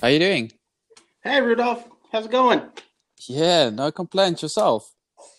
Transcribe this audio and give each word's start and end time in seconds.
How 0.00 0.06
you 0.06 0.20
doing? 0.20 0.52
Hey, 1.24 1.40
Rudolph. 1.40 1.88
How's 2.12 2.26
it 2.26 2.30
going? 2.30 2.62
Yeah, 3.26 3.70
no 3.70 3.90
complaints 3.90 4.42
yourself. 4.42 4.94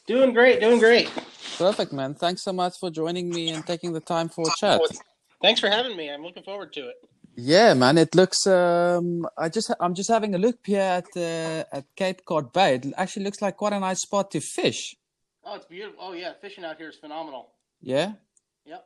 Doing 0.05 0.33
great, 0.33 0.59
doing 0.59 0.79
great. 0.79 1.09
Perfect, 1.57 1.93
man. 1.93 2.13
Thanks 2.13 2.43
so 2.43 2.51
much 2.51 2.77
for 2.77 2.91
joining 2.91 3.29
me 3.29 3.51
and 3.51 3.65
taking 3.65 3.93
the 3.93 4.01
time 4.01 4.27
for 4.27 4.43
a 4.45 4.51
chat. 4.57 4.81
Thanks 5.41 5.61
for 5.61 5.69
having 5.69 5.95
me. 5.95 6.09
I'm 6.09 6.23
looking 6.23 6.43
forward 6.43 6.73
to 6.73 6.89
it. 6.89 6.95
Yeah, 7.37 7.73
man. 7.73 7.97
It 7.97 8.13
looks. 8.15 8.45
Um, 8.47 9.25
I 9.37 9.47
just. 9.47 9.71
I'm 9.79 9.93
just 9.93 10.09
having 10.09 10.35
a 10.35 10.37
look 10.37 10.57
here 10.65 10.81
at 10.81 11.07
uh, 11.15 11.63
at 11.71 11.85
Cape 11.95 12.25
Cod 12.25 12.51
Bay. 12.51 12.75
It 12.75 12.87
actually 12.97 13.23
looks 13.23 13.41
like 13.41 13.55
quite 13.55 13.71
a 13.71 13.79
nice 13.79 14.01
spot 14.01 14.29
to 14.31 14.41
fish. 14.41 14.93
Oh, 15.45 15.55
it's 15.55 15.65
beautiful. 15.65 15.99
Oh, 16.01 16.11
yeah. 16.11 16.33
Fishing 16.41 16.65
out 16.65 16.77
here 16.77 16.89
is 16.89 16.97
phenomenal. 16.97 17.51
Yeah. 17.81 18.11
Yep. 18.65 18.85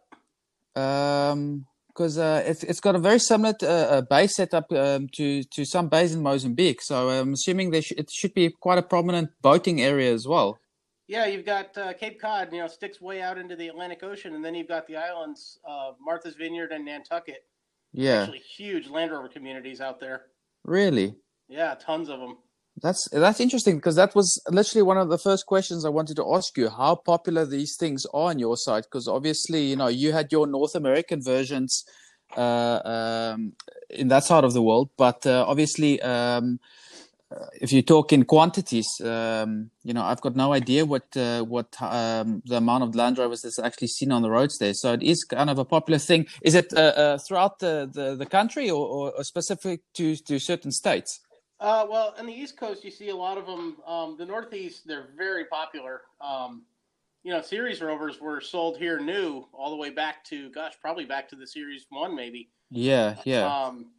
Um, 0.76 1.66
because 1.94 2.18
uh, 2.18 2.44
it's 2.46 2.64
it's 2.64 2.80
got 2.80 2.96
a 2.96 3.00
very 3.00 3.20
similar 3.20 3.54
uh, 3.62 3.66
uh, 3.66 4.02
bay 4.02 4.28
setup 4.28 4.72
um, 4.72 5.08
to 5.10 5.44
to 5.44 5.66
some 5.66 5.90
bays 5.90 6.14
in 6.14 6.22
Mozambique. 6.22 6.82
So 6.82 7.10
I'm 7.10 7.34
assuming 7.34 7.72
there 7.72 7.82
sh- 7.82 7.94
it 7.98 8.10
should 8.12 8.34
be 8.34 8.50
quite 8.50 8.78
a 8.78 8.84
prominent 8.84 9.30
boating 9.42 9.82
area 9.82 10.14
as 10.14 10.28
well. 10.28 10.60
Yeah, 11.08 11.26
you've 11.26 11.46
got 11.46 11.78
uh, 11.78 11.94
Cape 11.94 12.20
Cod, 12.20 12.54
you 12.54 12.60
know, 12.60 12.68
sticks 12.68 13.02
way 13.02 13.22
out 13.22 13.38
into 13.38 13.56
the 13.56 13.68
Atlantic 13.68 14.04
Ocean, 14.04 14.36
and 14.36 14.44
then 14.44 14.56
you've 14.56 14.70
got 14.70 14.88
the 14.88 14.96
islands, 14.96 15.60
uh, 15.68 15.92
Martha's 16.00 16.36
Vineyard 16.36 16.72
and 16.72 16.86
Nantucket. 16.86 17.44
Yeah. 17.92 18.22
Actually, 18.22 18.40
huge 18.40 18.88
Land 18.88 19.12
Rover 19.12 19.28
communities 19.28 19.82
out 19.82 20.00
there. 20.00 20.24
Really. 20.64 21.16
Yeah, 21.50 21.76
tons 21.76 22.10
of 22.10 22.20
them. 22.20 22.38
That's 22.82 23.08
that's 23.10 23.40
interesting 23.40 23.76
because 23.76 23.96
that 23.96 24.16
was 24.16 24.42
literally 24.50 24.82
one 24.82 24.98
of 24.98 25.10
the 25.10 25.18
first 25.18 25.46
questions 25.46 25.86
I 25.86 25.90
wanted 25.90 26.16
to 26.16 26.34
ask 26.34 26.58
you. 26.58 26.70
How 26.70 26.96
popular 26.96 27.46
these 27.46 27.76
things 27.78 28.06
are 28.08 28.32
on 28.32 28.40
your 28.40 28.58
side? 28.58 28.84
Because 28.84 29.08
obviously, 29.08 29.66
you 29.66 29.76
know, 29.76 29.88
you 29.88 30.12
had 30.12 30.32
your 30.32 30.48
North 30.48 30.74
American 30.74 31.22
versions 31.22 31.86
uh, 32.36 32.80
um, 32.84 33.54
in 33.92 34.08
that 34.08 34.24
side 34.24 34.44
of 34.44 34.54
the 34.54 34.62
world, 34.62 34.90
but 34.98 35.26
uh, 35.28 35.46
obviously, 35.48 36.02
um, 36.02 36.60
if 37.62 37.72
you 37.72 37.82
talk 37.84 38.12
in 38.12 38.26
quantities, 38.26 38.88
um, 39.02 39.70
you 39.84 39.94
know, 39.94 40.04
I've 40.04 40.22
got 40.22 40.36
no 40.36 40.52
idea 40.54 40.84
what 40.84 41.16
uh, 41.16 41.44
what 41.44 41.80
um, 41.80 42.42
the 42.46 42.58
amount 42.58 42.84
of 42.84 42.96
Land 42.96 43.20
Rovers 43.20 43.44
that's 43.44 43.60
actually 43.60 43.90
seen 43.90 44.12
on 44.12 44.24
the 44.24 44.32
roads 44.32 44.58
there. 44.58 44.74
So 44.74 44.94
it 44.94 45.04
is 45.04 45.24
kind 45.24 45.50
of 45.50 45.60
a 45.60 45.66
popular 45.66 46.00
thing. 46.00 46.26
Is 46.42 46.56
it 46.56 46.74
uh, 46.74 46.80
uh, 46.80 47.18
throughout 47.20 47.60
the, 47.60 47.90
the, 47.92 48.16
the 48.16 48.26
country 48.26 48.70
or, 48.70 49.12
or 49.12 49.24
specific 49.24 49.82
to 49.94 50.16
to 50.16 50.40
certain 50.40 50.72
states? 50.72 51.20
Uh, 51.60 51.86
well, 51.90 52.14
on 52.18 52.26
the 52.26 52.34
East 52.34 52.58
Coast, 52.58 52.84
you 52.84 52.92
see 52.92 53.10
a 53.10 53.16
lot 53.16 53.38
of 53.38 53.46
them. 53.46 53.78
Um, 53.88 54.16
the 54.18 54.26
Northeast, 54.26 54.86
they're 54.86 55.10
very 55.16 55.46
popular. 55.46 56.02
Um, 56.20 56.64
you 57.24 57.32
know, 57.32 57.42
series 57.42 57.82
rovers 57.82 58.20
were 58.20 58.42
sold 58.42 58.78
here 58.78 59.00
new 59.00 59.46
all 59.54 59.70
the 59.70 59.78
way 59.78 59.90
back 59.90 60.26
to, 60.26 60.50
gosh, 60.50 60.74
probably 60.82 61.06
back 61.06 61.30
to 61.30 61.36
the 61.36 61.48
Series 61.48 61.86
One, 61.90 62.16
maybe. 62.16 62.50
Yeah, 62.70 63.16
yeah. 63.24 63.46
Um, 63.46 63.92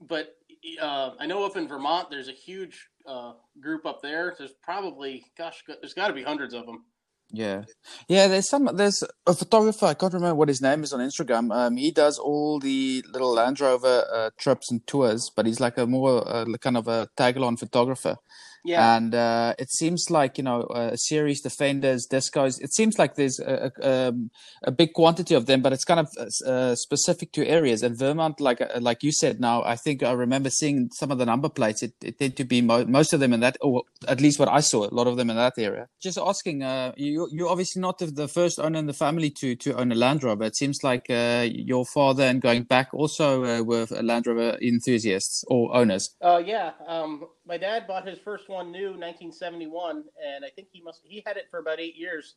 but 0.00 0.36
uh, 0.80 1.12
I 1.18 1.26
know 1.26 1.44
up 1.44 1.56
in 1.56 1.68
Vermont, 1.68 2.10
there's 2.10 2.28
a 2.28 2.32
huge 2.32 2.88
uh, 3.06 3.34
group 3.60 3.86
up 3.86 4.02
there. 4.02 4.34
There's 4.36 4.54
probably, 4.62 5.24
gosh, 5.38 5.62
there's 5.68 5.94
got 5.94 6.08
to 6.08 6.14
be 6.14 6.22
hundreds 6.22 6.52
of 6.52 6.66
them. 6.66 6.84
Yeah, 7.30 7.64
yeah. 8.08 8.28
There's 8.28 8.48
some. 8.48 8.68
There's 8.74 9.02
a 9.26 9.34
photographer. 9.34 9.86
I 9.86 9.94
can't 9.94 10.12
remember 10.12 10.36
what 10.36 10.48
his 10.48 10.62
name 10.62 10.84
is 10.84 10.92
on 10.92 11.00
Instagram. 11.00 11.52
Um, 11.52 11.76
he 11.76 11.90
does 11.90 12.18
all 12.18 12.60
the 12.60 13.04
little 13.10 13.32
Land 13.32 13.60
Rover 13.60 14.06
uh, 14.12 14.30
trips 14.38 14.70
and 14.70 14.86
tours, 14.86 15.30
but 15.34 15.46
he's 15.46 15.58
like 15.58 15.76
a 15.76 15.86
more 15.86 16.22
uh, 16.28 16.44
kind 16.60 16.76
of 16.76 16.86
a 16.86 17.08
tag-along 17.16 17.56
photographer. 17.56 18.16
Yeah. 18.64 18.96
And 18.96 19.14
uh, 19.14 19.54
it 19.58 19.70
seems 19.70 20.10
like 20.10 20.38
you 20.38 20.44
know 20.44 20.62
uh, 20.62 20.96
series 20.96 21.42
defenders, 21.42 22.08
discos. 22.10 22.60
It 22.62 22.72
seems 22.72 22.98
like 22.98 23.14
there's 23.14 23.38
a, 23.38 23.70
a, 23.80 24.08
um, 24.08 24.30
a 24.62 24.72
big 24.72 24.94
quantity 24.94 25.34
of 25.34 25.44
them, 25.44 25.60
but 25.60 25.74
it's 25.74 25.84
kind 25.84 26.00
of 26.00 26.08
uh, 26.46 26.74
specific 26.74 27.32
to 27.32 27.46
areas. 27.46 27.82
And 27.82 27.98
Vermont, 27.98 28.40
like 28.40 28.62
uh, 28.62 28.80
like 28.80 29.02
you 29.02 29.12
said, 29.12 29.38
now 29.38 29.62
I 29.64 29.76
think 29.76 30.02
I 30.02 30.12
remember 30.12 30.48
seeing 30.48 30.88
some 30.92 31.10
of 31.10 31.18
the 31.18 31.26
number 31.26 31.50
plates. 31.50 31.82
It, 31.82 31.92
it 32.02 32.18
tend 32.18 32.36
to 32.38 32.44
be 32.44 32.62
mo- 32.62 32.86
most 32.86 33.12
of 33.12 33.20
them 33.20 33.34
in 33.34 33.40
that, 33.40 33.58
or 33.60 33.82
at 34.08 34.22
least 34.22 34.38
what 34.38 34.48
I 34.48 34.60
saw, 34.60 34.86
a 34.86 34.94
lot 34.94 35.06
of 35.06 35.18
them 35.18 35.28
in 35.28 35.36
that 35.36 35.58
area. 35.58 35.88
Just 36.00 36.16
asking, 36.18 36.62
uh, 36.62 36.92
you 36.96 37.28
you're 37.30 37.50
obviously 37.50 37.82
not 37.82 37.98
the 37.98 38.28
first 38.28 38.58
owner 38.58 38.78
in 38.78 38.86
the 38.86 38.94
family 38.94 39.28
to 39.40 39.56
to 39.56 39.74
own 39.78 39.92
a 39.92 39.94
Land 39.94 40.24
Rover. 40.24 40.44
It 40.44 40.56
seems 40.56 40.82
like 40.82 41.10
uh, 41.10 41.46
your 41.50 41.84
father 41.84 42.24
and 42.24 42.40
going 42.40 42.62
back 42.62 42.88
also 42.94 43.44
uh, 43.44 43.62
were 43.62 43.86
Land 44.00 44.26
Rover 44.26 44.56
enthusiasts 44.62 45.44
or 45.48 45.74
owners. 45.76 46.14
Uh, 46.22 46.42
yeah. 46.44 46.72
Um, 46.86 47.26
my 47.46 47.58
dad 47.58 47.86
bought 47.86 48.06
his 48.06 48.18
first 48.18 48.48
one 48.48 48.70
new 48.72 48.88
1971 48.90 50.04
and 50.24 50.44
i 50.44 50.48
think 50.50 50.68
he 50.72 50.80
must 50.80 51.00
he 51.04 51.22
had 51.26 51.36
it 51.36 51.46
for 51.50 51.58
about 51.58 51.80
eight 51.80 51.96
years 51.96 52.36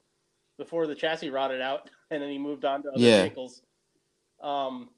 before 0.58 0.88
the 0.88 0.96
chassis 0.96 1.30
rotted 1.30 1.62
out 1.62 1.90
and 2.12 2.22
then 2.22 2.30
he 2.30 2.38
moved 2.38 2.66
on 2.66 2.84
to 2.84 2.90
other 2.90 3.00
Yeah. 3.00 3.24
vehicles 3.24 3.62
um, 4.42 4.90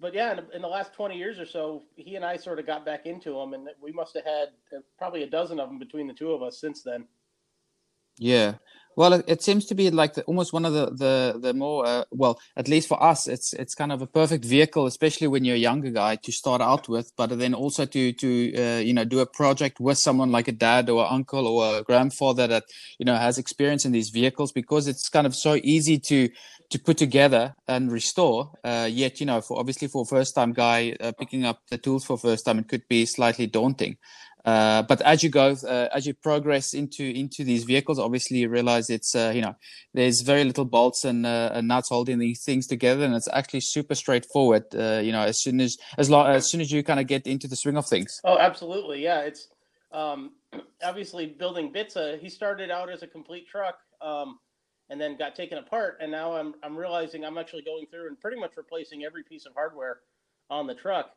but 0.00 0.14
yeah 0.14 0.32
in, 0.32 0.40
in 0.54 0.62
the 0.62 0.68
last 0.68 0.94
20 0.94 1.16
years 1.16 1.38
or 1.38 1.46
so 1.46 1.82
he 1.96 2.16
and 2.16 2.24
i 2.24 2.36
sort 2.36 2.58
of 2.58 2.66
got 2.66 2.84
back 2.84 3.06
into 3.06 3.32
them 3.34 3.52
and 3.54 3.68
we 3.82 3.92
must 3.92 4.14
have 4.14 4.24
had 4.24 4.48
uh, 4.76 4.80
probably 4.98 5.22
a 5.22 5.30
dozen 5.30 5.60
of 5.60 5.68
them 5.68 5.78
between 5.78 6.06
the 6.06 6.14
two 6.14 6.32
of 6.32 6.42
us 6.42 6.60
since 6.60 6.82
then 6.82 7.06
Yeah. 8.20 8.56
Well, 8.96 9.14
it, 9.14 9.24
it 9.28 9.42
seems 9.42 9.64
to 9.66 9.74
be 9.74 9.90
like 9.90 10.14
the, 10.14 10.24
almost 10.24 10.52
one 10.52 10.66
of 10.66 10.74
the 10.74 10.86
the 10.90 11.38
the 11.40 11.54
more 11.54 11.86
uh, 11.86 12.04
well, 12.10 12.38
at 12.56 12.68
least 12.68 12.88
for 12.88 13.02
us, 13.02 13.28
it's 13.28 13.54
it's 13.54 13.74
kind 13.74 13.92
of 13.92 14.02
a 14.02 14.06
perfect 14.06 14.44
vehicle, 14.44 14.84
especially 14.86 15.26
when 15.28 15.44
you're 15.44 15.56
a 15.56 15.58
younger 15.70 15.90
guy 15.90 16.16
to 16.16 16.32
start 16.32 16.60
out 16.60 16.88
with, 16.88 17.12
but 17.16 17.38
then 17.38 17.54
also 17.54 17.86
to 17.86 18.12
to 18.12 18.54
uh, 18.56 18.78
you 18.80 18.92
know 18.92 19.04
do 19.04 19.20
a 19.20 19.26
project 19.26 19.80
with 19.80 19.96
someone 19.96 20.30
like 20.32 20.48
a 20.48 20.52
dad 20.52 20.90
or 20.90 21.10
uncle 21.10 21.46
or 21.48 21.78
a 21.78 21.82
grandfather 21.82 22.46
that 22.48 22.64
you 22.98 23.06
know 23.06 23.16
has 23.16 23.38
experience 23.38 23.86
in 23.86 23.92
these 23.92 24.10
vehicles 24.10 24.52
because 24.52 24.86
it's 24.88 25.08
kind 25.08 25.26
of 25.26 25.34
so 25.34 25.58
easy 25.62 25.98
to 25.98 26.28
to 26.70 26.78
put 26.78 26.98
together 26.98 27.54
and 27.68 27.90
restore. 27.92 28.52
Uh, 28.64 28.88
yet 28.90 29.20
you 29.20 29.26
know, 29.26 29.40
for 29.40 29.58
obviously 29.58 29.88
for 29.88 30.02
a 30.02 30.06
first 30.06 30.34
time 30.34 30.52
guy 30.52 30.94
uh, 31.00 31.12
picking 31.18 31.44
up 31.46 31.62
the 31.70 31.78
tools 31.78 32.04
for 32.04 32.18
first 32.18 32.44
time, 32.44 32.58
it 32.58 32.68
could 32.68 32.86
be 32.88 33.06
slightly 33.06 33.46
daunting. 33.46 33.96
Uh, 34.44 34.82
but 34.82 35.00
as 35.02 35.22
you 35.22 35.28
go, 35.28 35.54
uh, 35.66 35.88
as 35.92 36.06
you 36.06 36.14
progress 36.14 36.72
into 36.74 37.04
into 37.04 37.44
these 37.44 37.64
vehicles, 37.64 37.98
obviously 37.98 38.38
you 38.38 38.48
realize 38.48 38.88
it's 38.88 39.14
uh, 39.14 39.32
you 39.34 39.42
know 39.42 39.54
there's 39.92 40.22
very 40.22 40.44
little 40.44 40.64
bolts 40.64 41.04
and, 41.04 41.26
uh, 41.26 41.50
and 41.52 41.68
nuts 41.68 41.88
holding 41.88 42.18
these 42.18 42.42
things 42.42 42.66
together, 42.66 43.04
and 43.04 43.14
it's 43.14 43.28
actually 43.32 43.60
super 43.60 43.94
straightforward. 43.94 44.64
Uh, 44.74 45.00
you 45.02 45.12
know, 45.12 45.22
as 45.22 45.40
soon 45.40 45.60
as 45.60 45.76
as 45.98 46.08
long 46.08 46.26
as 46.26 46.46
soon 46.46 46.60
as 46.60 46.72
you 46.72 46.82
kind 46.82 47.00
of 47.00 47.06
get 47.06 47.26
into 47.26 47.48
the 47.48 47.56
swing 47.56 47.76
of 47.76 47.86
things. 47.86 48.20
oh 48.24 48.38
absolutely 48.38 49.02
yeah 49.02 49.20
it's 49.20 49.48
um, 49.92 50.32
obviously 50.82 51.26
building 51.26 51.72
bitsa 51.72 52.18
he 52.20 52.28
started 52.28 52.70
out 52.70 52.90
as 52.90 53.02
a 53.02 53.06
complete 53.06 53.46
truck 53.48 53.78
um, 54.00 54.38
and 54.88 55.00
then 55.00 55.16
got 55.16 55.34
taken 55.34 55.58
apart 55.58 55.98
and 56.00 56.10
now 56.10 56.32
I'm, 56.32 56.54
I'm 56.62 56.76
realizing 56.76 57.24
i'm 57.24 57.38
actually 57.38 57.62
going 57.62 57.86
through 57.90 58.08
and 58.08 58.18
pretty 58.20 58.38
much 58.40 58.52
replacing 58.56 59.04
every 59.04 59.22
piece 59.22 59.46
of 59.46 59.52
hardware 59.54 60.00
on 60.48 60.66
the 60.66 60.74
truck 60.74 61.12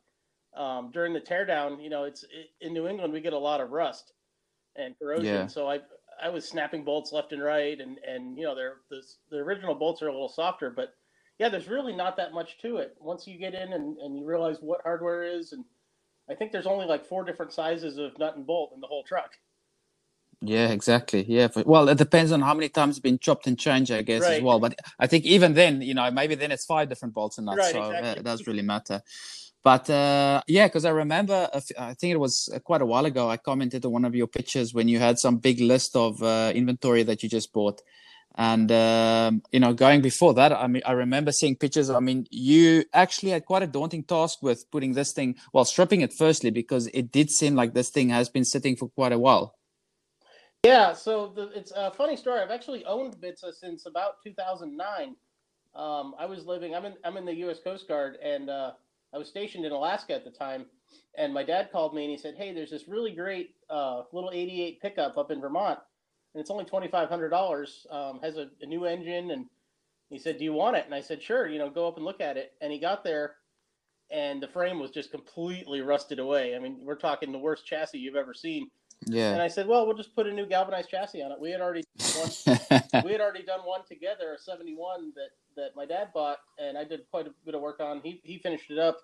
um, 0.56 0.92
during 0.92 1.14
the 1.14 1.22
teardown 1.22 1.82
you 1.82 1.90
know 1.90 2.04
it's 2.04 2.24
it, 2.24 2.50
in 2.62 2.74
new 2.74 2.88
england 2.88 3.12
we 3.12 3.22
get 3.22 3.34
a 3.34 3.38
lot 3.38 3.62
of 3.62 3.72
rust 3.72 4.14
and 4.76 4.98
corrosion. 5.00 5.26
Yeah. 5.26 5.48
so 5.48 5.70
i 5.70 5.80
i 6.22 6.30
was 6.30 6.48
snapping 6.48 6.84
bolts 6.84 7.12
left 7.12 7.32
and 7.32 7.42
right 7.44 7.80
and 7.80 7.98
and 8.00 8.38
you 8.38 8.44
know 8.44 8.56
they're 8.56 8.78
the, 8.90 9.02
the 9.32 9.38
original 9.38 9.76
bolts 9.76 10.02
are 10.02 10.08
a 10.08 10.12
little 10.12 10.30
softer 10.30 10.70
but 10.70 10.94
yeah 11.40 11.50
there's 11.50 11.68
really 11.68 11.96
not 11.96 12.18
that 12.18 12.34
much 12.34 12.58
to 12.62 12.78
it. 12.78 12.96
Once 13.00 13.26
you 13.28 13.38
get 13.40 13.56
in 13.56 13.74
and, 13.74 13.98
and 13.98 14.18
you 14.18 14.26
realize 14.26 14.58
what 14.62 14.82
hardware 14.84 15.24
is 15.24 15.54
and 15.54 15.66
i 16.30 16.36
think 16.36 16.52
there's 16.52 16.68
only 16.68 16.86
like 16.86 17.06
four 17.06 17.24
different 17.24 17.52
sizes 17.52 17.98
of 17.98 18.18
nut 18.20 18.36
and 18.36 18.46
bolt 18.46 18.72
in 18.74 18.82
the 18.82 18.88
whole 18.88 19.04
truck 19.04 19.32
Yeah, 20.46 20.70
exactly. 20.70 21.24
Yeah. 21.28 21.48
For, 21.48 21.64
well, 21.66 21.88
it 21.88 21.98
depends 21.98 22.34
on 22.34 22.42
how 22.42 22.54
many 22.54 22.68
times 22.68 22.98
it's 22.98 23.00
been 23.00 23.18
chopped 23.18 23.48
and 23.48 23.58
changed, 23.58 23.92
I 23.92 24.02
guess, 24.02 24.24
as 24.24 24.42
well. 24.42 24.60
But 24.60 24.78
I 25.00 25.08
think 25.08 25.24
even 25.26 25.54
then, 25.54 25.82
you 25.82 25.94
know, 25.94 26.12
maybe 26.12 26.36
then 26.36 26.52
it's 26.52 26.66
five 26.66 26.90
different 26.90 27.14
bolts 27.14 27.38
and 27.38 27.46
nuts, 27.46 27.60
Right, 27.60 27.72
so 27.72 27.82
uh, 27.82 27.90
exactly. 27.92 28.20
it 28.20 28.24
does 28.26 28.48
really 28.48 28.62
matter. 28.62 29.02
But 29.64 29.90
uh, 29.90 30.42
yeah, 30.48 30.68
because 30.68 30.84
I 30.84 30.90
remember, 30.90 31.50
a 31.54 31.58
f- 31.58 31.72
I 31.80 31.94
think 31.94 32.12
it 32.12 32.20
was 32.20 32.50
uh, 32.54 32.60
quite 32.60 32.82
a 32.82 32.86
while 32.86 33.06
ago, 33.06 33.30
I 33.30 33.38
commented 33.38 33.86
on 33.86 33.94
one 33.94 34.04
of 34.04 34.14
your 34.14 34.28
pictures 34.28 34.74
when 34.74 34.90
you 34.90 35.00
had 35.00 35.18
some 35.18 35.38
big 35.38 35.62
list 35.62 35.96
of 35.96 36.22
uh, 36.22 36.52
inventory 36.54 37.04
that 37.04 37.24
you 37.24 37.30
just 37.30 37.54
bought. 37.54 37.82
And 38.36 38.70
um, 38.70 39.44
you 39.54 39.62
know, 39.62 39.74
going 39.74 40.02
before 40.02 40.34
that, 40.34 40.52
I 40.52 40.68
mean, 40.68 40.82
I 40.86 40.92
remember 40.92 41.32
seeing 41.32 41.56
pictures. 41.56 41.90
I 41.90 42.02
mean, 42.02 42.28
you 42.32 42.84
actually 42.92 43.32
had 43.32 43.46
quite 43.46 43.64
a 43.64 43.68
daunting 43.68 44.04
task 44.04 44.40
with 44.42 44.70
putting 44.72 44.94
this 44.94 45.14
thing, 45.14 45.36
well, 45.54 45.64
stripping 45.64 46.02
it 46.02 46.12
firstly, 46.12 46.50
because 46.50 46.88
it 46.88 47.14
did 47.14 47.32
seem 47.32 47.56
like 47.56 47.74
this 47.74 47.90
thing 47.90 48.10
has 48.10 48.28
been 48.28 48.44
sitting 48.44 48.76
for 48.76 48.90
quite 48.90 49.14
a 49.14 49.20
while. 49.20 49.56
Yeah, 50.64 50.94
so 50.94 51.28
the, 51.36 51.50
it's 51.54 51.74
a 51.76 51.92
funny 51.92 52.16
story. 52.16 52.40
I've 52.40 52.50
actually 52.50 52.86
owned 52.86 53.18
Bitsa 53.18 53.54
since 53.54 53.86
about 53.86 54.24
2009. 54.24 55.16
Um, 55.76 56.16
I 56.18 56.26
was 56.26 56.46
living. 56.46 56.74
I'm 56.74 56.86
in. 56.86 56.94
I'm 57.04 57.18
in 57.18 57.26
the 57.26 57.36
U.S. 57.36 57.60
Coast 57.62 57.88
Guard, 57.88 58.16
and 58.24 58.50
uh, 58.50 58.72
I 59.14 59.18
was 59.18 59.28
stationed 59.28 59.66
in 59.66 59.74
Alaska 59.74 60.14
at 60.14 60.24
the 60.24 60.32
time. 60.32 60.66
And 61.18 61.34
my 61.34 61.44
dad 61.44 61.70
called 61.72 61.94
me 61.94 62.04
and 62.04 62.12
he 62.12 62.18
said, 62.18 62.36
"Hey, 62.38 62.54
there's 62.54 62.72
this 62.72 62.88
really 62.88 63.12
great 63.12 63.56
uh, 63.70 64.04
little 64.14 64.32
'88 64.32 64.82
pickup 64.82 65.18
up 65.18 65.32
in 65.32 65.42
Vermont, 65.42 65.80
and 66.34 66.40
it's 66.42 66.52
only 66.52 66.66
twenty 66.66 66.88
five 66.88 67.10
hundred 67.10 67.30
dollars. 67.30 67.86
Um, 67.92 68.20
has 68.24 68.38
a, 68.38 68.50
a 68.62 68.66
new 68.66 68.86
engine." 68.86 69.32
And 69.32 69.48
he 70.10 70.18
said, 70.18 70.38
"Do 70.38 70.46
you 70.46 70.54
want 70.54 70.78
it?" 70.78 70.86
And 70.86 70.96
I 70.96 71.02
said, 71.02 71.22
"Sure. 71.22 71.48
You 71.48 71.60
know, 71.60 71.70
go 71.70 71.88
up 71.88 71.98
and 71.98 72.06
look 72.06 72.22
at 72.22 72.38
it." 72.38 72.54
And 72.62 72.72
he 72.72 72.80
got 72.80 73.04
there, 73.04 73.36
and 74.12 74.42
the 74.42 74.48
frame 74.48 74.80
was 74.80 74.92
just 74.92 75.12
completely 75.12 75.82
rusted 75.82 76.20
away. 76.20 76.56
I 76.56 76.60
mean, 76.60 76.80
we're 76.86 76.96
talking 76.96 77.32
the 77.34 77.40
worst 77.40 77.66
chassis 77.66 77.98
you've 77.98 78.16
ever 78.16 78.34
seen. 78.34 78.70
And 79.34 79.42
I 79.42 79.48
said, 79.48 79.68
"Well, 79.68 79.86
we'll 79.86 79.98
just 79.98 80.16
put 80.16 80.28
a 80.28 80.34
new 80.34 80.46
galvanized 80.46 80.90
chassis 80.90 81.22
on 81.22 81.32
it." 81.32 81.40
We 81.40 81.52
had 81.52 81.62
already 81.62 81.84
one, 82.18 82.58
we 83.06 83.12
had 83.12 83.22
already 83.22 83.44
done 83.44 83.62
one 83.62 83.82
together, 83.88 84.34
a 84.34 84.40
'71 84.40 85.14
that 85.16 85.30
that 85.56 85.76
my 85.76 85.86
dad 85.86 86.10
bought, 86.14 86.40
and 86.58 86.78
I 86.78 86.84
did 86.84 87.02
quite 87.12 87.28
a 87.28 87.32
bit 87.46 87.56
of 87.56 87.62
work 87.62 87.80
on. 87.80 88.02
He 88.02 88.22
he 88.24 88.38
finished 88.38 88.70
it 88.72 88.80
up, 88.80 89.00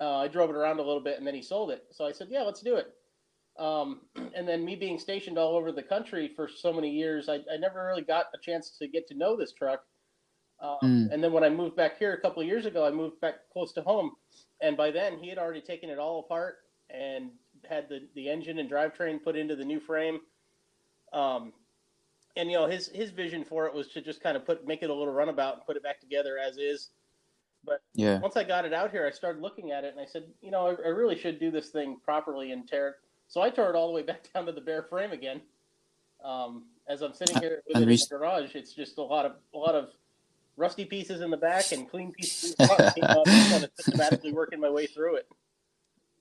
Uh, 0.00 0.18
I 0.18 0.28
drove 0.28 0.50
it 0.50 0.56
around 0.56 0.78
a 0.78 0.82
little 0.82 1.00
bit, 1.00 1.18
and 1.18 1.26
then 1.26 1.34
he 1.34 1.42
sold 1.42 1.70
it. 1.70 1.84
So 1.90 2.06
I 2.06 2.12
said, 2.12 2.28
"Yeah, 2.30 2.42
let's 2.42 2.60
do 2.60 2.76
it." 2.76 2.94
Um, 3.58 4.02
and 4.34 4.48
then 4.48 4.64
me 4.64 4.76
being 4.76 4.98
stationed 4.98 5.38
all 5.38 5.56
over 5.56 5.72
the 5.72 5.82
country 5.82 6.28
for 6.34 6.48
so 6.48 6.72
many 6.72 6.90
years, 6.90 7.28
I, 7.28 7.40
I 7.52 7.56
never 7.58 7.84
really 7.86 8.02
got 8.02 8.26
a 8.34 8.38
chance 8.38 8.70
to 8.78 8.88
get 8.88 9.06
to 9.08 9.14
know 9.14 9.36
this 9.36 9.52
truck. 9.52 9.84
Um, 10.60 10.78
Mm. 10.82 11.12
And 11.12 11.24
then 11.24 11.32
when 11.32 11.42
I 11.44 11.48
moved 11.48 11.74
back 11.76 11.98
here 11.98 12.12
a 12.12 12.20
couple 12.20 12.42
of 12.42 12.48
years 12.48 12.66
ago, 12.66 12.84
I 12.86 12.90
moved 12.90 13.20
back 13.20 13.50
close 13.52 13.72
to 13.72 13.82
home, 13.82 14.12
and 14.60 14.76
by 14.76 14.90
then 14.90 15.18
he 15.18 15.28
had 15.28 15.38
already 15.38 15.62
taken 15.62 15.88
it 15.90 15.98
all 15.98 16.20
apart 16.20 16.58
and 16.90 17.30
had 17.70 17.88
the, 17.88 18.02
the 18.14 18.28
engine 18.28 18.58
and 18.58 18.70
drivetrain 18.70 19.22
put 19.22 19.36
into 19.36 19.56
the 19.56 19.64
new 19.64 19.80
frame. 19.80 20.20
Um, 21.12 21.52
and 22.36 22.50
you 22.50 22.56
know 22.56 22.66
his 22.66 22.88
his 22.88 23.10
vision 23.10 23.44
for 23.44 23.66
it 23.66 23.74
was 23.74 23.88
to 23.88 24.00
just 24.00 24.22
kind 24.22 24.36
of 24.36 24.44
put 24.44 24.66
make 24.66 24.82
it 24.82 24.90
a 24.90 24.94
little 24.94 25.12
runabout 25.12 25.54
and 25.54 25.66
put 25.66 25.76
it 25.76 25.82
back 25.82 26.00
together 26.00 26.36
as 26.38 26.58
is. 26.58 26.90
But 27.64 27.82
yeah. 27.94 28.18
Once 28.20 28.36
I 28.36 28.44
got 28.44 28.64
it 28.64 28.72
out 28.72 28.90
here, 28.90 29.06
I 29.06 29.10
started 29.10 29.42
looking 29.42 29.70
at 29.70 29.84
it 29.84 29.92
and 29.92 30.00
I 30.00 30.06
said, 30.06 30.24
you 30.40 30.50
know, 30.50 30.66
I, 30.66 30.70
I 30.82 30.88
really 30.88 31.18
should 31.18 31.38
do 31.38 31.50
this 31.50 31.68
thing 31.68 31.98
properly 32.02 32.52
and 32.52 32.66
tear 32.66 32.88
it. 32.88 32.94
So 33.28 33.42
I 33.42 33.50
tore 33.50 33.68
it 33.68 33.76
all 33.76 33.86
the 33.88 33.92
way 33.92 34.02
back 34.10 34.32
down 34.32 34.46
to 34.46 34.52
the 34.52 34.60
bare 34.60 34.82
frame 34.82 35.12
again. 35.12 35.40
Um, 36.24 36.64
as 36.88 37.02
I'm 37.02 37.14
sitting 37.14 37.38
here 37.38 37.62
with 37.66 37.76
it 37.76 37.82
in 37.82 37.88
re- 37.88 37.96
the 37.96 38.16
garage, 38.16 38.54
it's 38.54 38.72
just 38.74 38.98
a 38.98 39.02
lot 39.02 39.24
of 39.24 39.32
a 39.54 39.58
lot 39.58 39.74
of 39.74 39.90
rusty 40.56 40.84
pieces 40.84 41.20
in 41.20 41.30
the 41.30 41.36
back 41.36 41.72
and 41.72 41.88
clean 41.88 42.12
pieces 42.12 42.54
in 42.58 42.66
the 42.66 42.74
front. 42.74 42.92
I'm 43.02 43.50
kind 43.50 43.64
of 43.64 43.70
systematically 43.74 44.32
working 44.32 44.60
my 44.60 44.70
way 44.70 44.86
through 44.86 45.16
it. 45.16 45.28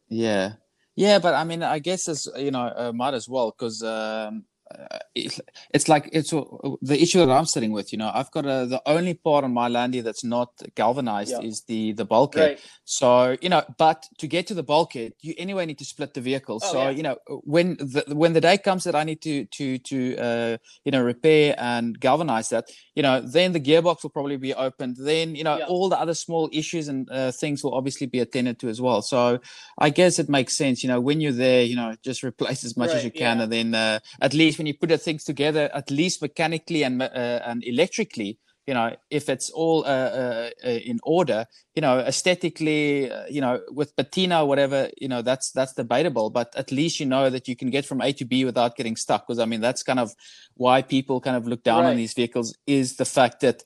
Yeah, 0.07 0.53
yeah, 0.99 1.17
but 1.19 1.33
I 1.33 1.43
mean, 1.45 1.63
I 1.63 1.79
guess 1.79 2.07
as 2.09 2.27
you 2.37 2.51
know 2.51 2.73
uh, 2.75 2.91
might 2.93 3.13
as 3.13 3.29
well 3.29 3.51
because 3.57 3.81
um, 3.83 4.43
uh, 4.77 4.99
it, 5.15 5.39
it's 5.73 5.87
like 5.87 6.09
it's 6.13 6.31
uh, 6.33 6.43
the 6.81 7.01
issue 7.01 7.19
that 7.25 7.31
I'm 7.31 7.45
sitting 7.45 7.71
with. 7.71 7.91
You 7.91 7.97
know, 7.97 8.11
I've 8.13 8.31
got 8.31 8.45
a 8.45 8.65
the 8.65 8.81
only 8.85 9.13
part 9.15 9.43
on 9.43 9.53
my 9.53 9.67
landy 9.67 10.01
that's 10.01 10.23
not 10.23 10.49
galvanized 10.75 11.31
Yeah. 11.31 11.41
is 11.49 11.61
the 11.63 11.93
the 11.93 12.05
bulkhead. 12.05 12.49
Right. 12.49 12.61
So 12.85 13.35
you 13.41 13.49
know, 13.49 13.63
but 13.77 14.05
to 14.19 14.27
get 14.27 14.47
to 14.47 14.53
the 14.53 14.63
bulkhead, 14.63 15.13
you 15.21 15.33
anyway 15.37 15.65
need 15.65 15.79
to 15.79 15.85
split 15.85 16.13
the 16.13 16.21
vehicle. 16.21 16.59
Oh, 16.61 16.71
so 16.71 16.83
yeah. 16.83 16.89
you 16.91 17.03
know, 17.03 17.17
when 17.43 17.77
the 17.77 18.03
when 18.09 18.33
the 18.33 18.41
day 18.41 18.57
comes 18.57 18.83
that 18.83 18.95
I 18.95 19.03
need 19.03 19.21
to 19.23 19.45
to 19.45 19.77
to 19.79 20.17
uh, 20.17 20.57
you 20.85 20.91
know 20.91 21.01
repair 21.01 21.55
and 21.57 21.99
galvanize 21.99 22.49
that, 22.49 22.65
you 22.95 23.01
know, 23.01 23.21
then 23.21 23.53
the 23.53 23.59
gearbox 23.59 24.03
will 24.03 24.11
probably 24.11 24.37
be 24.37 24.53
opened. 24.53 24.97
Then 24.97 25.35
you 25.35 25.43
know, 25.43 25.57
Yeah. 25.57 25.65
all 25.65 25.89
the 25.89 25.99
other 25.99 26.13
small 26.13 26.49
issues 26.53 26.87
and 26.87 27.09
uh, 27.09 27.31
things 27.31 27.63
will 27.63 27.73
obviously 27.73 28.05
be 28.07 28.19
attended 28.19 28.59
to 28.59 28.69
as 28.69 28.79
well. 28.79 29.01
So 29.01 29.39
I 29.77 29.89
guess 29.89 30.19
it 30.19 30.29
makes 30.29 30.55
sense. 30.55 30.83
You 30.83 30.89
know, 30.89 30.99
when 31.01 31.21
you're 31.21 31.31
there, 31.31 31.63
you 31.63 31.75
know, 31.75 31.95
just 32.03 32.23
replace 32.31 32.63
as 32.63 32.77
much 32.77 32.91
as 32.91 33.03
you 33.03 33.11
can, 33.11 33.41
and 33.41 33.51
then 33.51 33.73
uh, 33.73 33.99
at 34.21 34.33
least 34.33 34.58
when 34.59 34.67
you 34.67 34.75
put 34.75 34.89
the 34.89 34.97
things 34.97 35.23
together, 35.23 35.69
at 35.73 35.89
least 35.89 36.21
mechanically 36.21 36.83
and 36.83 37.01
uh, 37.01 37.39
and 37.45 37.63
electrically, 37.63 38.37
you 38.67 38.75
know, 38.75 38.95
if 39.09 39.29
it's 39.29 39.49
all 39.49 39.83
uh, 39.83 39.87
uh, 39.87 40.49
uh, 40.63 40.69
in 40.69 40.99
order, 41.01 41.47
you 41.73 41.81
know, 41.81 41.97
aesthetically, 41.97 43.11
uh, 43.11 43.23
you 43.27 43.41
know, 43.41 43.61
with 43.71 43.95
patina 43.95 44.43
or 44.43 44.47
whatever, 44.47 44.91
you 45.01 45.07
know, 45.07 45.23
that's 45.23 45.51
that's 45.51 45.73
debatable. 45.73 46.29
But 46.29 46.53
at 46.55 46.71
least 46.71 46.99
you 46.99 47.07
know 47.07 47.31
that 47.31 47.47
you 47.47 47.55
can 47.55 47.71
get 47.71 47.87
from 47.87 47.99
A 47.99 48.13
to 48.13 48.25
B 48.25 48.45
without 48.45 48.75
getting 48.75 48.95
stuck. 48.95 49.25
Because 49.25 49.39
I 49.39 49.45
mean, 49.45 49.61
that's 49.61 49.81
kind 49.81 49.99
of 49.99 50.13
why 50.53 50.83
people 50.83 51.19
kind 51.19 51.35
of 51.35 51.47
look 51.47 51.63
down 51.63 51.85
on 51.85 51.95
these 51.95 52.13
vehicles 52.13 52.55
is 52.67 52.97
the 52.97 53.05
fact 53.05 53.39
that 53.41 53.63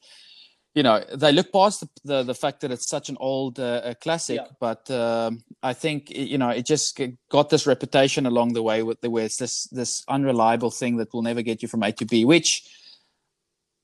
you 0.76 0.84
know 0.84 1.04
they 1.16 1.32
look 1.32 1.52
past 1.52 1.82
the 1.82 1.90
the, 2.04 2.24
the 2.24 2.34
fact 2.36 2.62
that 2.62 2.72
it's 2.72 2.88
such 2.90 3.10
an 3.10 3.18
old 3.20 3.60
uh, 3.60 3.64
uh, 3.64 3.94
classic 4.02 4.40
Yeah. 4.42 4.48
but 4.60 4.90
um, 4.92 5.44
i 5.62 5.74
think 5.74 6.10
you 6.10 6.38
know 6.38 6.50
it 6.50 6.66
just 6.66 7.00
got 7.30 7.50
this 7.50 7.66
reputation 7.68 8.26
along 8.26 8.54
the 8.54 8.64
way 8.64 8.84
with 8.84 9.00
the 9.02 9.10
where 9.10 9.26
it's 9.26 9.38
this 9.38 9.68
this 9.72 10.04
unreliable 10.08 10.72
thing 10.72 10.98
that 10.98 11.14
will 11.14 11.22
never 11.22 11.42
get 11.42 11.62
you 11.62 11.68
from 11.68 11.84
a 11.84 11.92
to 11.92 12.06
b 12.06 12.26
which 12.26 12.64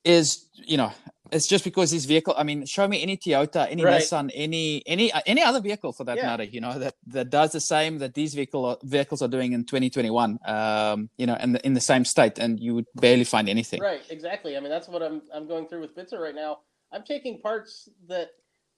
is 0.04 0.46
you 0.54 0.76
know 0.76 0.90
it's 1.30 1.46
just 1.46 1.62
because 1.62 1.90
this 1.90 2.06
vehicle 2.06 2.34
i 2.36 2.42
mean 2.42 2.64
show 2.66 2.88
me 2.88 3.02
any 3.02 3.16
toyota 3.16 3.66
any 3.70 3.84
Right. 3.84 4.00
nissan 4.02 4.30
any 4.34 4.82
any 4.86 5.12
uh, 5.12 5.20
any 5.26 5.42
other 5.42 5.60
vehicle 5.60 5.92
for 5.92 6.04
that 6.04 6.16
Yeah. 6.16 6.26
matter 6.26 6.44
you 6.44 6.60
know 6.60 6.78
that 6.78 6.94
that 7.08 7.28
does 7.30 7.52
the 7.52 7.60
same 7.60 7.98
that 7.98 8.14
these 8.14 8.32
vehicle 8.34 8.78
vehicles 8.82 9.20
are 9.22 9.28
doing 9.28 9.52
in 9.52 9.64
2021 9.64 10.38
um 10.46 11.10
you 11.18 11.26
know 11.26 11.34
and 11.38 11.56
in 11.68 11.74
the 11.74 11.80
same 11.92 12.04
state 12.06 12.38
and 12.38 12.58
you 12.58 12.74
would 12.74 12.86
barely 12.94 13.24
find 13.24 13.48
anything 13.48 13.80
Right, 13.80 14.02
exactly. 14.10 14.56
I 14.56 14.60
mean, 14.60 14.70
that's 14.70 14.88
what 14.88 15.02
I'm 15.02 15.22
I'm 15.34 15.46
going 15.46 15.66
through 15.68 15.82
with 15.82 15.94
Bitsa 15.94 16.18
right 16.18 16.34
now. 16.34 16.58
I'm 16.92 17.04
taking 17.04 17.40
parts 17.40 17.88
that 18.08 18.30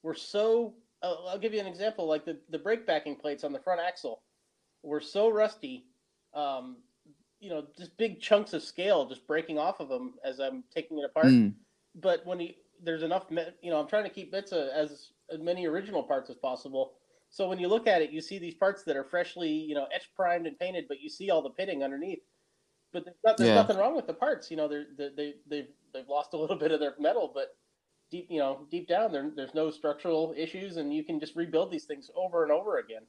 were 0.03 0.13
so. 0.13 0.75
Uh, 1.01 1.15
I'll 1.27 1.39
give 1.39 1.53
you 1.53 1.59
an 1.59 1.67
example. 1.67 2.07
Like 2.07 2.25
the 2.25 2.39
the 2.49 2.59
brake 2.59 2.85
backing 2.85 3.15
plates 3.15 3.43
on 3.43 3.51
the 3.51 3.59
front 3.59 3.81
axle 3.81 4.23
were 4.83 5.01
so 5.01 5.29
rusty. 5.29 5.87
Um, 6.33 6.77
you 7.39 7.49
know, 7.49 7.67
just 7.77 7.97
big 7.97 8.21
chunks 8.21 8.53
of 8.53 8.63
scale 8.63 9.05
just 9.05 9.27
breaking 9.27 9.59
off 9.59 9.79
of 9.81 9.89
them 9.89 10.13
as 10.23 10.39
I'm 10.39 10.63
taking 10.73 10.97
it 10.99 11.05
apart. 11.05 11.25
Mm, 11.25 11.53
But 11.95 12.25
when 12.25 12.39
you, 12.39 12.53
there's 12.81 13.03
enough, 13.03 13.25
you 13.61 13.69
know, 13.69 13.79
I'm 13.79 13.87
trying 13.87 14.05
to 14.05 14.09
keep 14.09 14.31
Bitsa 14.33 14.69
as 14.71 15.11
as 15.29 15.39
many 15.39 15.65
original 15.65 16.03
parts 16.03 16.29
as 16.29 16.37
possible. 16.37 16.93
So 17.29 17.49
when 17.49 17.59
you 17.59 17.67
look 17.67 17.87
at 17.87 18.01
it, 18.01 18.11
you 18.11 18.21
see 18.21 18.37
these 18.39 18.53
parts 18.53 18.83
that 18.83 18.95
are 18.95 19.03
freshly, 19.03 19.49
you 19.49 19.73
know, 19.75 19.87
etched, 19.93 20.15
primed, 20.15 20.45
and 20.47 20.57
painted, 20.57 20.85
but 20.87 21.01
you 21.01 21.09
see 21.09 21.31
all 21.31 21.41
the 21.41 21.49
pitting 21.49 21.83
underneath. 21.83 22.19
But 22.93 23.05
there's, 23.05 23.17
not, 23.25 23.37
there's 23.37 23.49
Yeah. 23.49 23.55
nothing 23.55 23.77
wrong 23.77 23.95
with 23.95 24.07
the 24.07 24.13
parts. 24.13 24.51
You 24.51 24.57
know, 24.57 24.67
they're, 24.67 24.85
they 24.97 25.09
they 25.15 25.33
they've 25.47 25.69
they've 25.93 26.07
lost 26.07 26.33
a 26.33 26.37
little 26.37 26.55
bit 26.55 26.71
of 26.71 26.79
their 26.79 26.93
metal, 26.99 27.31
but 27.33 27.57
deep, 28.13 28.27
you 28.29 28.39
know, 28.39 28.67
deep 28.69 28.87
down, 28.87 29.11
there, 29.11 29.31
there's 29.35 29.55
no 29.55 29.71
structural 29.71 30.35
issues, 30.37 30.77
and 30.77 30.93
you 30.93 31.03
can 31.03 31.19
just 31.19 31.35
rebuild 31.35 31.71
these 31.71 31.85
things 31.85 32.11
over 32.15 32.43
and 32.43 32.51
over 32.51 32.77
again. 32.77 33.01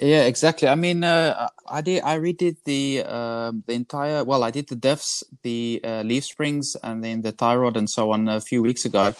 Yeah, 0.00 0.24
exactly. 0.24 0.68
I 0.68 0.76
mean, 0.76 1.02
uh, 1.02 1.48
I 1.68 1.80
did. 1.80 2.02
I 2.04 2.18
redid 2.18 2.56
the 2.64 3.02
um, 3.04 3.64
the 3.66 3.74
entire. 3.74 4.22
Well, 4.24 4.44
I 4.44 4.50
did 4.50 4.68
the 4.68 4.76
diffs, 4.76 5.22
the 5.42 5.80
uh, 5.82 6.02
leaf 6.02 6.24
springs, 6.24 6.76
and 6.82 7.02
then 7.02 7.22
the 7.22 7.32
tie 7.32 7.56
rod 7.56 7.76
and 7.76 7.90
so 7.90 8.12
on 8.12 8.28
a 8.28 8.40
few 8.40 8.62
weeks 8.62 8.84
ago, 8.84 9.14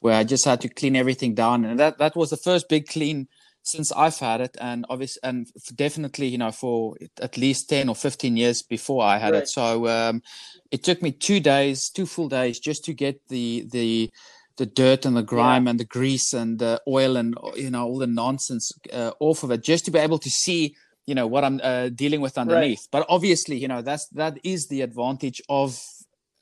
where 0.00 0.16
I 0.16 0.24
just 0.24 0.44
had 0.44 0.60
to 0.62 0.68
clean 0.68 0.96
everything 0.96 1.34
down, 1.34 1.64
and 1.64 1.78
that 1.78 1.98
that 1.98 2.16
was 2.16 2.30
the 2.30 2.42
first 2.48 2.68
big 2.68 2.88
clean 2.88 3.28
since 3.66 3.90
I've 3.92 4.18
had 4.18 4.40
it, 4.40 4.56
and 4.60 4.86
obviously, 4.88 5.20
and 5.22 5.46
definitely, 5.74 6.28
you 6.28 6.38
know, 6.38 6.52
for 6.52 6.96
at 7.20 7.36
least 7.36 7.68
ten 7.68 7.88
or 7.88 7.94
fifteen 7.94 8.36
years 8.36 8.62
before 8.62 9.02
I 9.04 9.18
had 9.18 9.32
Right. 9.34 9.42
it. 9.42 9.48
So 9.48 9.86
um, 9.88 10.22
it 10.70 10.84
took 10.84 11.02
me 11.02 11.10
two 11.12 11.40
days, 11.40 11.90
two 11.90 12.06
full 12.06 12.28
days, 12.28 12.60
just 12.60 12.84
to 12.84 12.94
get 12.94 13.20
the 13.28 13.66
the 13.70 14.10
the 14.56 14.66
dirt 14.66 15.04
and 15.04 15.16
the 15.16 15.22
grime 15.22 15.66
and 15.68 15.78
the 15.78 15.84
grease 15.84 16.32
and 16.32 16.58
the 16.58 16.80
oil 16.88 17.16
and 17.16 17.34
you 17.56 17.70
know 17.70 17.84
all 17.84 17.98
the 17.98 18.06
nonsense 18.06 18.72
uh, 18.92 19.10
off 19.20 19.42
of 19.42 19.50
it 19.50 19.62
just 19.62 19.84
to 19.84 19.90
be 19.90 19.98
able 19.98 20.18
to 20.18 20.30
see 20.30 20.74
you 21.06 21.14
know 21.14 21.26
what 21.26 21.44
i'm 21.44 21.60
uh, 21.62 21.90
dealing 21.90 22.22
with 22.22 22.38
underneath 22.38 22.88
but 22.90 23.04
obviously 23.10 23.54
you 23.58 23.68
know 23.68 23.82
that's 23.82 24.06
that 24.08 24.38
is 24.44 24.68
the 24.68 24.80
advantage 24.80 25.42
of 25.50 25.78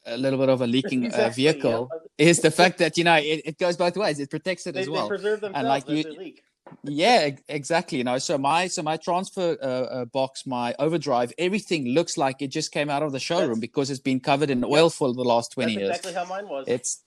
a 0.06 0.16
little 0.16 0.38
bit 0.38 0.48
of 0.48 0.60
a 0.60 0.66
leaking 0.68 1.12
uh, 1.12 1.28
vehicle 1.30 1.90
yeah. 1.90 2.28
is 2.30 2.38
the 2.38 2.50
fact 2.60 2.78
that 2.78 2.96
you 2.96 3.02
know 3.02 3.16
it, 3.16 3.42
it 3.44 3.58
goes 3.58 3.76
both 3.76 3.96
ways 3.96 4.20
it 4.20 4.30
protects 4.30 4.64
it 4.68 4.74
They, 4.74 4.82
as 4.82 4.86
they 4.86 4.92
well 4.92 5.08
preserve 5.08 5.40
themselves 5.40 5.68
like 5.68 5.88
as 5.88 5.96
you- 5.96 6.04
they 6.04 6.10
leak. 6.16 6.42
Yeah 6.84 7.30
exactly 7.48 7.98
you 7.98 8.04
know 8.04 8.18
so 8.18 8.38
my 8.38 8.66
so 8.66 8.82
my 8.82 8.96
transfer 8.96 9.56
uh, 9.62 9.66
uh, 9.66 10.04
box 10.06 10.46
my 10.46 10.74
overdrive 10.78 11.32
everything 11.38 11.88
looks 11.88 12.16
like 12.16 12.40
it 12.40 12.48
just 12.48 12.72
came 12.72 12.88
out 12.90 13.02
of 13.02 13.12
the 13.12 13.20
showroom 13.20 13.48
That's- 13.48 13.60
because 13.60 13.90
it's 13.90 14.00
been 14.00 14.20
covered 14.20 14.50
in 14.50 14.64
oil 14.64 14.90
for 14.90 15.12
the 15.12 15.22
last 15.24 15.52
20 15.52 15.74
That's 15.74 15.76
years 15.78 15.90
exactly 15.96 16.12
how 16.14 16.24
mine 16.26 16.48
was. 16.48 16.64
it's 16.66 17.02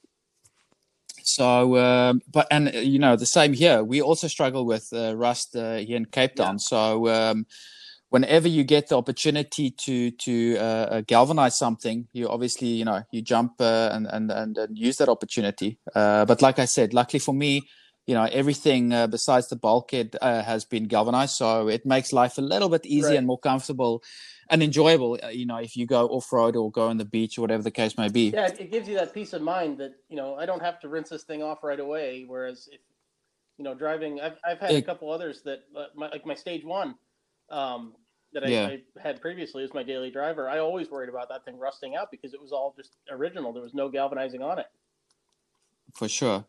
so 1.23 1.77
um, 1.77 2.21
but 2.31 2.47
and 2.51 2.67
uh, 2.69 2.79
you 2.79 2.99
know 2.99 3.15
the 3.15 3.25
same 3.25 3.53
here 3.53 3.83
we 3.83 4.01
also 4.01 4.27
struggle 4.27 4.65
with 4.65 4.87
uh, 4.93 5.15
rust 5.15 5.55
uh, 5.55 5.75
here 5.77 5.97
in 5.97 6.05
cape 6.05 6.31
Yeah. 6.35 6.45
town 6.45 6.59
so 6.59 7.07
um, 7.09 7.45
whenever 8.09 8.47
you 8.47 8.63
get 8.63 8.87
the 8.89 8.97
opportunity 8.97 9.71
to 9.71 10.11
to 10.11 10.57
uh, 10.57 10.61
uh, 10.61 11.01
galvanize 11.01 11.57
something 11.57 12.07
you 12.13 12.29
obviously 12.29 12.67
you 12.67 12.85
know 12.85 13.03
you 13.11 13.21
jump 13.21 13.53
uh, 13.59 13.89
and, 13.91 14.07
and 14.07 14.31
and 14.31 14.57
and 14.57 14.77
use 14.77 14.97
that 14.97 15.09
opportunity 15.09 15.77
uh, 15.95 16.23
but 16.25 16.41
like 16.41 16.59
i 16.59 16.65
said 16.65 16.93
luckily 16.93 17.19
for 17.19 17.33
me 17.33 17.67
you 18.07 18.13
know 18.15 18.23
everything 18.31 18.93
uh, 18.93 19.05
besides 19.07 19.47
the 19.49 19.55
bulkhead 19.55 20.15
uh, 20.21 20.41
has 20.41 20.65
been 20.65 20.85
galvanized 20.85 21.35
so 21.35 21.67
it 21.67 21.85
makes 21.85 22.11
life 22.13 22.37
a 22.37 22.41
little 22.41 22.69
bit 22.69 22.85
easier 22.85 23.09
Right. 23.09 23.17
and 23.17 23.27
more 23.27 23.37
comfortable 23.39 24.01
and 24.49 24.63
enjoyable 24.63 25.19
uh, 25.23 25.27
you 25.27 25.45
know 25.45 25.57
if 25.57 25.75
you 25.75 25.85
go 25.85 26.07
off-road 26.07 26.55
or 26.55 26.71
go 26.71 26.87
on 26.87 26.97
the 26.97 27.05
beach 27.05 27.37
or 27.37 27.41
whatever 27.41 27.63
the 27.63 27.71
case 27.81 27.97
may 27.97 28.07
be 28.09 28.29
Yeah, 28.29 28.47
it, 28.47 28.59
it 28.61 28.71
gives 28.71 28.87
you 28.89 28.95
that 28.95 29.13
peace 29.13 29.33
of 29.33 29.41
mind 29.41 29.77
that 29.79 29.93
you 30.09 30.15
know 30.15 30.29
I 30.41 30.45
don't 30.45 30.61
have 30.61 30.79
to 30.83 30.87
rinse 30.89 31.09
this 31.09 31.23
thing 31.23 31.43
off 31.43 31.59
right 31.63 31.79
away. 31.87 32.23
Whereas 32.25 32.69
if 32.71 32.79
you 33.57 33.63
know 33.65 33.73
driving, 33.75 34.21
I've 34.21 34.37
I've 34.49 34.59
had 34.65 34.71
a 34.71 34.81
couple 34.89 35.11
others 35.11 35.41
that 35.47 35.59
uh, 35.75 35.87
my, 35.95 36.07
like 36.15 36.25
my 36.25 36.35
stage 36.45 36.63
one 36.63 36.95
um, 37.49 37.93
that 38.33 38.43
I, 38.45 38.47
Yeah. 38.47 38.67
I 38.67 38.81
had 39.07 39.19
previously 39.19 39.63
as 39.67 39.73
my 39.73 39.83
daily 39.83 40.11
driver. 40.11 40.43
I 40.55 40.59
always 40.59 40.89
worried 40.89 41.09
about 41.09 41.27
that 41.29 41.43
thing 41.45 41.57
rusting 41.59 41.95
out 41.99 42.09
because 42.11 42.33
it 42.33 42.41
was 42.41 42.51
all 42.53 42.73
just 42.79 42.91
original. 43.09 43.51
There 43.51 43.63
was 43.63 43.73
no 43.73 43.89
galvanizing 43.89 44.41
on 44.41 44.59
it. 44.59 44.67
for 45.93 46.07
sure. 46.07 46.45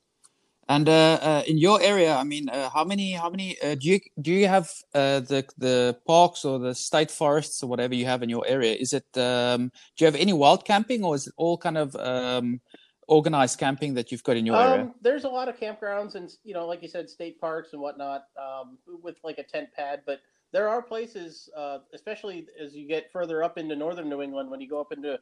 And 0.70 0.86
uh, 0.86 1.18
uh, 1.22 1.42
in 1.46 1.56
your 1.56 1.80
area, 1.82 2.14
I 2.14 2.24
mean, 2.24 2.50
uh, 2.50 2.68
how 2.68 2.84
many, 2.84 3.12
how 3.12 3.30
many 3.30 3.56
uh, 3.62 3.74
do 3.74 3.88
you 3.88 4.00
do 4.20 4.30
you 4.30 4.48
have 4.48 4.70
uh, 4.94 5.20
the 5.20 5.46
the 5.56 5.96
parks 6.06 6.44
or 6.44 6.58
the 6.58 6.74
state 6.74 7.10
forests 7.10 7.62
or 7.62 7.70
whatever 7.70 7.94
you 7.94 8.04
have 8.04 8.22
in 8.22 8.28
your 8.28 8.46
area? 8.46 8.74
Is 8.74 8.92
it 8.92 9.06
um, 9.16 9.72
do 9.96 10.04
you 10.04 10.06
have 10.06 10.14
any 10.14 10.34
wild 10.34 10.66
camping 10.66 11.04
or 11.04 11.14
is 11.14 11.26
it 11.26 11.32
all 11.38 11.56
kind 11.56 11.78
of 11.78 11.96
um, 11.96 12.60
organized 13.06 13.58
camping 13.58 13.94
that 13.94 14.12
you've 14.12 14.22
got 14.22 14.36
in 14.36 14.44
your 14.44 14.56
area? 14.56 14.82
Um, 14.82 14.94
there's 15.00 15.24
a 15.24 15.28
lot 15.28 15.48
of 15.48 15.58
campgrounds 15.58 16.16
and 16.16 16.30
you 16.44 16.52
know, 16.52 16.66
like 16.66 16.82
you 16.82 16.88
said, 16.88 17.08
state 17.08 17.40
parks 17.40 17.72
and 17.72 17.80
whatnot 17.80 18.24
um, 18.38 18.76
with 19.02 19.16
like 19.24 19.38
a 19.38 19.44
tent 19.44 19.70
pad. 19.74 20.02
But 20.04 20.20
there 20.52 20.68
are 20.68 20.82
places, 20.82 21.48
uh, 21.56 21.78
especially 21.94 22.46
as 22.62 22.74
you 22.74 22.86
get 22.86 23.10
further 23.10 23.42
up 23.42 23.56
into 23.56 23.74
northern 23.74 24.10
New 24.10 24.20
England, 24.20 24.50
when 24.50 24.60
you 24.60 24.68
go 24.68 24.82
up 24.82 24.92
into 24.92 25.18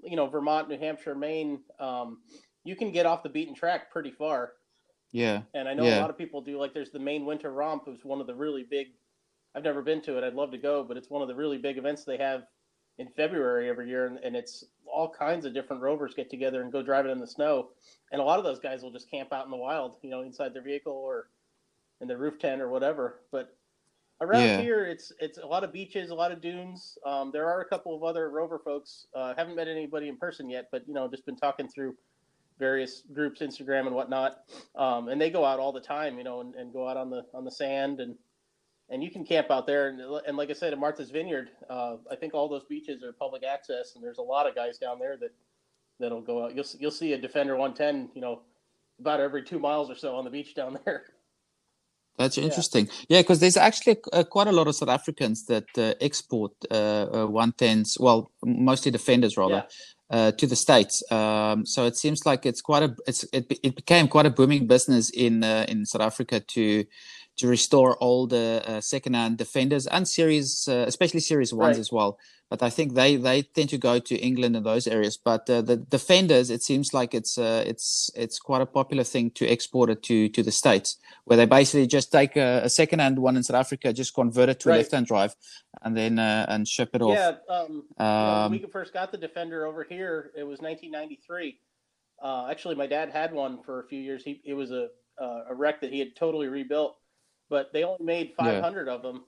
you 0.00 0.16
know 0.16 0.26
Vermont, 0.26 0.70
New 0.70 0.78
Hampshire, 0.78 1.14
Maine, 1.14 1.60
um, 1.78 2.20
you 2.64 2.74
can 2.74 2.90
get 2.90 3.04
off 3.04 3.22
the 3.22 3.28
beaten 3.28 3.54
track 3.54 3.90
pretty 3.90 4.10
far. 4.10 4.52
Yeah. 5.12 5.44
And 5.54 5.68
I 5.68 5.74
know 5.74 5.88
Yeah. 5.88 5.94
a 5.94 6.00
lot 6.00 6.10
of 6.10 6.18
people 6.18 6.40
do 6.42 6.58
like 6.58 6.74
there's 6.74 6.90
the 6.90 6.98
Maine 6.98 7.24
winter 7.26 7.52
romp, 7.52 7.84
who's 7.86 8.04
one 8.04 8.20
of 8.20 8.26
the 8.26 8.34
really 8.34 8.64
big. 8.64 8.88
I've 9.54 9.64
never 9.64 9.82
been 9.82 10.02
to 10.02 10.18
it. 10.18 10.24
I'd 10.24 10.34
love 10.34 10.50
to 10.52 10.58
go, 10.58 10.84
but 10.84 10.96
it's 10.96 11.10
one 11.10 11.22
of 11.22 11.28
the 11.28 11.34
really 11.34 11.58
big 11.58 11.78
events 11.78 12.04
they 12.04 12.18
have 12.18 12.46
in 12.98 13.08
February 13.08 13.68
every 13.68 13.88
year, 13.88 14.06
and, 14.06 14.18
and 14.18 14.36
it's 14.36 14.64
all 14.86 15.08
kinds 15.08 15.44
of 15.46 15.54
different 15.54 15.82
rovers 15.82 16.14
get 16.14 16.30
together 16.30 16.62
and 16.62 16.72
go 16.72 16.82
driving 16.82 17.12
in 17.12 17.20
the 17.20 17.26
snow, 17.26 17.70
and 18.12 18.20
a 18.20 18.24
lot 18.24 18.38
of 18.38 18.44
those 18.44 18.60
guys 18.60 18.82
will 18.82 18.92
just 18.92 19.10
camp 19.10 19.32
out 19.32 19.44
in 19.44 19.50
the 19.50 19.56
wild, 19.56 19.98
you 20.02 20.10
know, 20.10 20.22
inside 20.22 20.52
their 20.52 20.62
vehicle 20.62 20.92
or 20.92 21.30
in 22.00 22.08
their 22.08 22.18
roof 22.18 22.38
tent 22.38 22.60
or 22.62 22.68
whatever. 22.70 23.24
But 23.32 23.56
around 24.20 24.50
Yeah. 24.50 24.54
here, 24.54 24.84
it's 24.86 25.12
it's 25.20 25.38
a 25.38 25.46
lot 25.46 25.64
of 25.64 25.72
beaches, 25.72 26.10
a 26.10 26.14
lot 26.14 26.32
of 26.32 26.40
dunes. 26.40 26.98
Um, 27.06 27.30
there 27.32 27.48
are 27.48 27.60
a 27.60 27.68
couple 27.68 27.94
of 27.96 28.02
other 28.02 28.30
rover 28.30 28.58
folks. 28.58 29.06
Uh, 29.14 29.34
haven't 29.36 29.56
met 29.56 29.68
anybody 29.68 30.08
in 30.08 30.16
person 30.18 30.50
yet, 30.50 30.66
but 30.72 30.86
you 30.88 30.94
know, 30.94 31.08
just 31.08 31.26
been 31.26 31.36
talking 31.36 31.68
through 31.68 31.96
various 32.58 33.02
groups, 33.12 33.40
Instagram 33.40 33.86
and 33.86 33.94
whatnot. 33.94 34.44
Um, 34.74 35.08
and 35.08 35.20
they 35.20 35.30
go 35.30 35.44
out 35.44 35.58
all 35.60 35.72
the 35.72 35.80
time, 35.80 36.18
you 36.18 36.24
know, 36.24 36.40
and, 36.40 36.54
and 36.54 36.72
go 36.72 36.88
out 36.88 36.96
on 36.96 37.10
the 37.10 37.24
on 37.34 37.44
the 37.44 37.50
sand 37.50 38.00
and 38.00 38.16
and 38.90 39.02
you 39.02 39.10
can 39.10 39.24
camp 39.24 39.50
out 39.50 39.66
there. 39.66 39.88
And, 39.88 40.00
and 40.26 40.36
like 40.36 40.50
I 40.50 40.54
said, 40.54 40.72
at 40.72 40.78
Martha's 40.78 41.10
Vineyard, 41.10 41.50
uh, 41.68 41.96
I 42.10 42.16
think 42.16 42.34
all 42.34 42.48
those 42.48 42.64
beaches 42.64 43.02
are 43.02 43.12
public 43.12 43.44
access, 43.44 43.94
and 43.94 44.02
there's 44.02 44.18
a 44.18 44.22
lot 44.22 44.46
of 44.46 44.54
guys 44.54 44.78
down 44.78 44.98
there 44.98 45.16
that 45.18 45.32
that'll 46.00 46.22
go 46.22 46.44
out. 46.44 46.54
You'll 46.54 46.66
you'll 46.78 46.90
see 46.90 47.12
a 47.12 47.18
Defender 47.18 47.56
110, 47.56 48.10
you 48.14 48.20
know, 48.20 48.42
about 49.00 49.20
every 49.20 49.42
two 49.42 49.58
miles 49.58 49.90
or 49.90 49.94
so 49.94 50.16
on 50.16 50.24
the 50.24 50.30
beach 50.30 50.54
down 50.54 50.78
there. 50.84 51.04
That's 52.18 52.36
interesting. 52.36 52.88
Yeah, 53.08 53.20
because 53.20 53.38
there's 53.38 53.56
actually 53.56 53.98
uh, 54.12 54.24
quite 54.24 54.48
a 54.48 54.52
lot 54.52 54.66
of 54.66 54.74
South 54.74 54.88
Africans 54.88 55.46
that 55.46 55.66
uh, 55.78 55.94
export 56.00 56.50
uh, 56.68 56.74
uh, 56.74 57.26
110s, 57.28 58.00
well, 58.00 58.32
mostly 58.44 58.90
defenders 58.90 59.36
rather, 59.36 59.64
uh, 60.10 60.32
to 60.32 60.46
the 60.46 60.56
states. 60.56 61.02
Um, 61.10 61.66
so 61.66 61.84
it 61.84 61.96
seems 61.96 62.24
like 62.24 62.46
it's 62.46 62.60
quite 62.60 62.82
a 62.82 62.96
it's 63.06 63.24
it, 63.32 63.46
it 63.62 63.76
became 63.76 64.08
quite 64.08 64.26
a 64.26 64.30
booming 64.30 64.66
business 64.66 65.10
in 65.10 65.44
uh, 65.44 65.66
in 65.68 65.84
South 65.84 66.02
Africa 66.02 66.40
to 66.40 66.84
to 67.38 67.46
restore 67.48 67.96
older 68.02 68.62
uh, 68.66 68.80
second-hand 68.80 69.38
defenders 69.38 69.86
and 69.86 70.06
series, 70.06 70.68
uh, 70.68 70.84
especially 70.86 71.20
series 71.20 71.52
ones 71.54 71.76
Right. 71.76 71.80
as 71.80 71.90
well. 71.92 72.18
But 72.50 72.62
I 72.62 72.70
think 72.70 72.94
they 72.94 73.16
they 73.16 73.42
tend 73.42 73.68
to 73.70 73.78
go 73.78 73.98
to 73.98 74.14
England 74.16 74.56
and 74.56 74.64
those 74.64 74.86
areas. 74.86 75.18
But 75.18 75.48
uh, 75.50 75.60
the 75.60 75.76
defenders, 75.76 76.48
it 76.50 76.62
seems 76.62 76.94
like 76.94 77.12
it's 77.14 77.36
uh, 77.36 77.62
it's 77.66 78.10
it's 78.14 78.38
quite 78.38 78.62
a 78.62 78.66
popular 78.66 79.04
thing 79.04 79.30
to 79.32 79.46
export 79.46 79.90
it 79.90 80.02
to 80.04 80.28
to 80.30 80.42
the 80.42 80.50
states, 80.50 80.96
where 81.26 81.36
they 81.36 81.44
basically 81.46 81.86
just 81.86 82.10
take 82.10 82.36
a, 82.36 82.62
a 82.64 82.70
second-hand 82.70 83.18
one 83.18 83.36
in 83.36 83.42
South 83.42 83.60
Africa, 83.60 83.92
just 83.92 84.14
convert 84.14 84.48
it 84.48 84.60
to 84.60 84.68
a 84.68 84.72
Right. 84.72 84.78
left-hand 84.78 85.06
drive, 85.06 85.36
and 85.82 85.94
then 85.96 86.18
uh, 86.18 86.46
and 86.48 86.66
ship 86.66 86.90
it 86.94 87.02
off. 87.02 87.18
Yeah, 87.18 87.34
um, 87.54 87.84
Um, 87.98 88.50
when 88.52 88.62
we 88.62 88.66
first 88.72 88.92
got 88.94 89.12
the 89.12 89.18
Defender 89.18 89.66
over 89.66 89.84
here, 89.84 90.32
it 90.34 90.44
was 90.44 90.58
1993. 90.60 91.60
Uh, 92.22 92.48
actually, 92.50 92.74
my 92.74 92.86
dad 92.86 93.10
had 93.10 93.32
one 93.32 93.62
for 93.62 93.80
a 93.82 93.86
few 93.86 94.00
years. 94.00 94.24
He 94.24 94.40
it 94.44 94.54
was 94.54 94.70
a 94.70 94.88
uh, 95.20 95.44
a 95.50 95.54
wreck 95.54 95.80
that 95.82 95.92
he 95.92 95.98
had 95.98 96.16
totally 96.16 96.46
rebuilt, 96.48 96.96
but 97.48 97.72
they 97.72 97.84
only 97.84 98.04
made 98.04 98.34
500 98.36 98.88
of 98.88 99.02
them, 99.02 99.24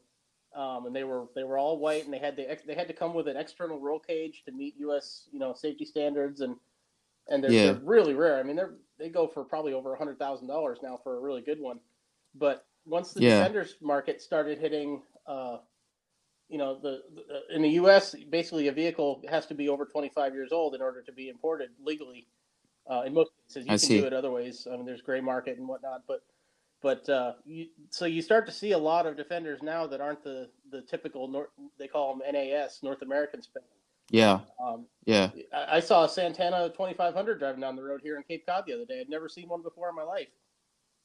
um, 0.55 0.87
and 0.87 0.95
they 0.97 1.05
were 1.05 1.27
they 1.35 1.45
were 1.45 1.59
all 1.59 1.79
white, 1.79 2.05
and 2.05 2.13
they 2.15 2.19
had 2.19 2.37
the 2.37 2.51
ex- 2.51 2.63
they 2.65 2.75
had 2.75 2.89
to 2.89 2.95
come 2.95 3.15
with 3.15 3.29
an 3.29 3.37
external 3.37 3.81
roll 3.81 3.99
cage 4.01 4.43
to 4.47 4.53
meet 4.53 4.75
U.S. 4.79 5.29
you 5.33 5.39
know 5.39 5.55
safety 5.55 5.85
standards, 5.85 6.41
and 6.41 6.57
and 7.29 7.43
they're, 7.45 7.53
Yeah. 7.53 7.73
they're 7.73 7.83
really 7.85 8.15
rare. 8.15 8.39
I 8.39 8.43
mean, 8.43 8.57
they're 8.57 8.75
they 8.99 9.09
go 9.09 9.27
for 9.29 9.45
probably 9.45 9.73
over 9.75 9.95
hundred 9.97 10.19
thousand 10.19 10.49
dollars 10.49 10.79
now 10.83 10.99
for 11.03 11.17
a 11.17 11.21
really 11.21 11.43
good 11.43 11.61
one, 11.61 11.81
but 12.35 12.67
once 12.87 13.13
the 13.13 13.23
Yeah. 13.23 13.39
Defenders 13.39 13.77
market 13.81 14.21
started 14.23 14.59
hitting. 14.59 15.03
Uh, 15.27 15.59
you 16.49 16.59
know 16.59 16.79
the, 16.81 17.03
the 17.15 17.55
in 17.57 17.63
the 17.63 17.71
U.S. 17.71 18.15
basically 18.31 18.69
a 18.69 18.73
vehicle 18.73 19.23
has 19.31 19.47
to 19.47 19.55
be 19.55 19.69
over 19.69 19.85
25 19.87 20.35
years 20.35 20.53
old 20.53 20.75
in 20.75 20.83
order 20.83 21.01
to 21.03 21.13
be 21.13 21.29
imported 21.29 21.71
legally. 21.85 22.27
Uh, 22.91 23.03
in 23.07 23.15
most 23.15 23.31
cases, 23.49 23.67
you 23.67 23.73
I 23.73 23.79
can 23.79 23.79
see. 23.79 24.01
do 24.01 24.07
it 24.07 24.13
other 24.13 24.31
ways. 24.33 24.67
I 24.71 24.77
mean, 24.77 24.85
there's 24.85 25.03
gray 25.03 25.21
market 25.21 25.59
and 25.59 25.69
whatnot, 25.69 26.03
but 26.09 26.23
but 26.83 27.09
uh, 27.09 27.33
you, 27.45 27.67
so 27.91 28.05
you 28.07 28.23
start 28.23 28.47
to 28.47 28.53
see 28.53 28.73
a 28.73 28.79
lot 28.79 29.07
of 29.07 29.17
defenders 29.17 29.63
now 29.63 29.87
that 29.87 30.01
aren't 30.01 30.23
the 30.25 30.49
the 30.71 30.83
typical 30.83 31.29
Nor- 31.29 31.51
they 31.79 31.89
call 31.89 32.17
them 32.17 32.23
NAS 32.33 32.81
North 32.83 33.03
American 33.03 33.43
spec. 33.43 33.63
yeah, 34.11 34.41
Um, 34.65 34.87
yeah. 35.05 35.31
I, 35.53 35.77
I 35.77 35.81
saw 35.81 36.05
a 36.05 36.09
Santana 36.09 36.69
2500 36.71 37.39
driving 37.39 37.61
down 37.61 37.77
the 37.77 37.83
road 37.83 38.01
here 38.03 38.17
in 38.17 38.23
Cape 38.25 38.47
Cod 38.47 38.65
the 38.67 38.75
other 38.75 38.85
day. 38.87 39.01
I'd 39.01 39.09
never 39.09 39.29
seen 39.29 39.49
one 39.49 39.63
before 39.63 39.89
in 39.89 39.95
my 39.97 40.03
life. 40.05 40.29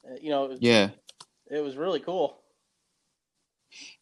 Uh, 0.08 0.14
you 0.20 0.30
know, 0.30 0.44
it 0.44 0.50
was, 0.50 0.58
Yeah. 0.62 0.90
it 1.50 1.60
was 1.60 1.76
really 1.76 2.00
cool. 2.00 2.38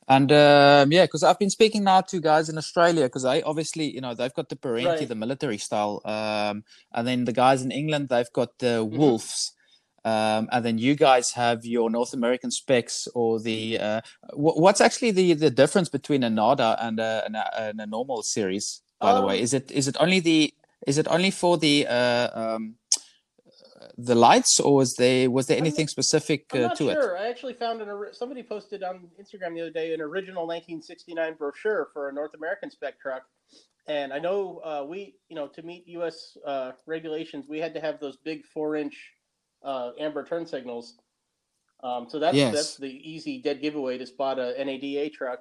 And 0.07 0.31
um, 0.31 0.93
yeah, 0.93 1.05
because 1.05 1.23
I've 1.23 1.39
been 1.39 1.51
speaking 1.51 1.85
now 1.85 2.03
to 2.03 2.21
guys 2.21 2.49
in 2.51 2.59
Australia 2.59 3.05
because 3.05 3.23
they 3.23 3.43
obviously, 3.43 3.91
you 3.91 4.01
know, 4.03 4.15
they've 4.15 4.33
got 4.35 4.51
the 4.51 4.57
Perentie, 4.57 4.87
Right. 4.87 5.09
the 5.09 5.15
military 5.15 5.57
style, 5.59 6.03
um, 6.05 6.63
and 6.93 7.07
then 7.09 7.25
the 7.25 7.33
guys 7.33 7.63
in 7.63 7.71
England 7.71 8.11
they've 8.11 8.33
got 8.33 8.59
the 8.59 8.85
Mm-hmm. 8.85 8.97
Wolves, 8.99 9.53
um, 10.05 10.49
and 10.53 10.65
then 10.65 10.79
you 10.79 10.95
guys 10.95 11.33
have 11.33 11.65
your 11.65 11.89
North 11.91 12.13
American 12.13 12.51
specs 12.51 13.09
or 13.15 13.41
the. 13.41 13.79
Uh, 13.79 14.01
wh- 14.33 14.57
what's 14.59 14.81
actually 14.81 15.11
the 15.13 15.35
the 15.35 15.51
difference 15.51 15.89
between 15.89 16.23
a 16.23 16.31
NADA 16.31 16.77
and 16.81 17.01
a, 17.01 17.23
and 17.27 17.37
a, 17.37 17.61
and 17.69 17.81
a 17.81 17.87
normal 17.87 18.23
series? 18.23 18.83
By 19.01 19.13
the 19.15 19.23
way, 19.23 19.39
Um, 19.39 19.43
is 19.45 19.55
it 19.55 19.71
is 19.71 19.89
it 19.89 19.97
only 20.01 20.21
the 20.21 20.53
is 20.87 20.99
it 20.99 21.07
only 21.09 21.31
for 21.31 21.57
the 21.59 21.87
uh, 21.87 22.29
um, 22.41 22.77
the 23.97 24.15
lights, 24.15 24.61
or 24.61 24.75
was 24.77 24.95
there 24.97 25.31
was 25.31 25.47
there 25.47 25.57
I'm- 25.57 25.65
anything 25.65 25.89
specific 25.89 26.47
I'm 26.53 26.65
uh, 26.65 26.67
not 26.69 26.77
to 26.77 26.89
it? 26.91 26.95
sure. 26.95 27.17
I 27.19 27.29
actually 27.29 27.55
found 27.55 27.81
an 27.83 27.89
somebody 28.13 28.43
posted 28.43 28.83
on 28.83 29.09
Instagram 29.21 29.55
the 29.55 29.63
other 29.63 29.71
day 29.71 29.95
an 29.95 30.01
original 30.01 30.47
1969 30.47 31.35
brochure 31.35 31.89
for 31.93 32.09
a 32.09 32.13
North 32.13 32.35
American 32.35 32.71
spec 32.71 33.01
truck, 33.01 33.23
and 33.87 34.13
I 34.13 34.19
know 34.19 34.61
uh, 34.65 34.85
we, 34.87 35.17
you 35.29 35.37
know, 35.37 35.49
to 35.49 35.63
meet 35.63 35.87
U.S. 35.89 36.37
Uh, 36.47 36.73
regulations, 36.87 37.47
we 37.49 37.59
had 37.59 37.73
to 37.75 37.81
have 37.81 38.01
those 38.01 38.17
big 38.17 38.45
four-inch 38.47 38.97
uh, 39.65 39.93
amber 39.99 40.25
turn 40.25 40.47
signals. 40.47 40.95
Um, 41.83 42.09
so 42.09 42.19
that's 42.19 42.37
Yes. 42.37 42.55
that's 42.55 42.77
the 42.77 42.89
easy 42.91 43.41
dead 43.43 43.61
giveaway 43.61 43.99
to 43.99 44.07
spot 44.07 44.39
a 44.39 44.55
NADA 44.65 45.11
truck. 45.11 45.41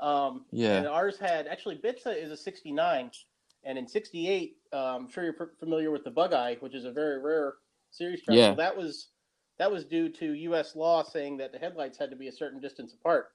Um, 0.00 0.46
Yeah. 0.50 0.76
And 0.78 0.86
ours 0.86 1.18
had 1.18 1.46
actually 1.46 1.76
Bitsa 1.78 2.16
is 2.16 2.30
a 2.30 2.36
69, 2.36 3.10
and 3.64 3.78
in 3.78 3.86
68, 3.86 4.56
uh, 4.72 4.76
I'm 4.96 5.08
sure 5.08 5.24
you're 5.24 5.52
familiar 5.58 5.90
with 5.90 6.04
the 6.04 6.10
Bug 6.10 6.32
Eye, 6.32 6.56
which 6.60 6.74
is 6.74 6.84
a 6.84 6.90
very 6.92 7.20
rare 7.20 7.54
series 7.90 8.22
truck. 8.22 8.36
Yeah. 8.36 8.48
Well, 8.48 8.56
that 8.56 8.76
was 8.76 9.08
that 9.58 9.70
was 9.70 9.84
due 9.84 10.08
to 10.08 10.32
U.S. 10.32 10.74
law 10.74 11.02
saying 11.04 11.36
that 11.36 11.52
the 11.52 11.58
headlights 11.58 11.96
had 11.96 12.10
to 12.10 12.16
be 12.16 12.26
a 12.28 12.32
certain 12.32 12.60
distance 12.60 12.92
apart. 12.92 13.28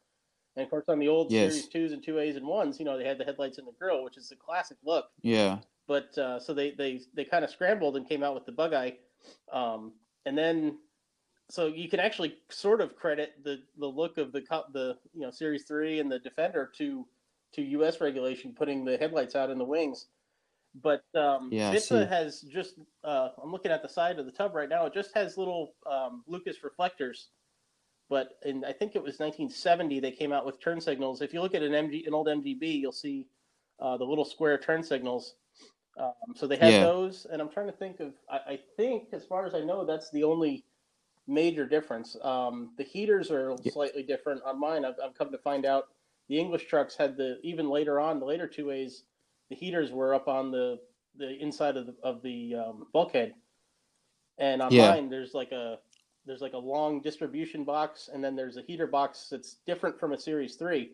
And 0.58 0.64
of 0.66 0.70
course, 0.70 0.90
on 0.90 1.00
the 1.00 1.08
old 1.08 1.32
Yes. 1.32 1.54
Series 1.54 1.70
twos 1.70 1.92
and 1.94 2.04
two 2.04 2.20
A's 2.20 2.36
and 2.36 2.46
ones, 2.46 2.78
you 2.78 2.84
know, 2.84 2.98
they 2.98 3.06
had 3.06 3.18
the 3.18 3.24
headlights 3.24 3.58
in 3.58 3.66
the 3.66 3.72
grill, 3.72 4.04
which 4.04 4.18
is 4.18 4.30
a 4.32 4.36
classic 4.36 4.78
look. 4.84 5.06
Yeah, 5.22 5.60
But 5.88 6.18
uh, 6.18 6.40
so 6.40 6.54
they 6.54 6.72
they 6.72 7.00
they 7.14 7.24
kind 7.24 7.46
of 7.46 7.52
scrambled 7.52 7.96
and 7.96 8.08
came 8.10 8.22
out 8.24 8.34
with 8.36 8.46
the 8.46 8.52
Bug 8.52 8.74
Eye, 8.74 8.98
um, 9.54 9.94
and 10.26 10.38
then 10.38 10.80
so 11.50 11.68
you 11.68 11.90
can 11.90 12.00
actually 12.00 12.38
sort 12.50 12.82
of 12.82 12.96
credit 12.96 13.44
the 13.44 13.64
the 13.78 13.88
look 13.88 14.18
of 14.18 14.32
the 14.32 14.42
co- 14.42 14.66
the 14.74 14.98
you 15.14 15.22
know 15.22 15.32
Series 15.32 15.64
three 15.64 16.00
and 16.00 16.12
the 16.12 16.20
Defender 16.20 16.72
to 16.78 17.08
to 17.54 17.62
U.S. 17.62 18.00
regulation 18.00 18.54
putting 18.54 18.86
the 18.86 18.98
headlights 18.98 19.36
out 19.36 19.50
in 19.50 19.58
the 19.58 19.66
wings. 19.66 20.08
But 20.76 21.04
um, 21.16 21.50
Yeah, 21.52 21.76
see. 21.76 22.06
has 22.06 22.42
just 22.42 22.76
uh, 23.04 23.30
I'm 23.42 23.52
looking 23.52 23.72
at 23.72 23.82
the 23.82 23.90
side 23.90 24.20
of 24.20 24.26
the 24.26 24.32
tub 24.32 24.54
right 24.54 24.70
now. 24.70 24.86
It 24.86 24.94
just 24.94 25.14
has 25.16 25.38
little 25.38 25.74
um, 25.90 26.24
Lucas 26.28 26.64
reflectors. 26.64 27.30
But 28.08 28.40
in 28.44 28.64
I 28.66 28.74
think 28.74 28.96
it 28.96 29.04
was 29.04 29.20
1970 29.20 30.00
they 30.00 30.12
came 30.12 30.32
out 30.32 30.46
with 30.46 30.60
turn 30.60 30.80
signals. 30.82 31.22
If 31.22 31.34
you 31.34 31.42
look 31.42 31.56
at 31.56 31.64
an 31.64 31.72
MG 31.72 32.06
an 32.08 32.14
old 32.14 32.28
MGB, 32.28 32.80
you'll 32.80 32.92
see 32.92 33.28
uh, 33.80 33.98
the 33.98 34.06
little 34.06 34.26
square 34.26 34.58
turn 34.58 34.84
signals. 34.84 35.36
Um, 36.00 36.36
so 36.36 36.48
they 36.48 36.58
had 36.58 36.80
Yeah. 36.80 36.80
those, 36.80 37.28
and 37.28 37.42
I'm 37.42 37.50
trying 37.52 37.68
to 37.68 37.74
think 37.74 38.02
of. 38.02 38.16
I, 38.32 38.38
I 38.54 38.60
think, 38.78 39.10
as 39.14 39.26
far 39.26 39.46
as 39.48 39.56
I 39.56 39.62
know, 39.62 39.86
that's 39.86 40.12
the 40.12 40.24
only 40.26 40.66
major 41.28 41.66
difference. 41.68 42.18
Um, 42.24 42.74
the 42.78 42.84
heaters 42.84 43.32
are 43.32 43.58
Yeah. 43.64 43.72
slightly 43.72 44.04
different 44.04 44.44
on 44.44 44.60
mine. 44.60 44.86
I've, 44.86 44.96
I've 45.04 45.16
come 45.16 45.32
to 45.32 45.38
find 45.40 45.66
out 45.66 45.86
the 46.30 46.40
English 46.40 46.68
trucks 46.68 46.96
had 46.98 47.18
the 47.18 47.40
even 47.44 47.70
later 47.70 48.00
on 48.00 48.20
the 48.20 48.26
later 48.26 48.48
two 48.48 48.72
A's, 48.72 49.06
the 49.50 49.56
heaters 49.56 49.92
were 49.92 50.14
up 50.16 50.28
on 50.28 50.52
the 50.52 50.80
the 51.16 51.38
inside 51.40 51.78
of 51.78 51.88
the 51.88 51.96
of 52.04 52.22
the 52.24 52.56
um, 52.56 52.88
bulkhead, 52.94 53.36
and 54.38 54.62
on 54.62 54.74
Yeah. 54.74 54.76
mine 54.76 55.10
there's 55.10 55.34
like 55.34 55.52
a 55.52 55.80
there's 56.26 56.42
like 56.42 56.54
a 56.54 56.58
long 56.58 57.02
distribution 57.02 57.66
box, 57.66 58.10
and 58.14 58.24
then 58.24 58.36
there's 58.36 58.58
a 58.58 58.62
heater 58.64 58.88
box 58.88 59.30
that's 59.32 59.58
different 59.66 60.00
from 60.00 60.14
a 60.14 60.18
Series 60.20 60.56
Three. 60.56 60.94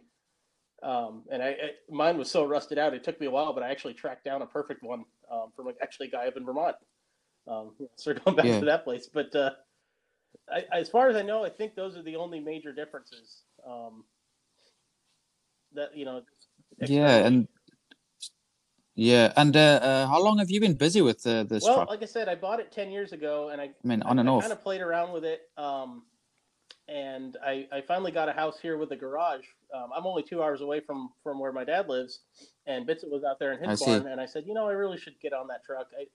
Um, 0.86 1.24
and 1.32 1.42
I, 1.42 1.48
I 1.48 1.72
mine 1.90 2.16
was 2.16 2.30
so 2.30 2.46
rusted 2.46 2.78
out, 2.78 2.94
it 2.94 3.04
took 3.04 3.20
me 3.20 3.26
a 3.26 3.32
while, 3.32 3.54
but 3.54 3.64
I 3.64 3.72
actually 3.72 3.96
tracked 3.96 4.24
down 4.24 4.44
a 4.44 4.46
perfect 4.46 4.84
one 4.84 5.04
um, 5.32 5.52
from 5.56 5.66
like, 5.66 5.78
actually 5.82 6.08
a 6.08 6.12
guy 6.12 6.28
up 6.28 6.38
in 6.38 6.46
Vermont. 6.46 6.76
Um, 7.48 7.72
so 7.96 8.14
going 8.14 8.38
back 8.38 8.46
Yeah. 8.46 8.60
to 8.60 8.66
that 8.66 8.84
place, 8.84 9.10
but 9.12 9.36
uh, 9.36 9.52
I, 10.52 10.66
as 10.72 10.88
far 10.88 11.10
as 11.10 11.16
I 11.16 11.24
know, 11.24 11.44
I 11.44 11.50
think 11.50 11.76
those 11.76 11.98
are 11.98 12.04
the 12.04 12.16
only 12.16 12.40
major 12.40 12.72
differences. 12.72 13.42
Um, 13.68 14.04
that 15.74 15.98
you 15.98 16.06
know. 16.06 16.22
yeah, 16.86 17.26
and 17.26 17.48
yeah, 18.96 19.34
and 19.36 19.58
uh, 19.58 19.60
uh, 19.60 20.08
how 20.08 20.22
long 20.22 20.38
have 20.38 20.50
you 20.50 20.60
been 20.60 20.76
busy 20.76 21.02
with 21.02 21.26
uh, 21.26 21.44
this 21.44 21.64
well, 21.64 21.76
truck? 21.76 21.90
like 21.90 22.04
I 22.04 22.06
said, 22.06 22.30
I 22.30 22.36
bought 22.36 22.60
it 22.60 22.72
ten 22.72 22.92
years 22.92 23.12
ago, 23.12 23.50
and 23.50 23.60
I 23.60 23.66
I 23.66 23.72
mean, 23.84 24.02
on 24.04 24.20
and 24.20 24.30
I 24.30 24.32
off. 24.32 24.42
kind 24.42 24.54
of 24.54 24.62
played 24.62 24.82
around 24.82 25.12
with 25.14 25.26
it, 25.26 25.50
um, 25.58 26.04
and 26.88 27.38
I, 27.44 27.68
I 27.72 27.82
finally 27.82 28.12
got 28.12 28.30
a 28.30 28.34
house 28.34 28.60
here 28.60 28.78
with 28.78 28.92
a 28.92 28.96
garage. 28.96 29.46
Um, 29.74 29.90
I'm 29.96 30.06
only 30.06 30.24
two 30.24 30.44
hours 30.44 30.62
away 30.62 30.80
from 30.80 31.10
from 31.24 31.40
where 31.40 31.52
my 31.52 31.64
dad 31.64 31.90
lives, 31.90 32.20
and 32.68 32.88
Bitsit 32.88 33.10
was 33.10 33.24
out 33.24 33.40
there 33.40 33.54
in 33.54 33.66
I 33.66 33.72
his 33.72 33.80
see. 33.80 33.86
barn, 33.86 34.08
and 34.08 34.22
I 34.22 34.26
said, 34.26 34.46
you 34.46 34.54
know, 34.54 34.68
I 34.68 34.74
really 34.74 34.98
should 34.98 35.20
get 35.22 35.34
on 35.34 35.48
that 35.48 35.64
truck. 35.64 35.88
I 36.00 36.06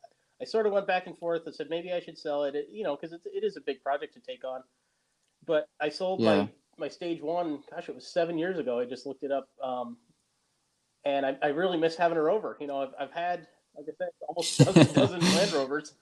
I 0.41 0.45
sort 0.45 0.67
of 0.67 0.73
went 0.73 0.87
back 0.87 1.07
and 1.07 1.19
forth. 1.19 1.43
I 1.47 1.51
said 1.51 1.69
maybe 1.71 1.93
I 1.93 2.01
should 2.01 2.19
sell 2.19 2.45
it, 2.45 2.55
it 2.55 2.69
you 2.71 2.85
know, 2.85 2.97
because 2.97 3.13
it 3.13 3.45
is 3.45 3.57
a 3.57 3.61
big 3.61 3.83
project 3.83 4.15
to 4.15 4.21
take 4.21 4.45
on. 4.45 4.63
But 5.47 5.69
I 5.81 5.89
sold 5.89 6.21
yeah. 6.21 6.37
my 6.37 6.49
my 6.79 6.89
stage 6.89 7.21
one. 7.21 7.61
Gosh, 7.71 7.89
it 7.89 7.95
was 7.95 8.07
seven 8.07 8.39
years 8.39 8.59
ago. 8.59 8.79
I 8.79 8.85
just 8.85 9.07
looked 9.07 9.25
it 9.25 9.33
up, 9.33 9.49
um, 9.63 9.97
and 11.05 11.27
I, 11.27 11.37
I 11.43 11.49
really 11.49 11.79
miss 11.79 11.97
having 11.97 12.17
a 12.17 12.23
Rover. 12.23 12.57
You 12.61 12.69
know, 12.69 12.83
I've, 12.83 12.95
I've 12.99 13.13
had 13.13 13.47
like 13.77 13.87
I 13.89 13.93
said, 13.99 14.09
almost 14.29 14.61
a 14.61 14.65
dozen, 14.65 14.95
dozen 14.95 15.21
Land 15.21 15.53
Rovers, 15.53 15.95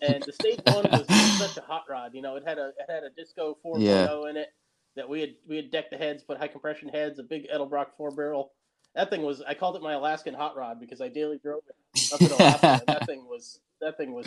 and 0.00 0.22
the 0.22 0.32
stage 0.32 0.60
one 0.66 0.84
was 0.90 1.06
such 1.38 1.56
a 1.56 1.66
hot 1.66 1.84
rod. 1.88 2.12
You 2.14 2.22
know, 2.22 2.36
it 2.36 2.44
had 2.46 2.58
a 2.58 2.68
it 2.78 2.90
had 2.90 3.02
a 3.02 3.10
Disco 3.10 3.56
4.0 3.64 3.80
yeah. 3.80 4.30
in 4.30 4.36
it 4.36 4.48
that 4.96 5.08
we 5.08 5.20
had 5.20 5.34
we 5.46 5.56
had 5.56 5.70
decked 5.70 5.90
the 5.90 5.96
heads, 5.96 6.22
put 6.22 6.38
high 6.38 6.48
compression 6.48 6.88
heads, 6.88 7.18
a 7.18 7.22
big 7.22 7.48
Edelbrock 7.48 7.88
four 7.96 8.10
barrel. 8.10 8.52
That 8.94 9.10
thing 9.10 9.22
was 9.22 9.42
I 9.42 9.54
called 9.54 9.76
it 9.76 9.82
my 9.82 9.92
Alaskan 9.92 10.34
hot 10.34 10.56
rod 10.56 10.80
because 10.80 11.00
I 11.00 11.08
daily 11.08 11.38
drove 11.38 11.62
it 11.68 12.12
up 12.12 12.20
in 12.20 12.32
Alaska. 12.32 12.82
that 12.86 13.06
thing 13.06 13.26
was 13.26 13.60
that 13.80 13.96
thing 13.96 14.12
was 14.12 14.26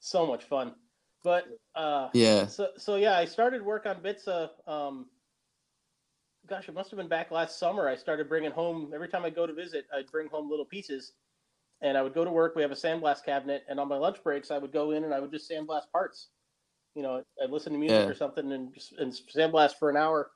so 0.00 0.26
much 0.26 0.44
fun. 0.44 0.74
But 1.22 1.46
uh, 1.74 2.08
yeah, 2.12 2.46
so 2.46 2.68
so 2.76 2.96
yeah, 2.96 3.16
I 3.16 3.24
started 3.24 3.64
work 3.64 3.86
on 3.86 3.96
Bitsa. 3.96 4.50
Um, 4.66 5.06
gosh, 6.48 6.68
it 6.68 6.74
must 6.74 6.90
have 6.90 6.98
been 6.98 7.08
back 7.08 7.30
last 7.30 7.58
summer. 7.58 7.88
I 7.88 7.94
started 7.94 8.28
bringing 8.28 8.50
home 8.50 8.90
every 8.94 9.08
time 9.08 9.24
I 9.24 9.30
go 9.30 9.46
to 9.46 9.52
visit. 9.52 9.86
I'd 9.94 10.10
bring 10.10 10.28
home 10.28 10.50
little 10.50 10.64
pieces, 10.64 11.12
and 11.82 11.96
I 11.96 12.02
would 12.02 12.14
go 12.14 12.24
to 12.24 12.30
work. 12.30 12.54
We 12.54 12.62
have 12.62 12.72
a 12.72 12.76
sandblast 12.76 13.24
cabinet, 13.24 13.64
and 13.68 13.80
on 13.80 13.88
my 13.88 13.96
lunch 13.96 14.22
breaks, 14.22 14.50
I 14.50 14.58
would 14.58 14.72
go 14.72 14.90
in 14.92 15.04
and 15.04 15.14
I 15.14 15.20
would 15.20 15.30
just 15.30 15.50
sandblast 15.50 15.90
parts. 15.92 16.28
You 16.94 17.02
know, 17.02 17.22
I'd 17.42 17.50
listen 17.50 17.72
to 17.72 17.78
music 17.78 18.00
yeah. 18.00 18.06
or 18.06 18.14
something 18.14 18.52
and 18.52 18.74
just 18.74 18.92
and 18.98 19.12
sandblast 19.12 19.78
for 19.78 19.90
an 19.90 19.96
hour. 19.96 20.30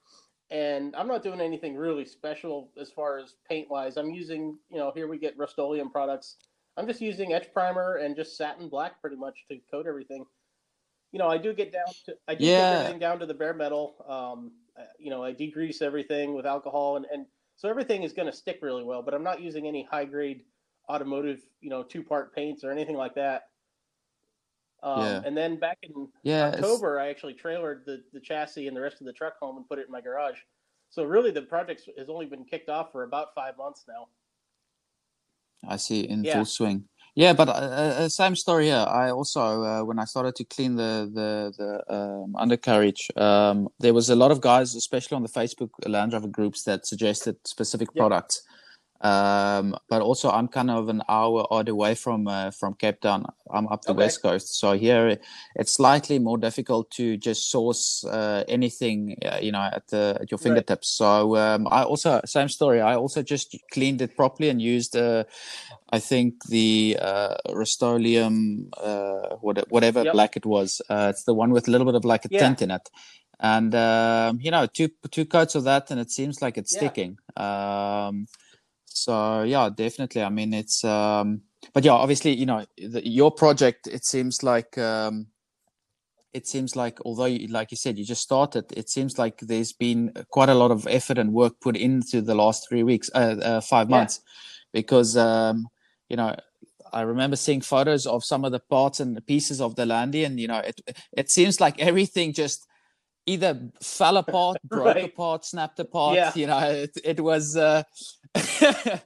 And 0.50 0.94
I'm 0.94 1.08
not 1.08 1.22
doing 1.22 1.40
anything 1.40 1.74
really 1.74 2.04
special 2.04 2.70
as 2.80 2.90
far 2.90 3.18
as 3.18 3.34
paint 3.48 3.68
wise. 3.70 3.96
I'm 3.96 4.10
using, 4.10 4.58
you 4.70 4.78
know, 4.78 4.92
here 4.94 5.08
we 5.08 5.18
get 5.18 5.36
Rust-Oleum 5.38 5.90
products. 5.90 6.36
I'm 6.76 6.86
just 6.86 7.00
using 7.00 7.32
etch 7.32 7.52
primer 7.52 7.96
and 7.96 8.14
just 8.14 8.36
satin 8.36 8.68
black 8.68 9.00
pretty 9.00 9.16
much 9.16 9.36
to 9.50 9.58
coat 9.70 9.86
everything. 9.86 10.24
You 11.12 11.18
know, 11.18 11.28
I 11.28 11.38
do 11.38 11.52
get 11.54 11.72
down 11.72 11.86
to 12.06 12.16
I 12.28 12.34
do 12.34 12.44
yeah. 12.44 12.58
get 12.58 12.80
everything 12.80 13.00
down 13.00 13.18
to 13.20 13.26
the 13.26 13.34
bare 13.34 13.54
metal. 13.54 13.94
Um, 14.08 14.52
you 14.98 15.10
know, 15.10 15.24
I 15.24 15.32
degrease 15.32 15.82
everything 15.82 16.34
with 16.34 16.46
alcohol 16.46 16.96
and 16.96 17.06
and 17.12 17.26
so 17.56 17.68
everything 17.68 18.02
is 18.02 18.12
going 18.12 18.30
to 18.30 18.36
stick 18.36 18.58
really 18.62 18.82
well. 18.82 19.02
But 19.02 19.14
I'm 19.14 19.22
not 19.22 19.40
using 19.40 19.66
any 19.66 19.86
high 19.88 20.04
grade 20.04 20.42
automotive, 20.88 21.40
you 21.60 21.70
know, 21.70 21.82
two 21.82 22.02
part 22.02 22.34
paints 22.34 22.64
or 22.64 22.70
anything 22.70 22.96
like 22.96 23.14
that. 23.14 23.44
Um, 24.82 25.00
yeah. 25.00 25.22
And 25.24 25.36
then 25.36 25.58
back 25.58 25.78
in 25.82 26.08
yeah, 26.22 26.48
October, 26.48 27.00
I 27.00 27.08
actually 27.08 27.34
trailered 27.34 27.86
the, 27.86 28.02
the 28.12 28.20
chassis 28.20 28.68
and 28.68 28.76
the 28.76 28.82
rest 28.82 29.00
of 29.00 29.06
the 29.06 29.12
truck 29.12 29.38
home 29.40 29.56
and 29.56 29.66
put 29.66 29.78
it 29.78 29.86
in 29.86 29.92
my 29.92 30.02
garage. 30.02 30.38
So 30.90 31.04
really, 31.04 31.30
the 31.30 31.42
project 31.42 31.88
has 31.98 32.08
only 32.08 32.26
been 32.26 32.44
kicked 32.44 32.68
off 32.68 32.92
for 32.92 33.02
about 33.02 33.34
five 33.34 33.56
months 33.56 33.84
now. 33.88 34.08
I 35.66 35.76
see 35.76 36.00
in 36.00 36.22
yeah. 36.22 36.34
full 36.34 36.44
swing. 36.44 36.84
Yeah, 37.16 37.32
but 37.32 37.48
uh, 37.48 37.52
uh, 37.52 38.08
same 38.08 38.34
story 38.34 38.66
here. 38.66 38.84
I 38.88 39.10
also, 39.10 39.62
uh, 39.62 39.84
when 39.84 40.00
I 40.00 40.04
started 40.04 40.34
to 40.36 40.44
clean 40.44 40.74
the 40.74 41.08
the, 41.14 41.52
the 41.56 41.94
um, 41.94 42.34
undercarriage, 42.36 43.08
um, 43.16 43.68
there 43.78 43.94
was 43.94 44.10
a 44.10 44.16
lot 44.16 44.32
of 44.32 44.40
guys, 44.40 44.74
especially 44.74 45.14
on 45.14 45.22
the 45.22 45.28
Facebook 45.28 45.70
Land 45.86 46.12
Rover 46.12 46.28
groups, 46.28 46.64
that 46.64 46.86
suggested 46.86 47.36
specific 47.46 47.94
products. 47.94 48.42
Um, 49.04 49.76
but 49.90 50.00
also, 50.00 50.30
I'm 50.30 50.48
kind 50.48 50.70
of 50.70 50.88
an 50.88 51.02
hour 51.10 51.46
odd 51.50 51.68
away 51.68 51.94
from 51.94 52.26
uh, 52.26 52.50
from 52.50 52.72
Cape 52.72 53.02
Town. 53.02 53.26
I'm 53.50 53.68
up 53.68 53.82
the 53.82 53.90
okay. 53.90 53.98
west 53.98 54.22
coast, 54.22 54.58
so 54.58 54.72
here 54.72 55.18
it's 55.56 55.74
slightly 55.74 56.18
more 56.18 56.38
difficult 56.38 56.90
to 56.92 57.18
just 57.18 57.50
source 57.50 58.02
uh, 58.04 58.44
anything, 58.48 59.18
uh, 59.22 59.40
you 59.42 59.52
know, 59.52 59.60
at 59.60 59.86
the 59.88 60.16
at 60.22 60.30
your 60.30 60.38
fingertips. 60.38 60.98
Right. 60.98 61.06
So 61.06 61.36
um, 61.36 61.68
I 61.70 61.82
also 61.82 62.22
same 62.24 62.48
story. 62.48 62.80
I 62.80 62.96
also 62.96 63.22
just 63.22 63.54
cleaned 63.72 64.00
it 64.00 64.16
properly 64.16 64.48
and 64.48 64.60
used, 64.62 64.96
uh, 64.96 65.24
I 65.92 65.98
think 65.98 66.42
the 66.46 66.98
uh, 66.98 67.34
Rust-Oleum, 67.52 68.70
uh, 68.82 69.36
whatever 69.42 70.02
yep. 70.02 70.14
black 70.14 70.34
it 70.38 70.46
was. 70.46 70.80
Uh, 70.88 71.08
it's 71.10 71.24
the 71.24 71.34
one 71.34 71.50
with 71.50 71.68
a 71.68 71.70
little 71.70 71.84
bit 71.84 71.94
of 71.94 72.06
like 72.06 72.24
a 72.24 72.28
yeah. 72.30 72.40
tint 72.40 72.62
in 72.62 72.70
it 72.70 72.88
and 73.40 73.74
um, 73.74 74.38
you 74.40 74.50
know 74.50 74.64
two 74.64 74.88
two 75.10 75.24
coats 75.24 75.56
of 75.56 75.64
that 75.64 75.90
and 75.90 76.00
it 76.00 76.08
seems 76.10 76.40
like 76.40 76.56
it's 76.56 76.72
yeah. 76.72 76.78
sticking 76.78 77.18
um, 77.36 78.28
so 78.94 79.42
yeah 79.42 79.68
definitely 79.74 80.22
i 80.22 80.28
mean 80.28 80.54
it's 80.54 80.84
um 80.84 81.42
but 81.72 81.84
yeah 81.84 81.92
obviously 81.92 82.32
you 82.32 82.46
know 82.46 82.64
the, 82.78 83.06
your 83.06 83.30
project 83.30 83.86
it 83.86 84.04
seems 84.04 84.42
like 84.42 84.76
um 84.78 85.26
it 86.32 86.48
seems 86.48 86.74
like 86.74 86.98
although 87.04 87.26
you, 87.26 87.46
like 87.48 87.70
you 87.70 87.76
said 87.76 87.98
you 87.98 88.04
just 88.04 88.22
started 88.22 88.64
it 88.76 88.88
seems 88.88 89.18
like 89.18 89.38
there's 89.40 89.72
been 89.72 90.12
quite 90.30 90.48
a 90.48 90.54
lot 90.54 90.70
of 90.70 90.86
effort 90.88 91.18
and 91.18 91.32
work 91.32 91.60
put 91.60 91.76
into 91.76 92.20
the 92.20 92.34
last 92.34 92.68
three 92.68 92.82
weeks 92.82 93.10
uh, 93.14 93.36
uh 93.42 93.60
five 93.60 93.90
yeah. 93.90 93.96
months 93.96 94.20
because 94.72 95.16
um 95.16 95.66
you 96.08 96.16
know 96.16 96.34
I 96.92 97.00
remember 97.00 97.34
seeing 97.34 97.60
photos 97.60 98.06
of 98.06 98.24
some 98.24 98.44
of 98.44 98.52
the 98.52 98.60
parts 98.60 99.00
and 99.00 99.16
the 99.16 99.20
pieces 99.20 99.60
of 99.60 99.74
the 99.74 99.84
Landy, 99.84 100.22
and 100.22 100.38
you 100.38 100.46
know, 100.46 100.58
it 100.58 100.80
it 101.12 101.28
seems 101.28 101.60
like 101.60 101.80
everything 101.80 102.32
just 102.32 102.68
either 103.26 103.68
fell 103.82 104.16
apart, 104.16 104.58
broke 104.64 104.94
right. 104.94 105.04
apart, 105.04 105.44
snapped 105.44 105.80
apart. 105.80 106.14
Yeah. 106.14 106.32
You 106.34 106.46
know, 106.46 106.60
it, 106.60 106.92
it 107.02 107.20
was. 107.20 107.56
Uh, 107.56 107.82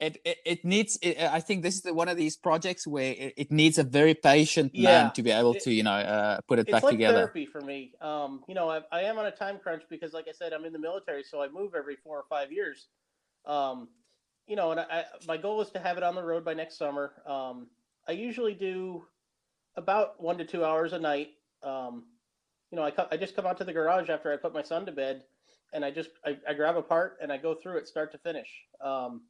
it, 0.00 0.20
it, 0.24 0.38
it 0.44 0.64
needs. 0.64 0.98
It, 1.02 1.18
I 1.20 1.40
think 1.40 1.62
this 1.62 1.74
is 1.76 1.82
the, 1.82 1.94
one 1.94 2.08
of 2.08 2.16
these 2.16 2.36
projects 2.36 2.86
where 2.86 3.12
it, 3.12 3.34
it 3.36 3.52
needs 3.52 3.78
a 3.78 3.84
very 3.84 4.14
patient 4.14 4.72
yeah. 4.74 5.04
man 5.04 5.12
to 5.12 5.22
be 5.22 5.30
able 5.30 5.54
to, 5.54 5.70
you 5.70 5.82
know, 5.82 5.92
uh, 5.92 6.40
put 6.48 6.58
it 6.58 6.62
it's 6.62 6.72
back 6.72 6.82
like 6.82 6.92
together. 6.92 7.18
Therapy 7.18 7.46
for 7.46 7.60
me. 7.60 7.92
Um, 8.00 8.42
you 8.48 8.54
know, 8.54 8.70
I, 8.70 8.80
I 8.90 9.02
am 9.02 9.18
on 9.18 9.26
a 9.26 9.30
time 9.30 9.58
crunch 9.62 9.82
because, 9.90 10.12
like 10.12 10.26
I 10.28 10.32
said, 10.32 10.52
I'm 10.52 10.64
in 10.64 10.72
the 10.72 10.78
military, 10.78 11.22
so 11.22 11.42
I 11.42 11.48
move 11.48 11.74
every 11.76 11.96
four 11.96 12.16
or 12.16 12.24
five 12.28 12.50
years. 12.50 12.88
Um, 13.46 13.88
you 14.46 14.56
know, 14.56 14.72
and 14.72 14.80
I, 14.80 15.04
my 15.28 15.36
goal 15.36 15.60
is 15.60 15.70
to 15.70 15.78
have 15.78 15.96
it 15.96 16.02
on 16.02 16.14
the 16.14 16.22
road 16.22 16.44
by 16.44 16.54
next 16.54 16.76
summer. 16.78 17.12
Um, 17.26 17.68
I 18.08 18.12
usually 18.12 18.54
do 18.54 19.04
about 19.76 20.20
one 20.20 20.38
to 20.38 20.44
two 20.44 20.64
hours 20.64 20.92
a 20.92 20.98
night. 20.98 21.28
Um, 21.62 22.04
you 22.70 22.76
know, 22.76 22.84
I, 22.84 22.92
I 23.12 23.16
just 23.16 23.36
come 23.36 23.46
out 23.46 23.58
to 23.58 23.64
the 23.64 23.72
garage 23.72 24.08
after 24.08 24.32
I 24.32 24.36
put 24.36 24.54
my 24.54 24.62
son 24.62 24.86
to 24.86 24.92
bed 24.92 25.24
and 25.72 25.84
I 25.84 25.90
just, 25.90 26.10
I, 26.24 26.36
I 26.48 26.54
grab 26.54 26.76
a 26.76 26.82
part 26.82 27.18
and 27.22 27.32
I 27.32 27.36
go 27.36 27.54
through 27.54 27.78
it 27.78 27.88
start 27.88 28.12
to 28.12 28.18
finish. 28.18 28.48
Um, 28.80 29.22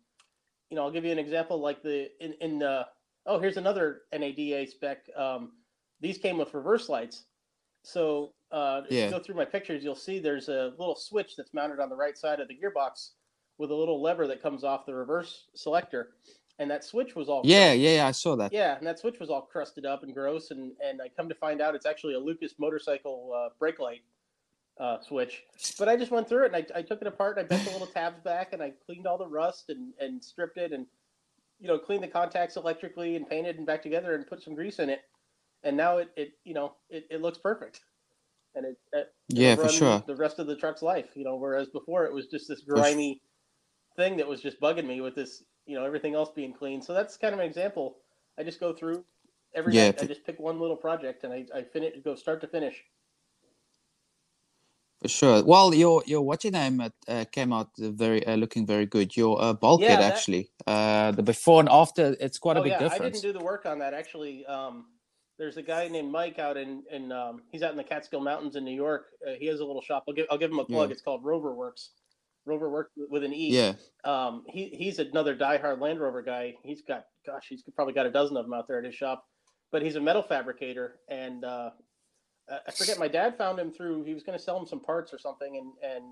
you 0.71 0.77
know, 0.77 0.85
I'll 0.85 0.91
give 0.91 1.05
you 1.05 1.13
an 1.13 1.19
example 1.19 1.61
like 1.61 1.83
the, 1.83 2.09
in, 2.25 2.35
in 2.41 2.59
the, 2.59 2.87
oh, 3.27 3.39
here's 3.39 3.57
another 3.57 4.03
NADA 4.13 4.67
spec. 4.69 5.05
Um, 5.17 5.53
these 6.01 6.19
came 6.19 6.39
with 6.39 6.55
reverse 6.55 6.89
lights. 6.89 7.25
So 7.83 8.33
uh, 8.53 8.83
if 8.89 8.93
you 8.93 9.11
go 9.11 9.19
through 9.19 9.37
my 9.37 9.45
pictures, 9.45 9.83
you'll 9.83 9.95
see 9.95 10.19
there's 10.19 10.49
a 10.49 10.73
little 10.79 10.95
switch 10.95 11.37
that's 11.37 11.55
mounted 11.55 11.81
on 11.81 11.89
the 11.89 11.97
right 11.97 12.17
side 12.17 12.41
of 12.41 12.49
the 12.49 12.55
gearbox 12.55 13.11
with 13.59 13.71
a 13.71 13.75
little 13.75 14.03
lever 14.03 14.27
that 14.27 14.43
comes 14.43 14.65
off 14.65 14.87
the 14.87 14.95
reverse 14.95 15.49
selector 15.55 16.11
and 16.61 16.71
that 16.71 16.85
switch 16.85 17.17
was 17.17 17.29
all 17.29 17.41
yeah 17.45 17.69
crusted. 17.71 17.81
yeah 17.81 18.07
i 18.07 18.11
saw 18.11 18.37
that 18.37 18.53
yeah 18.53 18.77
and 18.77 18.87
that 18.87 18.99
switch 18.99 19.19
was 19.19 19.31
all 19.31 19.43
crusted 19.43 19.85
up 19.85 20.03
and 20.03 20.15
gross 20.15 20.51
and 20.51 20.73
and 20.85 21.01
i 21.03 21.09
come 21.09 21.29
to 21.29 21.35
find 21.35 21.61
out 21.61 21.75
it's 21.75 21.87
actually 21.87 22.15
a 22.15 22.19
lucas 22.19 22.55
motorcycle 22.59 23.33
uh, 23.35 23.49
brake 23.59 23.81
light 23.81 24.03
uh, 24.81 25.01
switch 25.01 25.43
but 25.79 25.89
i 25.89 25.97
just 25.97 26.11
went 26.11 26.29
through 26.29 26.45
it 26.45 26.55
and 26.55 26.57
I, 26.57 26.79
I 26.79 26.83
took 26.83 27.01
it 27.01 27.07
apart 27.07 27.37
and 27.37 27.45
i 27.45 27.49
bent 27.49 27.65
the 27.65 27.73
little 27.73 27.87
tabs 27.87 28.21
back 28.21 28.53
and 28.53 28.63
i 28.63 28.73
cleaned 28.87 29.07
all 29.07 29.19
the 29.19 29.29
rust 29.29 29.69
and 29.69 29.93
and 30.01 30.23
stripped 30.23 30.57
it 30.57 30.73
and 30.73 30.87
you 31.59 31.69
know 31.69 31.79
cleaned 31.79 32.03
the 32.03 32.09
contacts 32.09 32.57
electrically 32.57 33.17
and 33.17 33.29
painted 33.29 33.57
and 33.57 33.67
back 33.67 33.83
together 33.83 34.15
and 34.15 34.27
put 34.27 34.43
some 34.43 34.55
grease 34.55 34.79
in 34.79 34.89
it 34.89 35.01
and 35.65 35.77
now 35.77 35.99
it, 35.99 36.11
it 36.17 36.33
you 36.45 36.55
know 36.55 36.75
it, 36.89 37.05
it 37.11 37.21
looks 37.21 37.39
perfect 37.39 37.81
and 38.55 38.65
it, 38.65 38.77
it 38.93 39.13
yeah 39.29 39.55
for 39.55 39.69
sure 39.69 40.03
the 40.07 40.17
rest 40.17 40.39
of 40.39 40.47
the 40.47 40.57
truck's 40.57 40.83
life 40.83 41.11
you 41.15 41.25
know 41.25 41.37
whereas 41.37 41.69
before 41.69 42.07
it 42.07 42.13
was 42.13 42.27
just 42.27 42.49
this 42.49 42.63
grimy 42.63 43.21
thing 43.97 44.17
that 44.17 44.27
was 44.27 44.41
just 44.41 44.61
bugging 44.61 44.87
me 44.87 45.01
with 45.01 45.15
this 45.15 45.43
you 45.67 45.77
know 45.77 45.85
everything 45.85 46.15
else 46.15 46.31
being 46.35 46.53
clean. 46.53 46.83
So 46.83 46.93
that's 46.93 47.17
kind 47.17 47.33
of 47.35 47.41
an 47.41 47.47
example. 47.47 47.99
I 48.39 48.43
just 48.43 48.61
go 48.61 48.73
through 48.73 49.05
every 49.55 49.75
yeah, 49.75 49.87
night. 49.87 50.03
I 50.03 50.07
just 50.07 50.25
pick 50.25 50.39
one 50.41 50.59
little 50.59 50.77
project 50.77 51.25
and 51.25 51.33
I, 51.33 51.45
I 51.55 51.63
finish 51.63 51.95
go 52.05 52.15
start 52.15 52.41
to 52.41 52.49
finish. 52.49 52.83
For 55.03 55.09
sure. 55.09 55.45
Well, 55.45 55.75
your 55.75 56.03
your 56.07 56.21
what 56.21 56.45
your 56.45 56.53
name 56.53 56.83
uh, 57.09 57.25
came 57.33 57.55
out 57.55 57.71
very 57.79 58.27
uh, 58.27 58.37
looking 58.37 58.67
very 58.67 58.85
good. 58.85 59.17
Your 59.17 59.41
uh, 59.41 59.55
bulkhead 59.55 59.91
yeah, 59.91 59.97
that... 59.97 60.13
actually, 60.13 60.51
uh, 60.67 61.13
the 61.13 61.23
before 61.23 61.61
and 61.61 61.71
after, 61.71 62.17
it's 62.21 62.39
quite 62.39 62.59
oh, 62.59 62.61
a 62.61 62.63
big 62.63 62.73
yeah, 62.73 62.79
difference. 62.81 63.01
I 63.01 63.05
didn't 63.05 63.23
do 63.23 63.33
the 63.33 63.45
work 63.45 63.65
on 63.65 63.79
that 63.79 63.95
actually. 63.95 64.45
Um, 64.45 64.87
there's 65.39 65.57
a 65.57 65.63
guy 65.63 65.89
named 65.89 66.13
Mike 66.13 66.39
out 66.39 66.59
in 66.59 66.83
in 66.91 67.11
um, 67.13 67.41
he's 67.51 67.63
out 67.63 67.71
in 67.71 67.79
the 67.79 67.85
Catskill 67.85 68.21
Mountains 68.21 68.57
in 68.57 68.65
New 68.65 68.75
York. 68.75 69.07
Uh, 69.27 69.33
he 69.39 69.47
has 69.47 69.61
a 69.61 69.65
little 69.65 69.81
shop. 69.81 70.05
I'll 70.07 70.13
give 70.13 70.27
I'll 70.31 70.37
give 70.37 70.51
him 70.51 70.59
a 70.59 70.67
plug. 70.67 70.91
Yeah. 70.91 70.93
It's 70.93 71.03
called 71.03 71.25
Rover 71.25 71.55
Works. 71.55 71.93
Rover 72.45 72.69
Works 72.69 72.93
with 73.09 73.25
an 73.25 73.33
E. 73.33 73.57
Yeah. 73.57 73.73
Um, 74.05 74.45
he 74.49 74.69
he's 74.69 74.99
another 74.99 75.35
diehard 75.35 75.81
Land 75.81 75.99
Rover 75.99 76.21
guy. 76.21 76.57
He's 76.63 76.83
got 76.83 77.07
gosh, 77.25 77.47
he's 77.49 77.63
probably 77.75 77.95
got 77.95 78.05
a 78.05 78.11
dozen 78.11 78.37
of 78.37 78.45
them 78.45 78.53
out 78.53 78.69
there 78.69 78.79
at 78.79 78.85
his 78.85 78.95
shop. 78.95 79.25
But 79.73 79.81
he's 79.81 79.97
a 79.97 80.01
metal 80.01 80.23
fabricator, 80.23 80.97
and 81.09 81.43
uh, 81.43 81.71
I 82.67 82.71
forget. 82.71 82.99
My 82.99 83.09
dad 83.09 83.37
found 83.37 83.59
him 83.59 83.71
through. 83.71 84.05
He 84.05 84.15
was 84.15 84.23
going 84.23 84.39
to 84.39 84.43
sell 84.43 84.59
him 84.59 84.67
some 84.67 84.81
parts 84.81 85.13
or 85.13 85.19
something, 85.19 85.57
and 85.57 85.93
and 85.95 86.05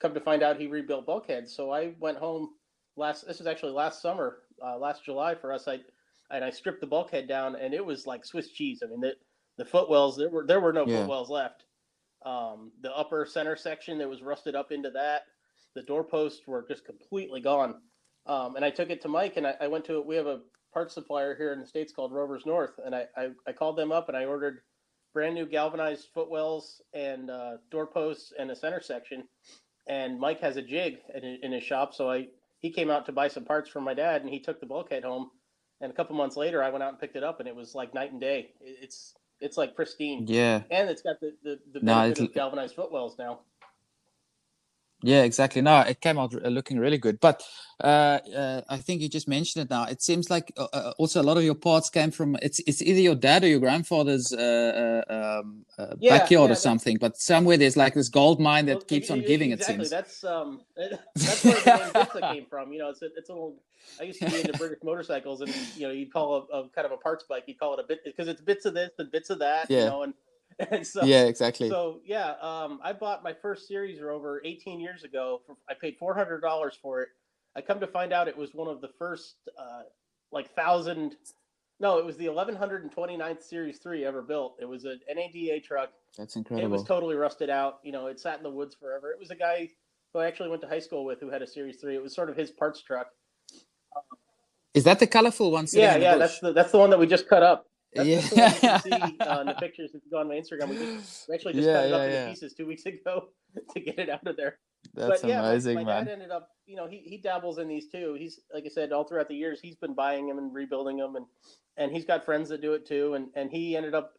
come 0.00 0.14
to 0.14 0.20
find 0.20 0.42
out 0.42 0.58
he 0.58 0.66
rebuilt 0.66 1.06
bulkheads. 1.06 1.54
So 1.54 1.72
I 1.72 1.94
went 2.00 2.18
home 2.18 2.50
last. 2.96 3.26
This 3.26 3.38
was 3.38 3.46
actually 3.46 3.72
last 3.72 4.00
summer, 4.00 4.38
uh, 4.64 4.78
last 4.78 5.04
July 5.04 5.34
for 5.34 5.52
us. 5.52 5.68
I 5.68 5.80
and 6.30 6.44
I 6.44 6.50
stripped 6.50 6.80
the 6.80 6.86
bulkhead 6.86 7.28
down, 7.28 7.56
and 7.56 7.74
it 7.74 7.84
was 7.84 8.06
like 8.06 8.24
Swiss 8.24 8.50
cheese. 8.50 8.82
I 8.84 8.88
mean, 8.88 9.00
the 9.00 9.14
the 9.58 9.64
footwells 9.64 10.16
there 10.16 10.30
were 10.30 10.46
there 10.46 10.60
were 10.60 10.72
no 10.72 10.86
yeah. 10.86 11.00
footwells 11.00 11.30
left. 11.30 11.64
Um, 12.24 12.72
the 12.80 12.90
upper 12.96 13.26
center 13.26 13.54
section 13.54 13.98
that 13.98 14.08
was 14.08 14.22
rusted 14.22 14.54
up 14.54 14.72
into 14.72 14.90
that 14.90 15.24
the 15.74 15.82
doorposts 15.82 16.46
were 16.46 16.64
just 16.66 16.84
completely 16.84 17.40
gone. 17.40 17.74
Um, 18.26 18.56
and 18.56 18.64
I 18.64 18.70
took 18.70 18.90
it 18.90 19.02
to 19.02 19.08
Mike, 19.08 19.36
and 19.36 19.46
I, 19.46 19.54
I, 19.60 19.68
went 19.68 19.84
to 19.86 20.00
we 20.00 20.16
have 20.16 20.26
a 20.26 20.40
parts 20.72 20.94
supplier 20.94 21.34
here 21.34 21.52
in 21.52 21.60
the 21.60 21.66
states 21.66 21.92
called 21.92 22.12
Rovers 22.12 22.46
North, 22.46 22.72
and 22.84 22.94
I 22.94 23.06
I, 23.16 23.28
I 23.46 23.52
called 23.52 23.76
them 23.76 23.92
up 23.92 24.08
and 24.08 24.16
I 24.16 24.24
ordered 24.24 24.60
brand 25.14 25.34
new 25.34 25.46
galvanized 25.46 26.08
footwells 26.12 26.82
and 26.92 27.30
uh, 27.30 27.52
doorposts 27.70 28.32
and 28.38 28.50
a 28.50 28.56
center 28.56 28.80
section. 28.80 29.24
And 29.86 30.18
Mike 30.18 30.40
has 30.40 30.56
a 30.56 30.62
jig 30.62 30.98
in, 31.14 31.38
in 31.42 31.52
his 31.52 31.62
shop, 31.62 31.94
so 31.94 32.10
I 32.10 32.26
he 32.58 32.70
came 32.70 32.90
out 32.90 33.06
to 33.06 33.12
buy 33.12 33.28
some 33.28 33.44
parts 33.44 33.70
from 33.70 33.84
my 33.84 33.94
dad, 33.94 34.22
and 34.22 34.30
he 34.30 34.40
took 34.40 34.58
the 34.58 34.66
bulkhead 34.66 35.04
home. 35.04 35.30
And 35.80 35.92
a 35.92 35.94
couple 35.94 36.16
months 36.16 36.36
later, 36.36 36.62
I 36.62 36.70
went 36.70 36.82
out 36.82 36.90
and 36.90 36.98
picked 36.98 37.16
it 37.16 37.22
up, 37.22 37.38
and 37.40 37.48
it 37.48 37.54
was 37.54 37.74
like 37.74 37.92
night 37.94 38.10
and 38.10 38.20
day. 38.20 38.52
It's 38.60 39.14
it's 39.40 39.56
like 39.56 39.74
pristine. 39.74 40.24
Yeah. 40.26 40.62
And 40.70 40.88
it's 40.88 41.02
got 41.02 41.20
the 41.20 41.32
the, 41.42 41.58
the 41.72 41.80
benefit 41.80 42.20
of 42.20 42.34
galvanized 42.34 42.74
footwells 42.74 43.16
now. 43.18 43.40
Yeah, 45.06 45.22
exactly. 45.22 45.60
No, 45.62 45.80
it 45.80 46.00
came 46.00 46.18
out 46.18 46.32
looking 46.32 46.78
really 46.78 46.98
good. 46.98 47.20
But 47.20 47.42
uh, 47.82 48.18
uh, 48.34 48.62
I 48.68 48.78
think 48.78 49.02
you 49.02 49.08
just 49.08 49.28
mentioned 49.28 49.64
it 49.64 49.70
now. 49.70 49.84
It 49.84 50.00
seems 50.02 50.30
like 50.30 50.52
uh, 50.56 50.66
uh, 50.72 50.92
also 50.98 51.20
a 51.20 51.24
lot 51.24 51.36
of 51.36 51.44
your 51.44 51.54
parts 51.54 51.90
came 51.90 52.10
from 52.10 52.36
it's 52.42 52.60
it's 52.66 52.80
either 52.80 53.00
your 53.00 53.14
dad 53.14 53.44
or 53.44 53.48
your 53.48 53.60
grandfather's 53.60 54.32
uh, 54.32 55.02
uh, 55.08 55.40
um, 55.42 55.64
uh, 55.78 55.94
Yeah, 55.98 56.18
backyard 56.18 56.48
yeah, 56.48 56.52
or 56.52 56.56
something. 56.56 56.96
But 56.98 57.18
somewhere 57.18 57.56
there's 57.56 57.76
like 57.76 57.94
this 57.94 58.08
gold 58.08 58.40
mine 58.40 58.66
that 58.66 58.76
Well, 58.76 58.84
keeps 58.84 59.10
e- 59.10 59.12
on 59.12 59.20
giving. 59.22 59.52
Exactly. 59.52 59.74
It 59.74 59.78
seems. 59.78 59.90
That's 59.90 60.24
um, 60.24 60.60
that's 60.76 61.44
where 61.44 61.54
the 61.54 61.90
Bitsa 61.94 62.32
came 62.32 62.46
from. 62.46 62.72
You 62.72 62.78
know, 62.80 62.88
it's 62.90 63.02
a, 63.02 63.06
it's 63.16 63.28
a 63.28 63.32
little. 63.32 63.56
I 64.00 64.04
used 64.04 64.20
to 64.20 64.30
be 64.30 64.40
into 64.40 64.54
British 64.54 64.78
motorcycles, 64.82 65.40
and 65.42 65.52
you 65.76 65.86
know, 65.86 65.92
you'd 65.92 66.12
call 66.12 66.48
a, 66.52 66.58
a 66.60 66.68
kind 66.70 66.86
of 66.86 66.92
a 66.92 66.96
parts 66.96 67.24
bike. 67.28 67.44
You'd 67.46 67.58
call 67.60 67.74
it 67.74 67.80
a 67.80 67.86
bit 67.86 68.00
because 68.04 68.26
it's 68.28 68.40
bits 68.40 68.64
of 68.64 68.74
this 68.74 68.90
and 68.98 69.10
bits 69.12 69.30
of 69.30 69.38
that. 69.40 69.70
You 69.70 69.76
Yeah. 69.76 69.84
know, 69.86 70.02
and 70.02 70.14
and 70.70 70.86
so 70.86 71.04
yeah, 71.04 71.24
exactly. 71.24 71.68
so 71.68 72.00
yeah, 72.04 72.34
um, 72.40 72.80
I 72.82 72.92
bought 72.92 73.22
my 73.22 73.32
first 73.32 73.68
series 73.68 74.00
rover 74.00 74.40
18 74.44 74.80
years 74.80 75.04
ago. 75.04 75.42
For, 75.46 75.56
I 75.68 75.74
paid 75.74 75.96
four 75.98 76.14
hundred 76.14 76.40
dollars 76.40 76.78
for 76.80 77.02
it. 77.02 77.08
I 77.56 77.60
come 77.60 77.80
to 77.80 77.86
find 77.86 78.12
out 78.12 78.28
it 78.28 78.36
was 78.36 78.54
one 78.54 78.68
of 78.68 78.80
the 78.80 78.90
first 78.98 79.36
uh, 79.58 79.82
like 80.32 80.54
thousand. 80.54 81.16
No, 81.80 81.98
it 81.98 82.04
was 82.04 82.16
the 82.16 82.26
1129th 82.26 83.42
Series 83.42 83.78
three 83.78 84.04
ever 84.04 84.22
built. 84.22 84.56
It 84.60 84.64
was 84.64 84.84
an 84.84 85.00
NADA 85.12 85.60
truck. 85.60 85.90
That's 86.16 86.36
incredible. 86.36 86.66
It 86.66 86.70
was 86.70 86.84
totally 86.84 87.16
rusted 87.16 87.50
out. 87.50 87.80
You 87.82 87.92
know, 87.92 88.06
it 88.06 88.20
sat 88.20 88.38
in 88.38 88.44
the 88.44 88.50
woods 88.50 88.76
forever. 88.76 89.10
It 89.10 89.18
was 89.18 89.30
a 89.30 89.36
guy 89.36 89.68
who 90.12 90.20
I 90.20 90.26
actually 90.26 90.50
went 90.50 90.62
to 90.62 90.68
high 90.68 90.78
school 90.78 91.04
with 91.04 91.20
who 91.20 91.30
had 91.30 91.42
a 91.42 91.46
Series 91.46 91.80
three. 91.80 91.96
It 91.96 92.02
was 92.02 92.14
sort 92.14 92.30
of 92.30 92.36
his 92.36 92.50
parts 92.50 92.82
truck. 92.82 93.08
Is 94.74 94.84
that 94.84 94.98
the 94.98 95.06
colorful 95.06 95.50
one? 95.50 95.66
sitting 95.66 95.84
Yeah, 95.84 95.94
the 95.94 96.00
yeah, 96.00 96.16
that's 96.16 96.40
the 96.40 96.52
that's 96.52 96.72
the 96.72 96.78
one 96.78 96.90
that 96.90 96.98
we 96.98 97.06
just 97.06 97.28
cut 97.28 97.42
up. 97.42 97.66
That's, 97.94 98.08
yeah. 98.08 98.20
the 98.20 98.34
you 98.54 98.60
can 98.60 98.80
see 98.82 99.18
uh, 99.20 99.40
in 99.40 99.46
the 99.46 99.54
pictures 99.54 99.90
if 99.94 100.02
you 100.04 100.10
go 100.10 100.18
on 100.18 100.28
my 100.28 100.34
Instagram. 100.34 100.68
We, 100.68 100.76
just, 100.76 101.28
we 101.28 101.34
actually 101.34 101.54
just 101.54 101.66
Yeah, 101.66 101.74
cut 101.74 101.86
it 101.86 101.92
up 101.92 102.00
yeah, 102.10 102.18
into 102.20 102.30
pieces 102.30 102.54
two 102.54 102.66
weeks 102.66 102.86
ago 102.86 103.28
to 103.72 103.80
get 103.80 103.98
it 103.98 104.08
out 104.10 104.26
of 104.26 104.36
there. 104.36 104.58
That's 104.94 105.22
but 105.22 105.28
yeah, 105.28 105.40
my- 105.40 105.48
amazing, 105.50 105.74
my, 105.76 105.84
man. 105.84 106.04
dad 106.04 106.12
ended 106.12 106.30
up, 106.30 106.50
you 106.66 106.76
know, 106.76 106.86
he, 106.86 106.98
he 106.98 107.16
dabbles 107.18 107.58
in 107.58 107.68
these 107.68 107.88
too. 107.88 108.14
He's 108.18 108.40
like 108.52 108.64
I 108.66 108.68
said, 108.68 108.92
all 108.92 109.04
throughout 109.04 109.28
the 109.28 109.34
years, 109.34 109.60
he's 109.60 109.76
been 109.76 109.94
buying 109.94 110.26
them 110.28 110.38
and 110.38 110.52
rebuilding 110.54 110.98
them, 110.98 111.16
and 111.16 111.26
and 111.76 111.90
he's 111.92 112.04
got 112.04 112.24
friends 112.24 112.48
that 112.50 112.60
do 112.60 112.74
it 112.74 112.86
too. 112.86 113.14
And 113.14 113.28
and 113.34 113.50
he 113.50 113.76
ended 113.76 113.94
up 113.94 114.14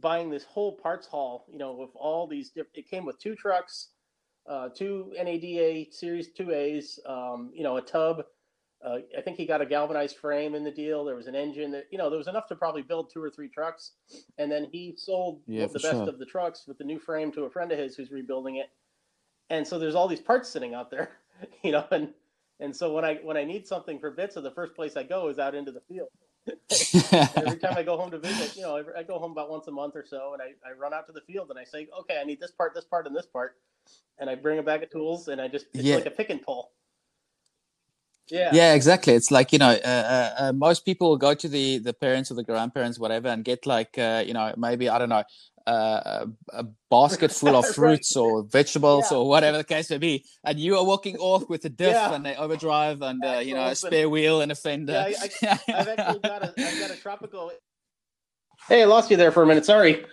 buying 0.00 0.30
this 0.30 0.44
whole 0.44 0.72
parts 0.76 1.06
haul, 1.06 1.46
you 1.52 1.58
know, 1.58 1.74
with 1.74 1.90
all 1.94 2.26
these. 2.26 2.50
Diff- 2.50 2.66
it 2.74 2.88
came 2.88 3.04
with 3.04 3.18
two 3.18 3.34
trucks, 3.34 3.88
uh, 4.48 4.68
two 4.70 5.12
NADA 5.22 5.92
Series 5.92 6.32
Two 6.32 6.50
A's, 6.52 6.98
um, 7.06 7.50
you 7.54 7.62
know, 7.62 7.76
a 7.76 7.82
tub. 7.82 8.24
Uh, 8.84 8.98
I 9.16 9.20
think 9.20 9.36
he 9.36 9.46
got 9.46 9.60
a 9.60 9.66
galvanized 9.66 10.16
frame 10.16 10.54
in 10.54 10.64
the 10.64 10.70
deal. 10.70 11.04
There 11.04 11.14
was 11.16 11.26
an 11.26 11.34
engine 11.34 11.70
that, 11.72 11.86
you 11.90 11.98
know, 11.98 12.08
there 12.08 12.18
was 12.18 12.28
enough 12.28 12.46
to 12.48 12.56
probably 12.56 12.82
build 12.82 13.10
two 13.12 13.22
or 13.22 13.30
three 13.30 13.48
trucks. 13.48 13.92
And 14.38 14.50
then 14.50 14.68
he 14.72 14.94
sold 14.96 15.42
Yeah, 15.46 15.66
the 15.66 15.74
best 15.80 15.82
sure. 15.82 16.08
of 16.08 16.18
the 16.18 16.26
trucks 16.26 16.64
with 16.66 16.78
the 16.78 16.84
new 16.84 16.98
frame 16.98 17.30
to 17.32 17.42
a 17.44 17.50
friend 17.50 17.72
of 17.72 17.78
his 17.78 17.94
who's 17.96 18.10
rebuilding 18.10 18.56
it 18.56 18.70
and 19.50 19.66
so 19.66 19.78
there's 19.78 19.94
all 19.94 20.08
these 20.08 20.20
parts 20.20 20.48
sitting 20.48 20.74
out 20.74 20.90
there 20.90 21.10
you 21.62 21.72
know 21.72 21.84
and 21.90 22.08
and 22.60 22.74
so 22.74 22.92
when 22.92 23.04
i 23.04 23.16
when 23.16 23.36
i 23.36 23.44
need 23.44 23.66
something 23.66 23.98
for 23.98 24.10
Bitsa 24.14 24.42
the 24.42 24.50
first 24.52 24.74
place 24.74 24.96
i 24.96 25.02
go 25.02 25.28
is 25.28 25.38
out 25.38 25.54
into 25.54 25.72
the 25.72 25.80
field 25.80 26.08
every 27.36 27.58
time 27.58 27.74
i 27.76 27.82
go 27.82 27.96
home 27.96 28.10
to 28.10 28.18
visit 28.18 28.56
you 28.56 28.62
know 28.62 28.82
i 28.96 29.02
go 29.02 29.18
home 29.18 29.32
about 29.32 29.50
once 29.50 29.66
a 29.66 29.70
month 29.70 29.94
or 29.96 30.04
so 30.06 30.32
and 30.32 30.42
I, 30.42 30.46
I 30.68 30.72
run 30.72 30.94
out 30.94 31.06
to 31.06 31.12
the 31.12 31.20
field 31.22 31.50
and 31.50 31.58
i 31.58 31.64
say 31.64 31.88
okay 32.00 32.18
i 32.20 32.24
need 32.24 32.40
this 32.40 32.50
part 32.52 32.74
this 32.74 32.84
part 32.84 33.06
and 33.06 33.14
this 33.14 33.26
part 33.26 33.56
and 34.18 34.30
i 34.30 34.34
bring 34.34 34.58
a 34.58 34.62
bag 34.62 34.82
of 34.82 34.90
tools 34.90 35.28
and 35.28 35.40
i 35.40 35.48
just 35.48 35.66
it's 35.74 35.84
Yeah. 35.84 35.96
like 35.96 36.06
a 36.06 36.10
pick 36.10 36.30
and 36.30 36.40
pull 36.42 36.70
yeah 38.30 38.50
yeah 38.52 38.74
exactly 38.74 39.14
it's 39.14 39.30
like 39.30 39.52
you 39.52 39.58
know 39.58 39.70
uh, 39.84 39.88
uh, 39.88 40.34
uh, 40.38 40.52
most 40.52 40.84
people 40.84 41.08
will 41.10 41.16
go 41.16 41.34
to 41.34 41.48
the 41.48 41.78
the 41.78 41.92
parents 41.92 42.30
or 42.30 42.34
the 42.34 42.44
grandparents 42.44 42.98
whatever 42.98 43.28
and 43.28 43.44
get 43.44 43.66
like 43.66 43.98
uh, 43.98 44.22
you 44.26 44.32
know 44.32 44.52
maybe 44.56 44.88
i 44.88 44.98
don't 44.98 45.08
know 45.08 45.22
uh, 45.66 46.24
a, 46.52 46.60
a 46.60 46.64
basket 46.90 47.30
full 47.30 47.54
of 47.54 47.64
Right. 47.66 47.74
fruits 47.74 48.16
or 48.16 48.44
vegetables 48.44 49.10
Yeah. 49.12 49.18
or 49.18 49.28
whatever 49.28 49.58
the 49.58 49.64
case 49.64 49.90
may 49.90 49.98
be 49.98 50.24
and 50.44 50.58
you 50.58 50.76
are 50.78 50.84
walking 50.84 51.16
off 51.18 51.48
with 51.48 51.64
a 51.64 51.68
diff 51.68 51.94
Yeah. 51.94 52.14
and 52.14 52.26
an 52.26 52.36
overdrive 52.38 53.02
and 53.02 53.24
uh, 53.24 53.38
you 53.44 53.54
know 53.54 53.66
a 53.66 53.74
spare 53.74 54.08
wheel 54.08 54.40
and 54.40 54.50
a 54.50 54.54
fender 54.54 55.06
Yeah, 55.42 55.58
i've 55.68 55.88
actually 55.88 56.20
got 56.20 56.42
a 56.42 56.54
i've 56.66 56.80
got 56.80 56.90
a 56.90 56.96
tropical 56.96 57.52
hey 58.68 58.82
i 58.82 58.84
lost 58.86 59.10
you 59.10 59.16
there 59.16 59.32
for 59.32 59.42
a 59.42 59.46
minute 59.46 59.64
sorry 59.66 60.04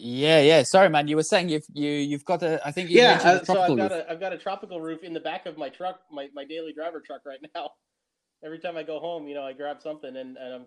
yeah 0.00 0.40
yeah 0.40 0.62
sorry 0.62 0.88
man 0.88 1.08
you 1.08 1.16
were 1.16 1.22
saying 1.22 1.48
you've 1.48 1.66
you 1.72 1.90
you've 1.90 2.24
got 2.24 2.42
a 2.42 2.64
i 2.66 2.70
think 2.70 2.88
you 2.88 2.98
yeah 2.98 3.12
mentioned 3.12 3.40
uh, 3.40 3.44
so 3.44 3.60
i've 3.60 3.76
got 3.76 3.90
roof. 3.90 4.00
a 4.00 4.10
i've 4.10 4.20
got 4.20 4.32
a 4.32 4.38
tropical 4.38 4.80
roof 4.80 5.02
in 5.02 5.12
the 5.12 5.20
back 5.20 5.46
of 5.46 5.58
my 5.58 5.68
truck 5.68 6.00
my, 6.10 6.28
my 6.34 6.44
daily 6.44 6.72
driver 6.72 7.00
truck 7.00 7.22
right 7.26 7.40
now 7.54 7.70
every 8.44 8.58
time 8.58 8.76
i 8.76 8.82
go 8.82 8.98
home 8.98 9.26
you 9.26 9.34
know 9.34 9.42
i 9.42 9.52
grab 9.52 9.82
something 9.82 10.16
and, 10.16 10.36
and 10.36 10.54
i'm 10.54 10.64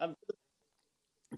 I'm. 0.00 0.16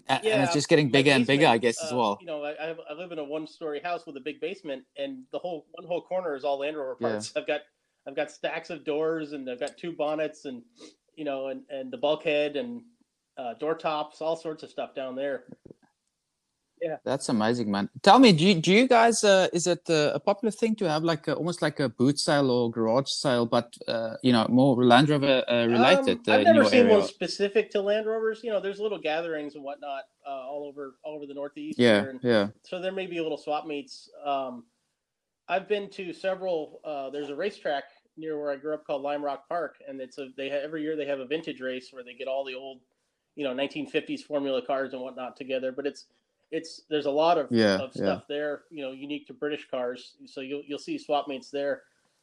and 0.07 0.21
yeah, 0.23 0.43
it's 0.43 0.53
just 0.53 0.69
getting 0.69 0.89
bigger 0.89 1.11
and 1.11 1.25
bigger 1.25 1.47
i 1.47 1.57
basement, 1.57 1.61
guess 1.61 1.83
as 1.83 1.91
uh, 1.91 1.97
well 1.97 2.17
you 2.21 2.27
know 2.27 2.43
I, 2.43 2.75
I, 2.89 2.93
live 2.93 3.11
in 3.11 3.19
a 3.19 3.23
one 3.23 3.47
story 3.47 3.79
house 3.81 4.05
with 4.05 4.15
a 4.17 4.21
big 4.21 4.39
basement 4.39 4.83
and 4.97 5.23
the 5.31 5.39
whole 5.39 5.65
one 5.71 5.87
whole 5.87 6.01
corner 6.01 6.35
is 6.35 6.43
all 6.43 6.59
land 6.59 6.77
rover 6.77 6.95
Yeah. 6.99 7.09
parts 7.09 7.33
i've 7.35 7.47
got 7.47 7.61
i've 8.07 8.15
got 8.15 8.31
stacks 8.31 8.69
of 8.69 8.85
doors 8.85 9.33
and 9.33 9.49
i've 9.49 9.59
got 9.59 9.77
two 9.77 9.93
bonnets 9.93 10.45
and 10.45 10.61
you 11.15 11.25
know 11.25 11.47
and 11.47 11.63
and 11.69 11.91
the 11.91 11.97
bulkhead 11.97 12.55
and 12.55 12.81
uh, 13.35 13.55
door 13.55 13.73
tops 13.73 14.21
all 14.21 14.35
sorts 14.35 14.61
of 14.61 14.69
stuff 14.69 14.93
down 14.93 15.15
there 15.15 15.45
That's 17.03 17.29
amazing, 17.29 17.71
man. 17.71 17.89
Tell 18.01 18.19
me, 18.19 18.31
do 18.33 18.45
you, 18.45 18.55
do 18.55 18.71
you 18.71 18.87
guys 18.87 19.23
uh, 19.23 19.47
is 19.53 19.67
it 19.67 19.89
uh, 19.89 20.11
a 20.13 20.19
popular 20.19 20.51
thing 20.51 20.75
to 20.77 20.89
have 20.89 21.03
like 21.03 21.27
a, 21.27 21.35
almost 21.35 21.61
like 21.61 21.79
a 21.79 21.89
boot 21.89 22.19
sale 22.19 22.49
or 22.49 22.71
garage 22.71 23.09
sale, 23.09 23.45
but 23.45 23.75
uh, 23.87 24.15
you 24.21 24.31
know 24.31 24.45
more 24.49 24.83
Land 24.83 25.09
Rover 25.09 25.43
uh, 25.47 25.65
related 25.65 26.27
Um, 26.27 26.33
I've 26.35 26.43
never 26.43 26.65
seen 26.65 26.85
area? 26.85 26.97
one 26.99 27.07
specific 27.07 27.71
to 27.71 27.81
Land 27.81 28.05
Rovers. 28.07 28.41
You 28.43 28.51
know, 28.51 28.59
there's 28.59 28.79
little 28.79 28.99
gatherings 28.99 29.55
and 29.55 29.63
whatnot 29.63 30.03
uh, 30.25 30.29
all 30.29 30.65
over 30.67 30.95
all 31.03 31.15
over 31.15 31.25
the 31.25 31.33
Northeast. 31.33 31.79
Yeah, 31.79 32.03
and 32.03 32.19
yeah, 32.23 32.47
so 32.63 32.79
there 32.79 32.91
may 32.91 33.07
be 33.07 33.17
a 33.17 33.23
little 33.23 33.37
swap 33.37 33.65
meets. 33.65 34.09
Um, 34.25 34.63
I've 35.47 35.67
been 35.67 35.89
to 35.91 36.13
several. 36.13 36.79
Uh, 36.83 37.09
there's 37.09 37.29
a 37.29 37.35
racetrack 37.35 37.85
near 38.17 38.39
where 38.39 38.51
I 38.51 38.55
grew 38.55 38.73
up 38.73 38.85
called 38.85 39.01
Lime 39.01 39.23
Rock 39.23 39.47
Park, 39.49 39.77
and 39.87 39.99
it's 39.99 40.17
a 40.17 40.29
they 40.37 40.49
ha- 40.49 40.61
every 40.63 40.81
year 40.81 40.95
they 40.95 41.05
have 41.05 41.19
a 41.19 41.25
vintage 41.25 41.61
race 41.61 41.89
where 41.91 42.03
they 42.03 42.13
get 42.13 42.27
all 42.27 42.45
the 42.45 42.55
old, 42.55 42.79
you 43.35 43.43
know, 43.43 43.53
1950s 43.53 44.21
Formula 44.21 44.61
cars 44.61 44.93
and 44.93 45.01
whatnot 45.01 45.35
together. 45.35 45.71
But 45.71 45.85
it's 45.85 46.05
it's 46.53 46.83
there's 46.89 47.07
a 47.07 47.11
lot 47.11 47.37
of, 47.37 47.47
Yeah, 47.51 47.79
of 47.79 47.91
yeah. 47.95 48.03
stuff 48.03 48.23
there, 48.29 48.63
you 48.69 48.83
know, 48.83 48.91
unique 48.91 49.25
to 49.27 49.33
British 49.33 49.67
cars. 49.69 50.15
So 50.25 50.41
you'll 50.41 50.61
you'll 50.67 50.79
see 50.79 50.97
swap 50.97 51.27
meets 51.27 51.49
there. 51.49 51.81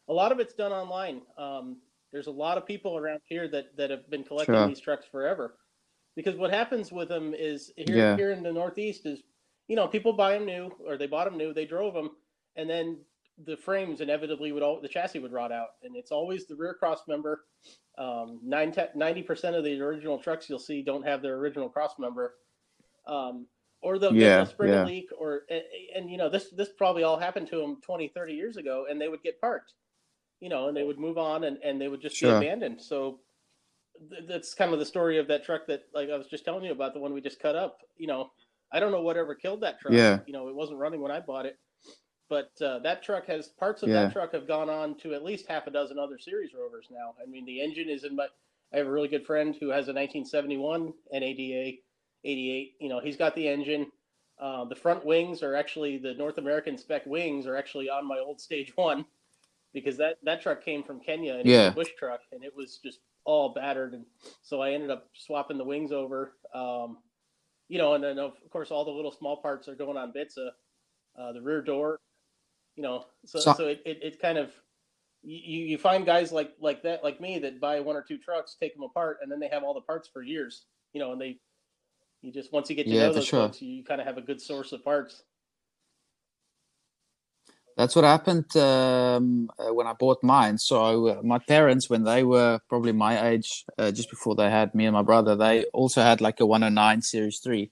A 0.08 0.12
lot 0.12 0.30
of 0.32 0.38
it's 0.38 0.54
done 0.54 0.72
online. 0.72 1.22
Um, 1.36 1.78
there's 2.12 2.28
a 2.28 2.30
lot 2.30 2.56
of 2.56 2.64
people 2.64 2.96
around 2.96 3.20
here 3.24 3.48
that 3.48 3.76
that 3.76 3.90
have 3.90 4.08
been 4.08 4.22
collecting 4.24 4.54
Sure. 4.54 4.66
these 4.68 4.80
trucks 4.80 5.04
forever. 5.10 5.56
Because 6.16 6.36
what 6.36 6.50
happens 6.50 6.92
with 6.92 7.08
them 7.08 7.34
is 7.34 7.72
here 7.76 7.96
Yeah. 7.96 8.16
here 8.16 8.30
in 8.30 8.42
the 8.42 8.52
Northeast 8.52 9.04
is, 9.04 9.22
you 9.68 9.76
know, 9.76 9.88
people 9.88 10.12
buy 10.12 10.32
them 10.34 10.46
new 10.46 10.70
or 10.86 10.96
they 10.96 11.06
bought 11.08 11.24
them 11.24 11.36
new, 11.36 11.52
they 11.52 11.66
drove 11.66 11.94
them, 11.94 12.10
and 12.56 12.70
then 12.70 12.98
the 13.44 13.56
frames 13.56 14.00
inevitably 14.00 14.52
would 14.52 14.62
all 14.62 14.80
the 14.80 14.88
chassis 14.88 15.18
would 15.18 15.32
rot 15.32 15.50
out, 15.50 15.70
and 15.82 15.96
it's 15.96 16.12
always 16.12 16.46
the 16.46 16.54
rear 16.54 16.74
cross 16.74 17.08
member. 17.08 17.46
Um, 17.98 18.38
nine 18.44 18.72
ninety 18.94 19.22
percent 19.22 19.56
of 19.56 19.64
the 19.64 19.80
original 19.80 20.18
trucks 20.18 20.48
you'll 20.48 20.58
see 20.58 20.82
don't 20.82 21.04
have 21.04 21.20
their 21.20 21.36
original 21.36 21.68
cross 21.68 21.98
member. 21.98 22.36
Um, 23.06 23.46
or 23.82 23.98
they'll 23.98 24.12
Yeah, 24.14 24.38
get 24.38 24.46
a 24.46 24.46
spring 24.46 24.72
yeah. 24.72 24.84
leak 24.84 25.08
or 25.16 25.42
and, 25.50 25.62
and 25.96 26.10
you 26.10 26.18
know 26.18 26.28
this 26.28 26.50
this 26.50 26.70
probably 26.76 27.02
all 27.02 27.18
happened 27.18 27.48
to 27.48 27.56
them 27.56 27.80
20 27.80 28.08
30 28.08 28.34
years 28.34 28.56
ago 28.56 28.86
and 28.90 29.00
they 29.00 29.08
would 29.08 29.22
get 29.22 29.40
parked 29.40 29.74
you 30.40 30.48
know 30.48 30.68
and 30.68 30.76
they 30.76 30.84
would 30.84 30.98
move 30.98 31.18
on 31.18 31.44
and, 31.44 31.58
and 31.64 31.80
they 31.80 31.88
would 31.88 32.00
just 32.02 32.16
Sure. 32.16 32.38
be 32.40 32.46
abandoned 32.46 32.80
so 32.80 33.20
th- 34.10 34.24
that's 34.28 34.54
kind 34.54 34.72
of 34.72 34.78
the 34.78 34.86
story 34.86 35.18
of 35.18 35.28
that 35.28 35.44
truck 35.44 35.66
that 35.66 35.82
like 35.94 36.10
i 36.10 36.16
was 36.16 36.28
just 36.28 36.44
telling 36.44 36.64
you 36.64 36.72
about 36.72 36.94
the 36.94 37.00
one 37.00 37.12
we 37.12 37.20
just 37.20 37.40
cut 37.40 37.56
up 37.56 37.78
you 37.96 38.06
know 38.06 38.30
i 38.72 38.80
don't 38.80 38.92
know 38.92 39.02
whatever 39.02 39.34
killed 39.34 39.62
that 39.62 39.80
truck 39.80 39.94
Yeah. 39.94 40.20
you 40.26 40.32
know 40.32 40.48
it 40.48 40.54
wasn't 40.54 40.78
running 40.78 41.00
when 41.00 41.12
i 41.12 41.20
bought 41.20 41.46
it 41.46 41.58
but 42.28 42.52
uh, 42.62 42.78
that 42.80 43.02
truck 43.02 43.26
has 43.26 43.48
parts 43.48 43.82
of 43.82 43.88
Yeah. 43.88 44.04
that 44.04 44.12
truck 44.12 44.32
have 44.32 44.46
gone 44.46 44.70
on 44.70 44.96
to 44.98 45.14
at 45.14 45.24
least 45.24 45.46
half 45.48 45.66
a 45.66 45.70
dozen 45.70 45.98
other 45.98 46.18
series 46.18 46.52
rovers 46.54 46.88
now 46.90 47.14
i 47.22 47.26
mean 47.28 47.44
the 47.44 47.60
engine 47.60 47.88
is 47.88 48.04
in 48.04 48.16
my 48.16 48.26
i 48.72 48.78
have 48.78 48.86
a 48.86 48.90
really 48.90 49.08
good 49.08 49.26
friend 49.26 49.54
who 49.58 49.68
has 49.70 49.88
a 49.88 49.92
1971 49.92 50.92
nada 51.12 51.72
88 52.24 52.74
you 52.80 52.88
know 52.88 53.00
he's 53.00 53.16
got 53.16 53.34
the 53.34 53.48
engine 53.48 53.86
uh, 54.40 54.64
the 54.64 54.74
front 54.74 55.04
wings 55.04 55.42
are 55.42 55.54
actually 55.54 55.98
the 55.98 56.14
North 56.14 56.38
American 56.38 56.78
spec 56.78 57.04
wings 57.06 57.46
are 57.46 57.56
actually 57.56 57.90
on 57.90 58.06
my 58.06 58.18
old 58.18 58.40
stage 58.40 58.72
one 58.76 59.04
because 59.72 59.96
that 59.98 60.16
that 60.22 60.40
truck 60.42 60.64
came 60.64 60.82
from 60.82 61.00
Kenya 61.00 61.34
and 61.34 61.46
it 61.46 61.46
was 61.46 61.72
a 61.72 61.74
bush 61.74 61.90
truck 61.98 62.20
and 62.32 62.42
it 62.44 62.54
was 62.56 62.78
just 62.82 63.00
all 63.24 63.50
battered 63.50 63.92
and 63.94 64.04
so 64.42 64.60
I 64.62 64.72
ended 64.72 64.90
up 64.90 65.08
swapping 65.14 65.58
the 65.58 65.64
wings 65.64 65.92
over. 65.92 66.32
Um, 66.54 66.98
you 67.68 67.78
know, 67.78 67.94
and 67.94 68.02
then 68.02 68.18
of 68.18 68.32
course 68.50 68.70
all 68.70 68.84
the 68.84 68.90
little 68.90 69.12
small 69.12 69.36
parts 69.36 69.68
are 69.68 69.74
going 69.76 69.96
on 69.96 70.12
Bitsa. 70.12 70.48
Uh, 71.18 71.32
the 71.32 71.40
rear 71.42 71.60
door, 71.60 72.00
you 72.76 72.82
know, 72.82 73.04
so 73.26 73.38
So- 73.40 73.52
so, 73.54 73.66
it, 73.68 73.82
it, 73.84 73.98
it 74.02 74.20
kind 74.20 74.38
of 74.38 74.52
you, 75.22 75.66
you 75.66 75.76
find 75.78 76.06
guys 76.06 76.32
like 76.32 76.52
like 76.60 76.82
that 76.84 77.04
like 77.04 77.20
me 77.20 77.38
that 77.40 77.60
buy 77.60 77.78
one 77.80 77.94
or 77.94 78.02
two 78.02 78.16
trucks, 78.16 78.56
take 78.58 78.74
them 78.74 78.82
apart, 78.84 79.18
and 79.22 79.30
then 79.30 79.38
they 79.38 79.48
have 79.48 79.62
all 79.62 79.74
the 79.74 79.80
parts 79.82 80.08
for 80.08 80.22
years. 80.22 80.64
You 80.94 81.00
know, 81.00 81.12
and 81.12 81.20
they 81.20 81.38
you 82.22 82.32
just 82.32 82.52
once 82.52 82.70
you 82.70 82.76
get 82.76 82.88
to 82.88 82.94
Yeah, 82.94 83.06
know 83.06 83.12
those 83.12 83.24
sure. 83.26 83.46
folks, 83.48 83.62
you 83.62 83.84
kind 83.84 84.00
of 84.00 84.06
have 84.06 84.18
a 84.18 84.22
good 84.22 84.40
source 84.40 84.72
of 84.72 84.84
parts. 84.84 85.22
That's 87.76 87.96
what 87.96 88.04
happened 88.04 88.54
um, 88.56 89.50
uh, 89.58 89.72
when 89.72 89.86
I 89.86 89.94
bought 89.94 90.22
mine. 90.22 90.58
So 90.58 91.06
uh, 91.06 91.20
my 91.22 91.38
parents, 91.38 91.88
when 91.88 92.04
they 92.04 92.24
were 92.24 92.60
probably 92.68 92.92
my 92.92 93.28
age, 93.28 93.64
uh, 93.78 93.90
just 93.90 94.10
before 94.10 94.34
they 94.34 94.50
had 94.50 94.74
me 94.74 94.84
and 94.84 94.92
my 94.92 95.02
brother, 95.02 95.34
they 95.34 95.64
also 95.72 96.02
had 96.02 96.20
like 96.20 96.40
a 96.40 96.46
109 96.46 97.00
Series 97.00 97.38
3. 97.38 97.70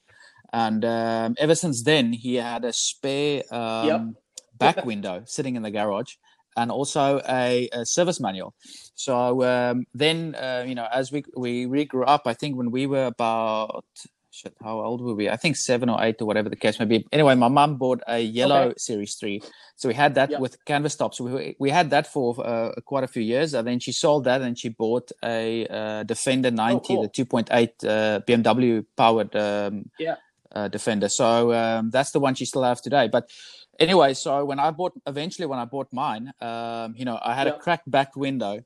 And 0.52 0.82
um, 0.84 1.34
ever 1.38 1.54
since 1.54 1.82
then, 1.82 2.14
he 2.14 2.36
had 2.36 2.64
a 2.64 2.72
spare 2.72 3.42
um, 3.52 4.16
back 4.56 4.82
window 4.82 5.24
sitting 5.26 5.56
in 5.56 5.62
the 5.62 5.70
garage 5.70 6.14
and 6.56 6.70
also 6.70 7.20
a, 7.28 7.68
a 7.72 7.84
service 7.84 8.18
manual. 8.18 8.54
So 8.94 9.44
um, 9.44 9.84
then, 9.92 10.34
uh, 10.36 10.64
you 10.66 10.74
know, 10.74 10.88
as 10.90 11.12
we, 11.12 11.24
we 11.36 11.66
we 11.66 11.84
grew 11.84 12.04
up, 12.04 12.22
I 12.24 12.32
think 12.32 12.56
when 12.56 12.70
we 12.70 12.86
were 12.86 13.06
about 13.06 13.84
shit, 14.30 14.54
how 14.62 14.80
old 14.80 15.00
were 15.00 15.14
we? 15.14 15.28
I 15.28 15.36
think 15.36 15.56
seven 15.56 15.88
or 15.88 16.02
eight 16.02 16.20
or 16.20 16.26
whatever 16.26 16.48
the 16.48 16.56
case 16.56 16.78
may 16.78 16.84
be. 16.84 17.06
Anyway, 17.12 17.34
my 17.34 17.48
mum 17.48 17.76
bought 17.76 18.02
a 18.06 18.18
yellow 18.20 18.66
Okay. 18.68 18.74
Series 18.76 19.14
3. 19.16 19.42
So 19.76 19.88
we 19.88 19.94
had 19.94 20.14
that 20.16 20.30
Yeah. 20.30 20.38
with 20.38 20.62
canvas 20.64 20.96
tops. 20.96 21.20
We, 21.20 21.56
we 21.58 21.70
had 21.70 21.90
that 21.90 22.06
for 22.06 22.34
uh, 22.44 22.72
quite 22.84 23.04
a 23.04 23.08
few 23.08 23.22
years. 23.22 23.54
And 23.54 23.66
then 23.66 23.78
she 23.80 23.92
sold 23.92 24.24
that 24.24 24.42
and 24.42 24.58
she 24.58 24.68
bought 24.68 25.10
a 25.24 25.66
uh, 25.66 26.02
Defender 26.04 26.50
90, 26.50 26.86
cool. 26.86 27.02
the 27.02 27.08
2.8 27.08 27.50
uh, 27.84 28.20
BMW 28.26 28.84
powered 28.96 29.34
um, 29.34 29.90
Yeah. 29.98 30.16
uh, 30.54 30.68
Defender. 30.68 31.08
So 31.08 31.52
um, 31.52 31.90
that's 31.90 32.10
the 32.10 32.20
one 32.20 32.34
she 32.34 32.44
still 32.44 32.62
has 32.64 32.80
today. 32.80 33.08
But 33.08 33.30
anyway, 33.78 34.14
so 34.14 34.44
when 34.44 34.58
I 34.60 34.70
bought, 34.70 34.92
eventually 35.06 35.46
when 35.46 35.58
I 35.58 35.64
bought 35.64 35.92
mine, 35.92 36.32
um, 36.40 36.94
you 36.96 37.04
know, 37.04 37.18
I 37.22 37.34
had 37.34 37.46
Yeah. 37.46 37.54
a 37.54 37.58
cracked 37.58 37.90
back 37.90 38.14
window. 38.16 38.60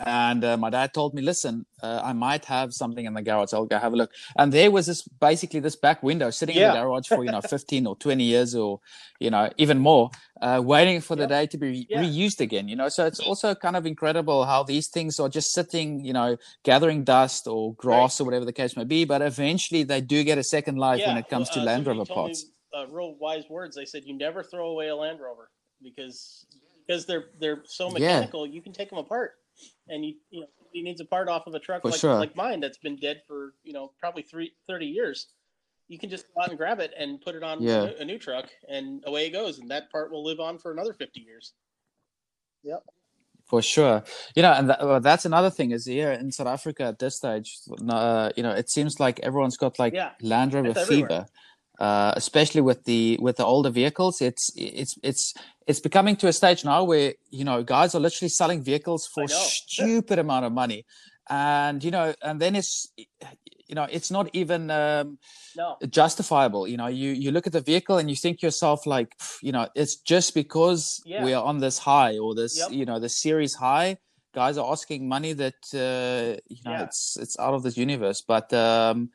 And 0.00 0.44
uh, 0.44 0.56
my 0.56 0.70
dad 0.70 0.92
told 0.92 1.14
me, 1.14 1.22
listen, 1.22 1.66
uh, 1.82 2.00
I 2.02 2.12
might 2.12 2.44
have 2.46 2.74
something 2.74 3.04
in 3.04 3.14
the 3.14 3.22
garage. 3.22 3.52
I'll 3.54 3.64
go 3.66 3.78
have 3.78 3.92
a 3.92 3.96
look. 3.96 4.10
And 4.36 4.52
there 4.52 4.70
was 4.70 4.86
this 4.86 5.02
basically 5.02 5.60
this 5.60 5.76
back 5.76 6.02
window 6.02 6.30
sitting 6.30 6.56
in 6.56 6.64
the 6.64 6.70
garage 6.70 7.08
for, 7.08 7.24
you 7.24 7.30
know, 7.30 7.40
15 7.42 7.86
or 7.86 7.96
20 7.96 8.24
years 8.24 8.54
or, 8.56 8.80
you 9.20 9.30
know, 9.30 9.48
even 9.56 9.78
more, 9.78 10.10
uh, 10.42 10.60
waiting 10.64 11.00
for 11.00 11.14
the 11.16 11.26
day 11.26 11.46
to 11.46 11.56
be 11.56 11.86
Yeah. 11.88 12.00
reused 12.02 12.40
again, 12.40 12.66
you 12.68 12.76
know. 12.76 12.88
So 12.88 13.06
it's 13.06 13.20
also 13.20 13.54
kind 13.54 13.76
of 13.76 13.86
incredible 13.86 14.44
how 14.44 14.64
these 14.64 14.88
things 14.88 15.20
are 15.20 15.28
just 15.28 15.52
sitting, 15.52 16.04
you 16.04 16.12
know, 16.12 16.36
gathering 16.64 17.04
dust 17.04 17.46
or 17.46 17.74
grass 17.74 18.20
or 18.20 18.24
whatever 18.24 18.44
the 18.44 18.52
case 18.52 18.76
may 18.76 18.84
be. 18.84 19.04
But 19.04 19.22
eventually 19.22 19.84
they 19.84 20.00
do 20.00 20.24
get 20.24 20.38
a 20.38 20.42
second 20.42 20.76
life 20.76 21.06
when 21.06 21.16
it 21.16 21.28
comes 21.28 21.48
well, 21.50 21.54
to 21.54 21.60
uh, 21.60 21.64
Land 21.72 21.86
Rover 21.86 22.04
told 22.04 22.08
me, 22.08 22.14
parts. 22.32 22.46
uh, 22.76 22.86
real 22.88 23.14
wise 23.14 23.44
words. 23.48 23.76
They 23.76 23.84
said 23.86 24.02
you 24.04 24.16
never 24.18 24.42
throw 24.42 24.70
away 24.70 24.88
a 24.88 24.96
Land 24.96 25.20
Rover 25.20 25.50
because 25.82 26.46
because 26.86 27.06
they're 27.06 27.26
they're 27.38 27.62
so 27.64 27.88
Yeah. 27.88 27.92
mechanical. 27.92 28.46
You 28.46 28.60
can 28.60 28.72
take 28.72 28.90
them 28.90 28.98
apart, 28.98 29.32
and 29.88 30.04
you 30.04 30.14
you 30.30 30.40
know 30.40 30.46
he 30.72 30.82
needs 30.82 31.00
a 31.00 31.04
part 31.04 31.28
off 31.28 31.46
of 31.46 31.54
a 31.54 31.58
truck 31.60 31.82
For 31.82 31.90
like 31.90 32.00
sure. 32.00 32.14
like 32.14 32.34
mine 32.36 32.60
that's 32.60 32.78
been 32.78 32.96
dead 32.96 33.22
for 33.28 33.54
you 33.62 33.72
know 33.72 33.92
probably 34.00 34.22
three, 34.22 34.52
30 34.66 34.86
years. 34.86 35.28
You 35.88 35.98
can 35.98 36.08
just 36.08 36.24
go 36.34 36.42
out 36.42 36.48
and 36.48 36.56
grab 36.56 36.80
it 36.80 36.92
and 36.98 37.20
put 37.20 37.34
it 37.34 37.42
on 37.42 37.60
Yeah. 37.62 37.82
a, 37.82 37.86
new- 37.86 37.96
a 38.00 38.04
new 38.06 38.18
truck, 38.18 38.46
and 38.68 39.02
away 39.06 39.26
it 39.26 39.30
goes, 39.30 39.58
and 39.58 39.70
that 39.70 39.90
part 39.92 40.10
will 40.10 40.24
live 40.24 40.40
on 40.40 40.58
for 40.58 40.72
another 40.72 40.94
50 40.94 41.20
years. 41.20 41.52
Yep. 42.62 42.82
For 43.46 43.60
sure, 43.60 44.02
you 44.34 44.40
know, 44.40 44.52
and 44.52 44.70
that, 44.70 44.80
well, 44.80 45.00
that's 45.00 45.26
another 45.26 45.50
thing 45.50 45.70
is 45.72 45.84
here 45.84 46.12
in 46.12 46.32
South 46.32 46.46
Africa 46.46 46.84
at 46.84 46.98
this 46.98 47.16
stage, 47.16 47.58
uh, 47.90 48.30
you 48.36 48.42
know, 48.42 48.52
it 48.52 48.70
seems 48.70 48.98
like 48.98 49.20
everyone's 49.20 49.58
got 49.58 49.78
like 49.78 49.92
Yeah, 49.92 50.12
Land 50.22 50.54
Rover 50.54 50.68
it's 50.70 50.80
everywhere. 50.80 51.08
fever, 51.08 51.26
uh, 51.78 52.12
especially 52.16 52.60
with 52.60 52.84
the 52.84 53.18
with 53.20 53.36
the 53.36 53.44
older 53.44 53.70
vehicles. 53.70 54.20
It's 54.20 54.50
it's 54.56 54.96
it's 55.02 55.34
it's 55.66 55.80
becoming 55.80 56.16
to 56.16 56.28
a 56.28 56.32
stage 56.32 56.64
now 56.64 56.84
where 56.84 57.14
you 57.30 57.44
know 57.44 57.62
guys 57.62 57.94
are 57.94 58.00
literally 58.00 58.28
selling 58.28 58.62
vehicles 58.62 59.06
for 59.06 59.26
stupid 59.28 60.18
amount 60.18 60.44
of 60.44 60.52
money, 60.52 60.84
and 61.28 61.82
you 61.82 61.90
know, 61.90 62.14
and 62.22 62.40
then 62.40 62.54
it's 62.56 62.88
you 63.68 63.74
know, 63.74 63.86
it's 63.90 64.10
not 64.10 64.28
even. 64.32 64.70
Um, 64.70 65.18
No, 65.56 65.76
justifiable 65.88 66.66
you 66.66 66.76
know 66.76 66.88
you 66.88 67.10
you 67.24 67.30
look 67.30 67.46
at 67.46 67.52
the 67.52 67.60
vehicle 67.72 67.96
and 68.00 68.10
you 68.10 68.16
think 68.16 68.42
yourself 68.42 68.86
like 68.86 69.10
you 69.40 69.52
know 69.52 69.68
it's 69.76 69.94
just 70.12 70.34
because 70.34 71.00
Yeah. 71.06 71.22
we 71.24 71.32
are 71.32 71.44
on 71.50 71.60
this 71.60 71.78
high 71.78 72.18
or 72.18 72.34
this 72.34 72.56
Yep. 72.58 72.68
you 72.78 72.84
know 72.88 72.98
the 72.98 73.08
series 73.08 73.54
high 73.54 73.98
guys 74.34 74.58
are 74.58 74.68
asking 74.72 75.06
money 75.08 75.32
that 75.34 75.60
uh, 75.72 76.40
you 76.56 76.62
know 76.64 76.74
Yeah. 76.74 76.84
it's 76.86 77.16
it's 77.22 77.38
out 77.38 77.54
of 77.54 77.62
this 77.62 77.76
universe 77.76 78.20
but 78.26 78.52
um 78.52 79.10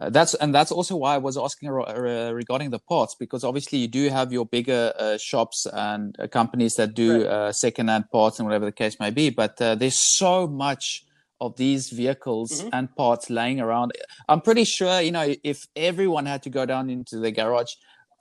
uh, 0.00 0.10
that's 0.10 0.34
and 0.34 0.54
that's 0.54 0.72
also 0.72 0.96
why 0.96 1.14
I 1.14 1.18
was 1.18 1.36
asking 1.36 1.68
uh, 1.68 2.32
regarding 2.32 2.70
the 2.70 2.78
parts 2.78 3.14
because 3.14 3.44
obviously 3.44 3.78
you 3.78 3.88
do 3.88 4.08
have 4.08 4.32
your 4.32 4.46
bigger 4.46 4.92
uh, 4.98 5.18
shops 5.18 5.66
and 5.72 6.16
uh, 6.18 6.26
companies 6.26 6.74
that 6.76 6.94
do 6.94 7.18
Right. 7.18 7.26
uh, 7.26 7.52
second-hand 7.52 8.04
parts 8.10 8.38
and 8.38 8.46
whatever 8.48 8.64
the 8.64 8.72
case 8.72 8.98
may 8.98 9.10
be. 9.10 9.30
But 9.30 9.60
uh, 9.60 9.74
there's 9.74 10.00
so 10.16 10.46
much 10.46 11.04
of 11.40 11.56
these 11.56 11.90
vehicles 11.90 12.62
Mhm. 12.62 12.68
and 12.72 12.96
parts 12.96 13.30
laying 13.30 13.60
around. 13.60 13.92
I'm 14.28 14.40
pretty 14.40 14.64
sure 14.64 15.00
you 15.00 15.12
know 15.12 15.34
if 15.44 15.58
everyone 15.76 16.26
had 16.26 16.42
to 16.44 16.50
go 16.50 16.64
down 16.66 16.90
into 16.90 17.18
the 17.18 17.30
garage. 17.30 17.72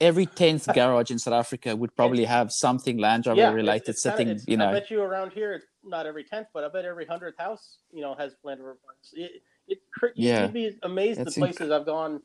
Every 0.02 0.28
tenth 0.28 0.66
garage 0.74 1.12
in 1.12 1.20
South 1.20 1.34
Africa 1.34 1.76
would 1.76 1.94
probably 1.94 2.24
have 2.24 2.54
something 2.54 2.98
Land 2.98 3.28
Rover 3.28 3.38
yeah, 3.42 3.48
it's- 3.50 3.56
related 3.64 3.90
it's 3.90 4.04
kinda- 4.04 4.18
sitting, 4.18 4.40
you 4.48 4.56
know. 4.56 4.70
I 4.70 4.72
bet 4.80 4.90
you 4.90 5.02
around 5.02 5.34
here, 5.34 5.52
it's 5.56 5.66
not 5.84 6.06
every 6.06 6.24
tenth, 6.24 6.48
but 6.54 6.64
I 6.64 6.70
bet 6.70 6.86
every 6.86 7.06
hundredth 7.06 7.38
house, 7.38 7.80
you 7.92 8.02
know, 8.02 8.16
has 8.16 8.34
Land 8.46 8.62
Rover 8.62 8.78
parts. 8.86 9.10
It, 9.14 9.32
it, 9.70 9.80
Yeah. 10.16 10.42
you'd 10.42 10.54
be 10.54 10.78
amazed 10.84 11.24
It's 11.24 11.26
the 11.26 11.34
inc- 11.38 11.58
places 11.58 11.72
I've 11.72 11.88
gone 11.88 12.22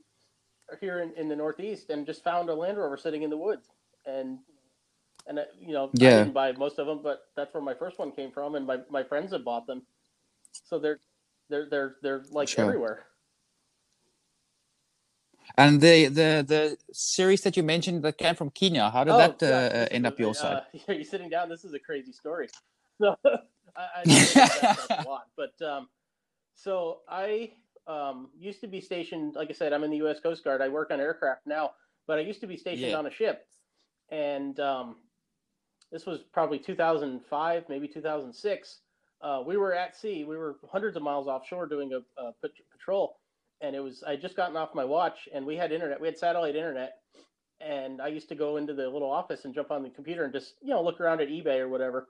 here 0.80 1.00
in, 1.00 1.12
in 1.14 1.28
the 1.28 1.36
Northeast 1.36 1.90
and 1.90 2.06
just 2.06 2.24
found 2.24 2.50
a 2.50 2.54
Land 2.54 2.78
Rover 2.78 2.96
sitting 2.98 3.22
in 3.24 3.30
the 3.30 3.38
woods, 3.38 3.68
and 4.06 4.38
and 5.28 5.38
uh, 5.40 5.44
you 5.60 5.72
know, 5.74 5.92
I 6.02 6.12
didn't 6.12 6.32
buy 6.34 6.52
most 6.52 6.78
of 6.78 6.86
them, 6.86 7.00
but 7.02 7.24
that's 7.36 7.54
where 7.54 7.62
my 7.62 7.74
first 7.74 7.98
one 7.98 8.12
came 8.12 8.32
from, 8.32 8.56
and 8.56 8.66
my, 8.66 8.78
my 8.90 9.04
friends 9.04 9.32
have 9.32 9.44
bought 9.44 9.66
them, 9.66 9.82
so 10.64 10.78
they're 10.78 11.00
they're 11.50 11.68
they're 11.70 11.96
they're 12.02 12.24
like 12.32 12.50
Sure. 12.50 12.58
everywhere. 12.58 13.06
And 15.58 15.80
the 15.80 16.06
the 16.08 16.44
the 16.48 16.78
series 16.92 17.42
that 17.42 17.56
you 17.56 17.62
mentioned 17.64 18.02
that 18.04 18.18
came 18.18 18.34
from 18.36 18.50
Kenya, 18.50 18.90
how 18.90 19.04
did 19.04 19.16
that 19.18 19.42
yeah, 19.44 19.62
uh, 19.74 19.86
end 19.92 20.06
up 20.06 20.18
your 20.20 20.34
side? 20.34 20.60
Uh, 20.60 20.62
yeah, 20.74 20.94
you're 20.96 21.04
sitting 21.04 21.30
down. 21.30 21.48
This 21.48 21.64
is 21.64 21.74
a 21.74 21.78
crazy 21.80 22.12
story. 22.12 22.48
So 23.00 23.16
I, 23.76 24.02
I 24.02 24.06
that 24.76 24.90
a 24.96 25.02
lot, 25.02 25.26
but 25.36 25.54
um, 25.66 25.88
so 26.54 27.00
I 27.08 27.52
um, 27.86 28.28
used 28.38 28.60
to 28.62 28.66
be 28.66 28.80
stationed. 28.80 29.34
Like 29.34 29.50
I 29.50 29.52
said, 29.52 29.72
I'm 29.72 29.84
in 29.84 29.90
the 29.90 29.98
U.S. 29.98 30.20
Coast 30.20 30.44
Guard. 30.44 30.62
I 30.62 30.68
work 30.68 30.90
on 30.90 31.00
aircraft 31.00 31.46
now, 31.46 31.72
but 32.06 32.18
I 32.18 32.22
used 32.22 32.40
to 32.40 32.46
be 32.46 32.56
stationed 32.56 32.90
Yeah. 32.90 32.98
on 32.98 33.06
a 33.06 33.10
ship, 33.10 33.46
and 34.10 34.58
um, 34.60 34.96
this 35.92 36.06
was 36.06 36.20
probably 36.32 36.58
2005, 36.58 37.64
maybe 37.68 37.88
2006. 37.88 38.80
Uh, 39.20 39.42
we 39.46 39.56
were 39.56 39.74
at 39.74 39.96
sea. 39.96 40.24
We 40.24 40.36
were 40.36 40.56
hundreds 40.70 40.96
of 40.96 41.02
miles 41.02 41.26
offshore 41.28 41.66
doing 41.66 41.92
a, 41.92 41.98
a 42.20 42.32
pat- 42.42 42.50
patrol, 42.72 43.16
and 43.60 43.74
it 43.74 43.80
was 43.80 44.02
I 44.06 44.16
just 44.16 44.36
gotten 44.36 44.56
off 44.56 44.74
my 44.74 44.84
watch, 44.84 45.28
and 45.34 45.46
we 45.46 45.56
had 45.56 45.72
internet. 45.72 46.00
We 46.00 46.06
had 46.08 46.18
satellite 46.18 46.56
internet, 46.56 46.96
and 47.60 48.00
I 48.02 48.08
used 48.08 48.28
to 48.30 48.34
go 48.34 48.56
into 48.58 48.74
the 48.74 48.88
little 48.88 49.10
office 49.10 49.44
and 49.44 49.54
jump 49.54 49.70
on 49.70 49.82
the 49.82 49.90
computer 49.90 50.24
and 50.24 50.32
just 50.32 50.54
you 50.62 50.70
know 50.70 50.82
look 50.82 51.00
around 51.00 51.20
at 51.20 51.28
eBay 51.28 51.58
or 51.58 51.68
whatever. 51.68 52.08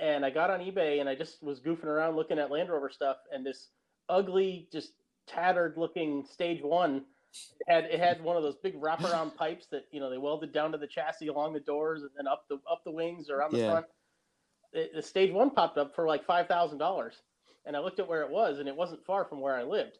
And 0.00 0.24
I 0.24 0.30
got 0.30 0.50
on 0.50 0.60
eBay 0.60 1.00
and 1.00 1.08
I 1.08 1.14
just 1.14 1.42
was 1.42 1.60
goofing 1.60 1.84
around 1.84 2.16
looking 2.16 2.38
at 2.38 2.50
Land 2.50 2.70
Rover 2.70 2.90
stuff, 2.90 3.18
and 3.32 3.46
this 3.46 3.68
ugly, 4.08 4.68
just 4.72 4.92
tattered 5.26 5.74
looking 5.76 6.24
Stage 6.24 6.62
One 6.62 7.04
had 7.68 7.84
it 7.84 8.00
had 8.00 8.22
one 8.22 8.36
of 8.36 8.42
those 8.42 8.56
big 8.56 8.80
wraparound 8.80 9.34
pipes 9.36 9.66
that 9.70 9.86
you 9.92 10.00
know 10.00 10.10
they 10.10 10.18
welded 10.18 10.52
down 10.52 10.72
to 10.72 10.78
the 10.78 10.86
chassis 10.86 11.28
along 11.28 11.52
the 11.52 11.60
doors 11.60 12.02
and 12.02 12.10
then 12.16 12.26
up 12.26 12.44
the 12.48 12.58
up 12.70 12.82
the 12.84 12.90
wings 12.90 13.30
around 13.30 13.52
the 13.52 13.58
Yeah. 13.58 13.66
front. 13.72 13.86
The, 14.72 14.90
the 14.94 15.02
Stage 15.02 15.32
One 15.32 15.50
popped 15.50 15.78
up 15.78 15.94
for 15.94 16.06
like 16.06 16.24
five 16.26 16.48
thousand 16.48 16.78
dollars, 16.78 17.16
and 17.66 17.76
I 17.76 17.80
looked 17.80 18.00
at 18.00 18.08
where 18.08 18.22
it 18.22 18.30
was, 18.30 18.58
and 18.58 18.68
it 18.68 18.76
wasn't 18.76 19.04
far 19.06 19.24
from 19.26 19.40
where 19.40 19.56
I 19.56 19.64
lived. 19.64 19.98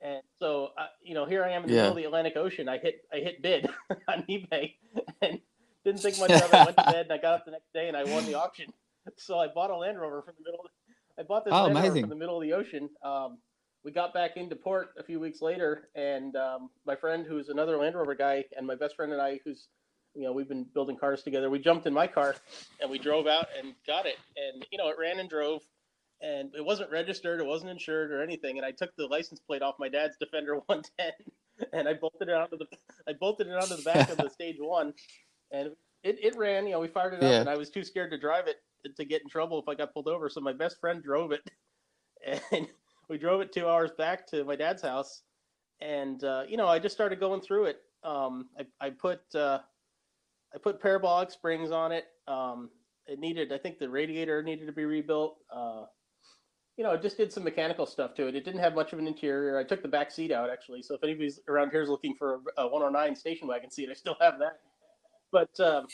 And 0.00 0.22
so, 0.38 0.70
uh, 0.78 0.86
you 1.02 1.14
know, 1.14 1.26
here 1.26 1.44
I 1.44 1.50
am 1.52 1.64
in 1.64 1.70
the 1.70 1.74
Yeah. 1.74 1.82
middle 1.82 1.92
of 1.92 1.96
the 1.96 2.04
Atlantic 2.04 2.36
Ocean. 2.36 2.68
I 2.68 2.78
hit 2.78 3.02
I 3.12 3.18
hit 3.18 3.42
bid 3.42 3.68
on 4.08 4.24
eBay 4.28 4.74
and 5.22 5.40
didn't 5.84 6.02
think 6.02 6.18
much 6.18 6.36
of 6.38 6.52
it. 6.52 6.62
Went 6.64 6.78
to 6.78 6.84
bed 6.84 7.06
and 7.06 7.12
I 7.12 7.18
got 7.18 7.34
up 7.34 7.44
the 7.44 7.52
next 7.52 7.72
day 7.72 7.88
and 7.88 7.96
I 7.96 8.04
won 8.04 8.26
the 8.26 8.34
auction. 8.34 8.72
So 9.18 9.38
I 9.38 9.48
bought 9.48 9.70
a 9.70 9.76
Land 9.76 10.00
Rover 10.00 10.22
from 10.22 10.34
the 10.38 10.50
middle. 10.50 10.64
I 11.18 11.22
bought 11.22 11.44
this 11.44 11.52
Oh, 11.54 11.64
Land 11.64 11.74
Rover 11.74 11.86
amazing. 11.86 12.02
from 12.02 12.10
the 12.10 12.16
middle 12.16 12.36
of 12.36 12.42
the 12.42 12.52
ocean. 12.52 12.88
Um, 13.02 13.38
we 13.84 13.92
got 13.92 14.12
back 14.12 14.36
into 14.36 14.56
port 14.56 14.90
a 14.98 15.02
few 15.02 15.18
weeks 15.20 15.40
later, 15.40 15.88
and 15.94 16.34
um, 16.36 16.70
my 16.86 16.94
friend, 16.96 17.24
who's 17.26 17.48
another 17.48 17.76
Land 17.78 17.94
Rover 17.96 18.14
guy, 18.14 18.44
and 18.56 18.66
my 18.66 18.74
best 18.74 18.96
friend 18.96 19.12
and 19.12 19.20
I, 19.20 19.40
who's 19.44 19.68
you 20.14 20.24
know 20.24 20.32
we've 20.32 20.48
been 20.48 20.64
building 20.74 20.96
cars 20.96 21.22
together. 21.22 21.48
We 21.50 21.58
jumped 21.58 21.86
in 21.86 21.94
my 21.94 22.06
car 22.06 22.34
and 22.80 22.90
we 22.90 22.98
drove 22.98 23.26
out 23.26 23.46
and 23.58 23.74
got 23.86 24.06
it, 24.06 24.16
and 24.36 24.64
you 24.70 24.78
know 24.78 24.88
it 24.88 24.96
ran 24.98 25.18
and 25.20 25.28
drove 25.30 25.62
and 26.20 26.52
it 26.56 26.64
wasn't 26.64 26.90
registered, 26.90 27.40
it 27.40 27.46
wasn't 27.46 27.70
insured 27.70 28.10
or 28.10 28.20
anything. 28.22 28.56
And 28.58 28.66
I 28.66 28.72
took 28.72 28.90
the 28.96 29.06
license 29.06 29.38
plate 29.38 29.62
off 29.62 29.76
my 29.78 29.88
dad's 29.88 30.16
Defender 30.16 30.56
110, 30.66 31.12
and 31.72 31.88
I 31.88 31.94
bolted 31.94 32.28
it 32.28 32.34
onto 32.34 32.58
the 32.58 32.66
I 33.06 33.12
bolted 33.12 33.46
it 33.46 33.54
onto 33.54 33.76
the 33.76 33.82
back 33.82 34.10
of 34.10 34.16
the 34.18 34.28
Stage 34.34 34.56
One, 34.58 34.92
and 35.52 35.68
it, 36.02 36.18
it 36.22 36.36
ran. 36.36 36.66
You 36.66 36.72
know, 36.72 36.80
we 36.80 36.88
fired 36.88 37.14
it 37.14 37.22
up, 37.22 37.30
Yeah. 37.30 37.40
and 37.40 37.48
I 37.48 37.56
was 37.56 37.70
too 37.70 37.84
scared 37.84 38.10
to 38.10 38.18
drive 38.18 38.48
it 38.48 38.56
to 38.96 39.04
get 39.04 39.22
in 39.22 39.28
trouble 39.28 39.58
if 39.58 39.68
I 39.68 39.74
got 39.74 39.92
pulled 39.92 40.08
over. 40.08 40.28
So 40.28 40.40
my 40.40 40.52
best 40.52 40.80
friend 40.80 41.02
drove 41.02 41.32
it, 41.32 41.50
and 42.52 42.68
we 43.08 43.18
drove 43.18 43.40
it 43.40 43.52
two 43.52 43.66
hours 43.66 43.90
back 43.96 44.26
to 44.28 44.44
my 44.44 44.56
dad's 44.56 44.82
house, 44.82 45.22
and 45.80 46.22
uh, 46.24 46.44
you 46.48 46.56
know 46.56 46.66
I 46.68 46.78
just 46.78 46.94
started 46.94 47.20
going 47.20 47.40
through 47.40 47.66
it. 47.66 47.80
Um, 48.04 48.48
I, 48.58 48.86
I 48.86 48.90
put 48.90 49.20
uh, 49.34 49.58
I 50.54 50.58
put 50.58 50.80
parabolic 50.80 51.30
springs 51.30 51.70
on 51.70 51.92
it. 51.92 52.06
Um, 52.26 52.70
it 53.06 53.18
needed. 53.18 53.52
I 53.52 53.58
think 53.58 53.78
the 53.78 53.88
radiator 53.88 54.42
needed 54.42 54.66
to 54.66 54.72
be 54.72 54.84
rebuilt. 54.84 55.38
Uh, 55.50 55.84
you 56.76 56.84
know, 56.84 56.92
I 56.92 56.96
just 56.96 57.16
did 57.16 57.32
some 57.32 57.42
mechanical 57.42 57.86
stuff 57.86 58.14
to 58.14 58.28
it. 58.28 58.36
It 58.36 58.44
didn't 58.44 58.60
have 58.60 58.74
much 58.74 58.92
of 58.92 59.00
an 59.00 59.08
interior. 59.08 59.58
I 59.58 59.64
took 59.64 59.82
the 59.82 59.88
back 59.88 60.12
seat 60.12 60.30
out 60.30 60.48
actually. 60.48 60.82
So 60.82 60.94
if 60.94 61.02
anybody's 61.02 61.40
around 61.48 61.70
here 61.70 61.82
is 61.82 61.88
looking 61.88 62.14
for 62.14 62.40
a, 62.56 62.62
a 62.62 62.68
109 62.68 63.16
station 63.16 63.48
wagon 63.48 63.70
seat, 63.70 63.88
I 63.90 63.94
still 63.94 64.16
have 64.20 64.38
that. 64.38 64.60
But 65.30 65.50
um, 65.60 65.86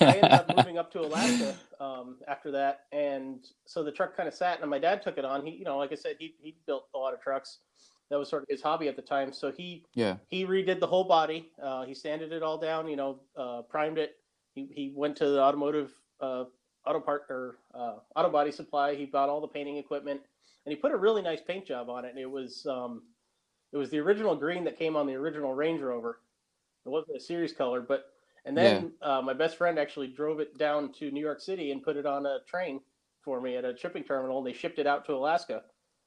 I 0.00 0.14
ended 0.14 0.24
up 0.24 0.48
moving 0.56 0.78
up 0.78 0.92
to 0.92 1.00
Alaska 1.00 1.56
um, 1.80 2.18
after 2.28 2.50
that, 2.52 2.80
and 2.92 3.44
so 3.64 3.82
the 3.82 3.90
truck 3.90 4.16
kind 4.16 4.28
of 4.28 4.34
sat, 4.34 4.60
and 4.60 4.70
my 4.70 4.78
dad 4.78 5.02
took 5.02 5.18
it 5.18 5.24
on. 5.24 5.44
He, 5.44 5.52
you 5.52 5.64
know, 5.64 5.76
like 5.76 5.92
I 5.92 5.96
said, 5.96 6.16
he 6.18 6.34
he 6.40 6.56
built 6.66 6.84
a 6.94 6.98
lot 6.98 7.12
of 7.12 7.20
trucks. 7.20 7.58
That 8.10 8.18
was 8.18 8.28
sort 8.28 8.42
of 8.42 8.48
his 8.48 8.62
hobby 8.62 8.86
at 8.86 8.94
the 8.94 9.02
time. 9.02 9.32
So 9.32 9.50
he 9.50 9.84
yeah 9.94 10.16
he 10.28 10.44
redid 10.44 10.78
the 10.78 10.86
whole 10.86 11.04
body. 11.04 11.50
Uh, 11.60 11.84
he 11.84 11.94
sanded 11.94 12.32
it 12.32 12.42
all 12.42 12.58
down. 12.58 12.88
You 12.88 12.96
know, 12.96 13.20
uh, 13.36 13.62
primed 13.62 13.98
it. 13.98 14.16
He 14.54 14.68
he 14.72 14.92
went 14.94 15.16
to 15.16 15.28
the 15.28 15.40
automotive 15.40 15.92
uh, 16.20 16.44
auto 16.86 17.00
part 17.00 17.22
or 17.28 17.56
uh, 17.74 17.96
auto 18.14 18.30
body 18.30 18.52
supply. 18.52 18.94
He 18.94 19.06
bought 19.06 19.28
all 19.28 19.40
the 19.40 19.48
painting 19.48 19.76
equipment, 19.78 20.20
and 20.64 20.72
he 20.72 20.76
put 20.76 20.92
a 20.92 20.96
really 20.96 21.22
nice 21.22 21.40
paint 21.40 21.66
job 21.66 21.90
on 21.90 22.04
it. 22.04 22.10
And 22.10 22.18
it 22.18 22.30
was 22.30 22.64
um, 22.66 23.02
it 23.72 23.76
was 23.76 23.90
the 23.90 23.98
original 23.98 24.36
green 24.36 24.64
that 24.64 24.78
came 24.78 24.96
on 24.96 25.06
the 25.06 25.14
original 25.14 25.54
Range 25.54 25.80
Rover. 25.80 26.20
It 26.84 26.88
wasn't 26.88 27.16
a 27.16 27.20
series 27.20 27.52
color, 27.52 27.80
but 27.80 28.12
and 28.46 28.56
then 28.56 28.92
uh, 29.02 29.20
my 29.20 29.32
best 29.32 29.58
friend 29.58 29.78
actually 29.78 30.06
drove 30.06 30.38
it 30.38 30.56
down 30.56 30.92
to 30.94 31.10
New 31.10 31.20
York 31.20 31.40
City 31.40 31.72
and 31.72 31.82
put 31.82 31.96
it 31.96 32.06
on 32.06 32.24
a 32.26 32.38
train 32.48 32.80
for 33.22 33.40
me 33.40 33.56
at 33.56 33.64
a 33.64 33.76
shipping 33.76 34.04
terminal, 34.04 34.38
and 34.38 34.46
they 34.46 34.52
shipped 34.52 34.78
it 34.78 34.86
out 34.86 35.04
to 35.06 35.14
Alaska. 35.14 35.62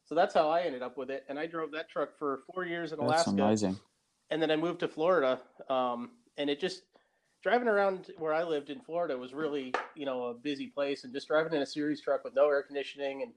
So 0.06 0.16
that's 0.16 0.34
how 0.34 0.50
I 0.50 0.62
ended 0.62 0.82
up 0.82 0.98
with 0.98 1.12
it. 1.12 1.26
And 1.28 1.38
I 1.38 1.46
drove 1.46 1.72
that 1.72 1.90
truck 1.90 2.18
for 2.18 2.44
four 2.52 2.66
years 2.66 2.94
in 2.94 3.00
that's 3.00 3.28
Alaska. 3.28 3.30
amazing 3.32 3.80
And 4.32 4.42
then 4.42 4.50
I 4.52 4.56
moved 4.56 4.80
to 4.80 4.88
Florida, 4.88 5.42
um, 5.70 6.12
and 6.38 6.50
it 6.50 6.62
just 6.62 6.84
driving 7.44 7.68
around 7.68 8.12
where 8.18 8.34
I 8.34 8.44
lived 8.44 8.70
in 8.70 8.80
Florida 8.80 9.18
was 9.18 9.34
really, 9.34 9.74
you 9.96 10.06
know, 10.06 10.28
a 10.28 10.34
busy 10.34 10.68
place. 10.68 11.04
And 11.04 11.14
just 11.14 11.28
driving 11.28 11.54
in 11.54 11.62
a 11.62 11.66
series 11.66 12.02
truck 12.02 12.24
with 12.24 12.36
no 12.36 12.48
air 12.48 12.64
conditioning, 12.64 13.22
and 13.22 13.34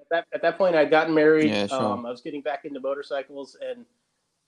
at 0.00 0.08
that, 0.10 0.26
at 0.32 0.42
that 0.42 0.58
point, 0.58 0.76
I'd 0.76 0.90
gotten 0.90 1.12
married. 1.12 1.50
Yeah, 1.50 1.66
sure. 1.66 1.82
um, 1.82 2.06
I 2.06 2.10
was 2.10 2.20
getting 2.20 2.42
back 2.42 2.64
into 2.64 2.78
motorcycles, 2.78 3.56
and 3.60 3.84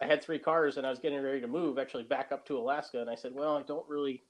I 0.02 0.06
had 0.06 0.22
three 0.22 0.38
cars, 0.38 0.76
and 0.76 0.86
I 0.86 0.90
was 0.90 0.98
getting 0.98 1.20
ready 1.22 1.40
to 1.40 1.46
move 1.48 1.78
actually 1.78 2.04
back 2.04 2.32
up 2.32 2.46
to 2.46 2.56
Alaska. 2.58 3.00
And 3.00 3.10
I 3.10 3.14
said, 3.14 3.32
well, 3.34 3.56
I 3.56 3.62
don't 3.62 3.86
really, 3.88 4.22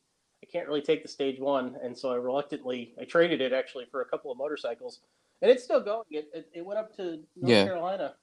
I 0.42 0.46
can't 0.46 0.66
really 0.66 0.82
take 0.82 1.02
the 1.02 1.08
stage 1.08 1.38
one, 1.38 1.76
and 1.82 1.96
so 1.96 2.10
I 2.12 2.16
reluctantly 2.16 2.94
I 3.00 3.04
traded 3.04 3.40
it 3.40 3.52
actually 3.52 3.84
for 3.90 4.00
a 4.02 4.04
couple 4.04 4.32
of 4.32 4.38
motorcycles, 4.38 5.00
and 5.42 5.50
it's 5.50 5.62
still 5.64 5.80
going. 5.80 6.04
It 6.10 6.28
it, 6.34 6.48
it 6.54 6.64
went 6.66 6.78
up 6.78 6.94
to 6.96 7.04
North 7.36 7.50
Yeah. 7.52 7.64
Carolina. 7.64 8.14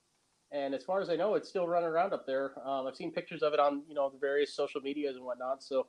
And 0.52 0.74
as 0.74 0.82
far 0.86 1.02
as 1.02 1.10
I 1.10 1.18
know, 1.18 1.36
it's 1.36 1.50
still 1.50 1.68
running 1.68 1.90
around 1.90 2.14
up 2.14 2.26
there. 2.26 2.54
Um, 2.66 2.88
I've 2.88 2.96
seen 2.96 3.12
pictures 3.12 3.44
of 3.44 3.54
it 3.54 3.60
on 3.60 3.84
you 3.88 3.96
know 3.96 4.10
the 4.10 4.18
various 4.18 4.54
social 4.54 4.80
medias 4.80 5.16
and 5.18 5.26
whatnot. 5.26 5.62
So, 5.62 5.88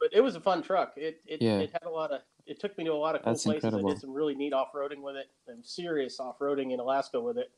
but 0.00 0.08
it 0.12 0.20
was 0.20 0.36
a 0.36 0.40
fun 0.40 0.62
truck. 0.62 0.92
It 0.96 1.20
it, 1.26 1.42
Yeah. 1.42 1.58
it 1.58 1.70
had 1.72 1.82
a 1.84 1.90
lot 1.90 2.12
of. 2.12 2.20
It 2.46 2.58
took 2.60 2.76
me 2.78 2.84
to 2.84 2.92
a 2.92 2.94
lot 2.94 3.14
of 3.16 3.22
cool 3.22 3.32
That's 3.32 3.44
places. 3.44 3.64
I 3.64 3.68
incredible. 3.68 3.90
did 3.90 4.00
some 4.00 4.12
really 4.12 4.34
neat 4.36 4.52
off 4.52 4.72
roading 4.72 5.00
with 5.02 5.16
it, 5.16 5.30
and 5.48 5.64
serious 5.64 6.18
off 6.20 6.38
roading 6.40 6.72
in 6.72 6.80
Alaska 6.80 7.20
with 7.20 7.38
it. 7.38 7.50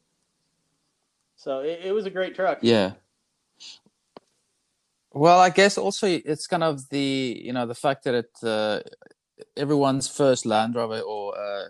So 1.36 1.60
it, 1.60 1.80
it 1.84 1.92
was 1.92 2.06
a 2.06 2.10
great 2.10 2.34
truck. 2.34 2.58
Yeah. 2.62 2.92
Well, 5.14 5.38
I 5.38 5.50
guess 5.50 5.78
also 5.78 6.08
it's 6.08 6.48
kind 6.48 6.64
of 6.64 6.88
the 6.90 7.40
you 7.44 7.52
know 7.52 7.66
the 7.66 7.74
fact 7.74 8.02
that 8.04 8.14
it 8.14 8.30
uh, 8.42 8.80
everyone's 9.56 10.08
first 10.08 10.44
Land 10.44 10.74
Rover 10.74 11.00
or 11.00 11.38
uh, 11.38 11.68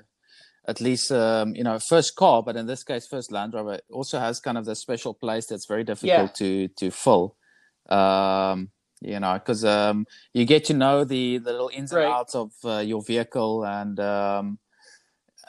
at 0.66 0.80
least 0.80 1.12
um, 1.12 1.54
you 1.54 1.62
know 1.62 1.78
first 1.78 2.16
car, 2.16 2.42
but 2.42 2.57
in 2.57 2.66
this 2.66 2.83
case 2.83 3.07
first 3.07 3.30
Land 3.30 3.52
Rover 3.52 3.80
also 3.92 4.18
has 4.18 4.40
kind 4.40 4.57
of 4.57 4.64
the 4.64 4.74
special 4.74 5.12
place 5.12 5.46
that's 5.46 5.66
very 5.66 5.85
difficult 5.85 6.35
to 6.37 6.68
to 6.68 6.90
fill. 6.90 7.37
Um, 7.90 8.70
you 9.02 9.20
know, 9.20 9.35
because 9.35 9.62
um, 9.66 10.07
you 10.33 10.46
get 10.46 10.64
to 10.66 10.74
know 10.74 11.04
the 11.04 11.37
the 11.37 11.52
little 11.52 11.70
ins 11.70 11.92
and 11.92 12.00
Right. 12.00 12.11
outs 12.11 12.35
of 12.35 12.52
uh, 12.64 12.78
your 12.78 13.02
vehicle 13.02 13.64
and. 13.66 14.00
Um, 14.00 14.59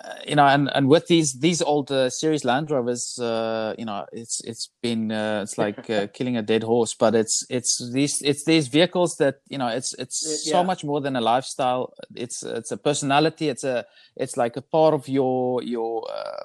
uh, 0.03 0.13
you 0.27 0.35
know, 0.35 0.45
and, 0.45 0.69
and 0.75 0.87
with 0.87 1.07
these 1.07 1.33
these 1.39 1.61
old 1.61 1.91
uh, 1.91 2.09
series 2.09 2.43
Land 2.43 2.69
Rovers, 2.71 3.17
uh, 3.19 3.73
you 3.77 3.85
know, 3.85 4.05
it's 4.11 4.41
it's 4.43 4.69
been 4.81 5.11
uh, 5.11 5.41
it's 5.43 5.57
like 5.57 5.89
uh, 5.89 6.07
killing 6.13 6.37
a 6.37 6.41
dead 6.41 6.63
horse, 6.63 6.93
but 6.93 7.15
it's 7.15 7.45
it's 7.49 7.77
these 7.91 8.21
it's 8.21 8.43
these 8.45 8.67
vehicles 8.67 9.17
that 9.17 9.35
you 9.49 9.57
know 9.57 9.67
it's 9.67 9.93
it's 9.93 10.25
Y- 10.25 10.37
so 10.51 10.63
much 10.63 10.83
more 10.83 11.01
than 11.01 11.15
a 11.15 11.21
lifestyle. 11.21 11.93
It's 12.15 12.43
it's 12.43 12.71
a 12.71 12.77
personality. 12.77 13.49
It's 13.49 13.63
a 13.63 13.85
it's 14.15 14.37
like 14.37 14.57
a 14.57 14.61
part 14.61 14.93
of 14.93 15.07
your 15.07 15.61
your 15.63 16.07
uh, 16.11 16.43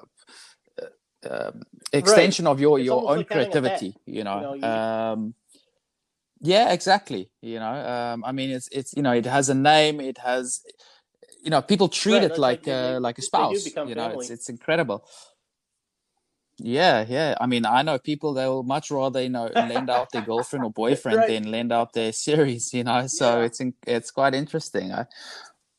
uh, 0.81 1.49
um, 1.49 1.61
extension 1.93 2.47
of 2.47 2.59
your 2.59 2.79
It's 2.79 2.85
your 2.85 3.01
own 3.09 3.17
like 3.17 3.29
having 3.29 3.53
a 3.53 3.57
pet, 3.57 3.61
creativity. 3.61 3.95
You 4.05 4.23
know, 4.23 4.39
know, 4.41 4.53
you- 4.53 4.63
um, 4.67 5.33
yeah, 6.41 6.71
exactly. 6.71 7.29
You 7.41 7.59
know, 7.59 7.73
um, 7.73 8.23
I 8.25 8.31
mean, 8.31 8.49
it's 8.49 8.67
it's 8.71 8.93
you 8.95 9.03
know, 9.03 9.11
it 9.13 9.25
has 9.25 9.49
a 9.49 9.53
name. 9.55 9.99
It 10.01 10.17
has 10.19 10.61
you 11.43 11.49
know, 11.49 11.61
people 11.61 11.87
treat 11.89 12.21
Right, 12.21 12.23
it 12.23 12.37
like 12.37 12.65
like 12.65 12.65
they- 12.65 12.71
uh, 12.73 12.99
like 12.99 13.17
a 13.17 13.21
spouse. 13.21 13.65
You 13.85 13.95
know, 13.95 14.09
family. 14.09 14.25
it's 14.25 14.29
it's 14.29 14.49
incredible. 14.49 15.05
Yeah, 16.59 17.05
yeah. 17.07 17.35
I 17.41 17.47
mean, 17.47 17.65
I 17.65 17.81
know 17.81 17.97
people 17.97 18.33
they 18.33 18.47
will 18.47 18.63
much 18.63 18.91
rather 18.91 19.21
you 19.21 19.29
know 19.29 19.47
lend 19.55 19.89
out 19.89 20.11
their 20.11 20.21
girlfriend 20.21 20.63
or 20.65 20.71
boyfriend 20.83 21.17
Right. 21.17 21.27
than 21.27 21.51
lend 21.51 21.71
out 21.71 21.93
their 21.93 22.11
series. 22.13 22.73
You 22.73 22.83
know, 22.83 23.07
so 23.07 23.39
Yeah. 23.39 23.45
it's 23.45 23.59
in, 23.59 23.73
it's 23.87 24.11
quite 24.11 24.35
interesting. 24.35 24.91
I, 24.91 25.05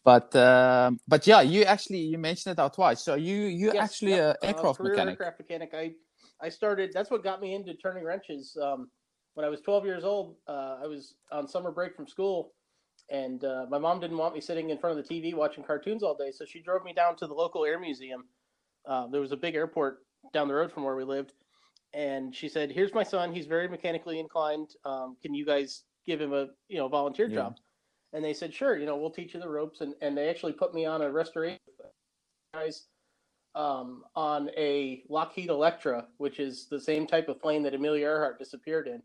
but 0.05 0.35
um, 0.35 0.99
but 1.07 1.27
yeah, 1.27 1.43
you 1.43 1.63
actually 1.63 1.99
you 2.01 2.19
mentioned 2.19 2.55
it 2.55 2.59
out 2.61 2.75
twice. 2.75 3.01
So 3.03 3.15
you 3.15 3.37
you 3.43 3.71
Yes, 3.73 3.83
actually 3.83 4.13
yep, 4.13 4.21
a 4.21 4.31
uh, 4.31 4.47
aircraft 4.49 4.79
career 4.79 4.95
mechanic. 4.95 5.11
aircraft 5.21 5.39
mechanic. 5.41 5.75
I 5.75 5.93
I 6.41 6.49
started. 6.49 6.91
That's 6.93 7.11
what 7.11 7.23
got 7.23 7.41
me 7.41 7.55
into 7.55 7.75
turning 7.75 8.05
wrenches. 8.05 8.57
Um, 8.61 8.91
when 9.35 9.47
I 9.47 9.49
was 9.49 9.61
12 9.61 9.85
years 9.87 10.05
old, 10.05 10.37
uh, 10.49 10.79
I 10.83 10.87
was 10.89 11.15
on 11.31 11.47
summer 11.47 11.71
break 11.71 11.95
from 11.95 12.07
school, 12.09 12.53
and 13.13 13.45
uh, 13.45 13.67
my 13.69 13.79
mom 13.79 14.01
didn't 14.01 14.17
want 14.17 14.35
me 14.35 14.41
sitting 14.41 14.71
in 14.71 14.79
front 14.79 14.99
of 14.99 15.07
the 15.07 15.15
TV 15.15 15.35
watching 15.35 15.63
cartoons 15.63 16.03
all 16.03 16.17
day, 16.17 16.33
so 16.33 16.47
she 16.47 16.61
drove 16.63 16.83
me 16.83 16.95
down 16.95 17.15
to 17.17 17.27
the 17.27 17.35
local 17.35 17.65
air 17.65 17.79
museum. 17.79 18.25
Uh, 18.87 19.07
there 19.07 19.21
was 19.21 19.33
a 19.33 19.37
big 19.37 19.55
airport 19.55 19.99
down 20.33 20.49
the 20.49 20.55
road 20.55 20.73
from 20.73 20.83
where 20.83 20.97
we 20.97 21.05
lived, 21.05 21.35
and 21.93 22.35
she 22.35 22.49
said, 22.49 22.73
"Here's 22.73 22.95
my 22.95 23.03
son. 23.03 23.33
He's 23.33 23.47
very 23.47 23.69
mechanically 23.69 24.19
inclined. 24.19 24.71
Um, 24.87 25.17
can 25.23 25.35
you 25.35 25.45
guys 25.45 25.85
give 26.07 26.21
him 26.21 26.33
a 26.33 26.49
you 26.69 26.79
know 26.79 26.89
volunteer 26.89 27.29
Yeah. 27.29 27.35
job?" 27.35 27.57
And 28.15 28.25
they 28.25 28.33
said, 28.33 28.53
"Sure. 28.53 28.79
You 28.79 28.87
know, 28.87 28.97
we'll 28.97 29.11
teach 29.11 29.35
you 29.35 29.41
the 29.41 29.49
ropes." 29.49 29.83
And 29.83 29.95
and 30.01 30.17
they 30.17 30.31
actually 30.31 30.55
put 30.55 30.73
me 30.73 30.87
on 30.87 31.03
a 31.03 31.11
restoration 31.11 31.61
guys 32.55 32.87
um, 33.55 34.05
on 34.17 34.49
a 34.57 35.05
Lockheed 35.11 35.51
Electra, 35.51 36.07
which 36.17 36.41
is 36.41 36.67
the 36.71 36.81
same 36.81 37.07
type 37.07 37.29
of 37.29 37.41
plane 37.41 37.63
that 37.65 37.75
Amelia 37.75 38.07
Earhart 38.07 38.39
disappeared 38.39 38.89
in. 38.89 39.03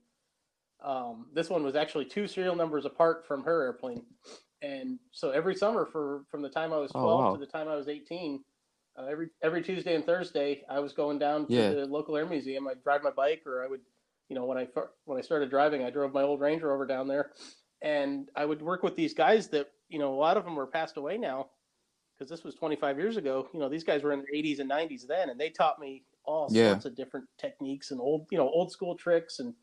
Um, 0.80 1.30
this 1.34 1.50
one 1.50 1.63
was 1.63 1.76
actually 1.76 2.06
two 2.06 2.28
serial 2.28 2.56
numbers 2.56 2.86
apart 2.86 3.26
from 3.26 3.44
her 3.44 3.63
airplane, 3.63 4.06
and 4.62 5.00
so 5.12 5.32
every 5.32 5.56
summer 5.56 5.86
for 5.86 6.24
from 6.30 6.42
the 6.42 6.50
time 6.50 6.72
I 6.72 6.78
was 6.78 6.92
Oh, 6.94 7.00
twelve 7.02 7.20
wow. 7.20 7.32
to 7.34 7.38
the 7.40 7.48
time 7.48 7.68
I 7.68 7.76
was 7.76 7.88
eighteen, 7.88 8.44
uh, 8.98 9.06
every 9.06 9.30
every 9.42 9.63
Tuesday 9.63 9.96
and 9.96 10.06
Thursday 10.06 10.63
I 10.70 10.80
was 10.80 10.94
going 10.94 11.18
down 11.18 11.48
to 11.50 11.54
Yeah. 11.54 11.70
the 11.74 11.86
local 11.88 12.16
air 12.16 12.28
museum. 12.28 12.68
I'd 12.68 12.84
drive 12.84 13.02
my 13.04 13.10
bike, 13.12 13.44
or 13.48 13.63
I 13.63 13.68
would, 13.68 13.82
you 14.30 14.36
know, 14.36 14.46
when 14.46 14.58
I 14.60 14.68
when 15.06 15.18
I 15.18 15.22
started 15.22 15.50
driving, 15.50 15.84
I 15.84 15.90
drove 15.90 16.13
my 16.13 16.22
old 16.22 16.42
Range 16.42 16.62
Rover 16.62 16.86
down 16.86 17.08
there, 17.08 17.34
and 17.82 18.30
I 18.36 18.46
would 18.46 18.62
work 18.62 18.84
with 18.84 18.96
these 18.96 19.16
guys 19.16 19.50
that 19.50 19.72
you 19.90 19.98
know 19.98 20.13
a 20.13 20.20
lot 20.20 20.38
of 20.38 20.44
them 20.46 20.56
were 20.56 20.68
passed 20.68 20.98
away 20.98 21.18
now 21.18 21.50
because 22.18 22.30
this 22.30 22.44
was 22.44 22.56
25 22.56 22.98
years 23.00 23.18
ago. 23.18 23.50
You 23.54 23.60
know, 23.60 23.70
these 23.70 23.84
guys 23.84 24.04
were 24.04 24.12
in 24.13 24.20
their 24.20 24.34
80s 24.34 24.60
and 24.60 24.70
90s 24.70 25.08
then, 25.08 25.30
and 25.30 25.40
they 25.40 25.50
taught 25.50 25.80
me 25.80 26.06
all 26.24 26.50
Yeah. 26.50 26.74
sorts 26.74 26.86
of 26.86 26.96
different 26.96 27.28
techniques 27.38 27.92
and 27.92 28.02
old, 28.02 28.28
you 28.32 28.38
know, 28.38 28.50
old 28.50 28.72
school 28.72 28.96
tricks, 28.96 29.40
and 29.40 29.56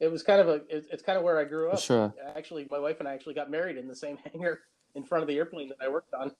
it 0.00 0.08
was 0.08 0.22
kind 0.22 0.40
of 0.40 0.48
a, 0.48 0.54
it, 0.68 0.86
it's 0.92 1.02
kind 1.02 1.16
of 1.18 1.24
where 1.24 1.38
I 1.38 1.44
grew 1.44 1.70
up. 1.70 1.78
sure. 1.80 2.14
Actually, 2.34 2.66
my 2.70 2.78
wife 2.78 3.00
and 3.00 3.08
I 3.08 3.14
actually 3.14 3.34
got 3.34 3.50
married 3.50 3.76
in 3.76 3.88
the 3.88 3.96
same 3.96 4.16
hangar 4.32 4.60
in 4.94 5.04
front 5.04 5.22
of 5.22 5.28
the 5.28 5.36
airplane 5.36 5.68
that 5.68 5.78
I 5.80 5.88
worked 5.88 6.14
on. 6.14 6.32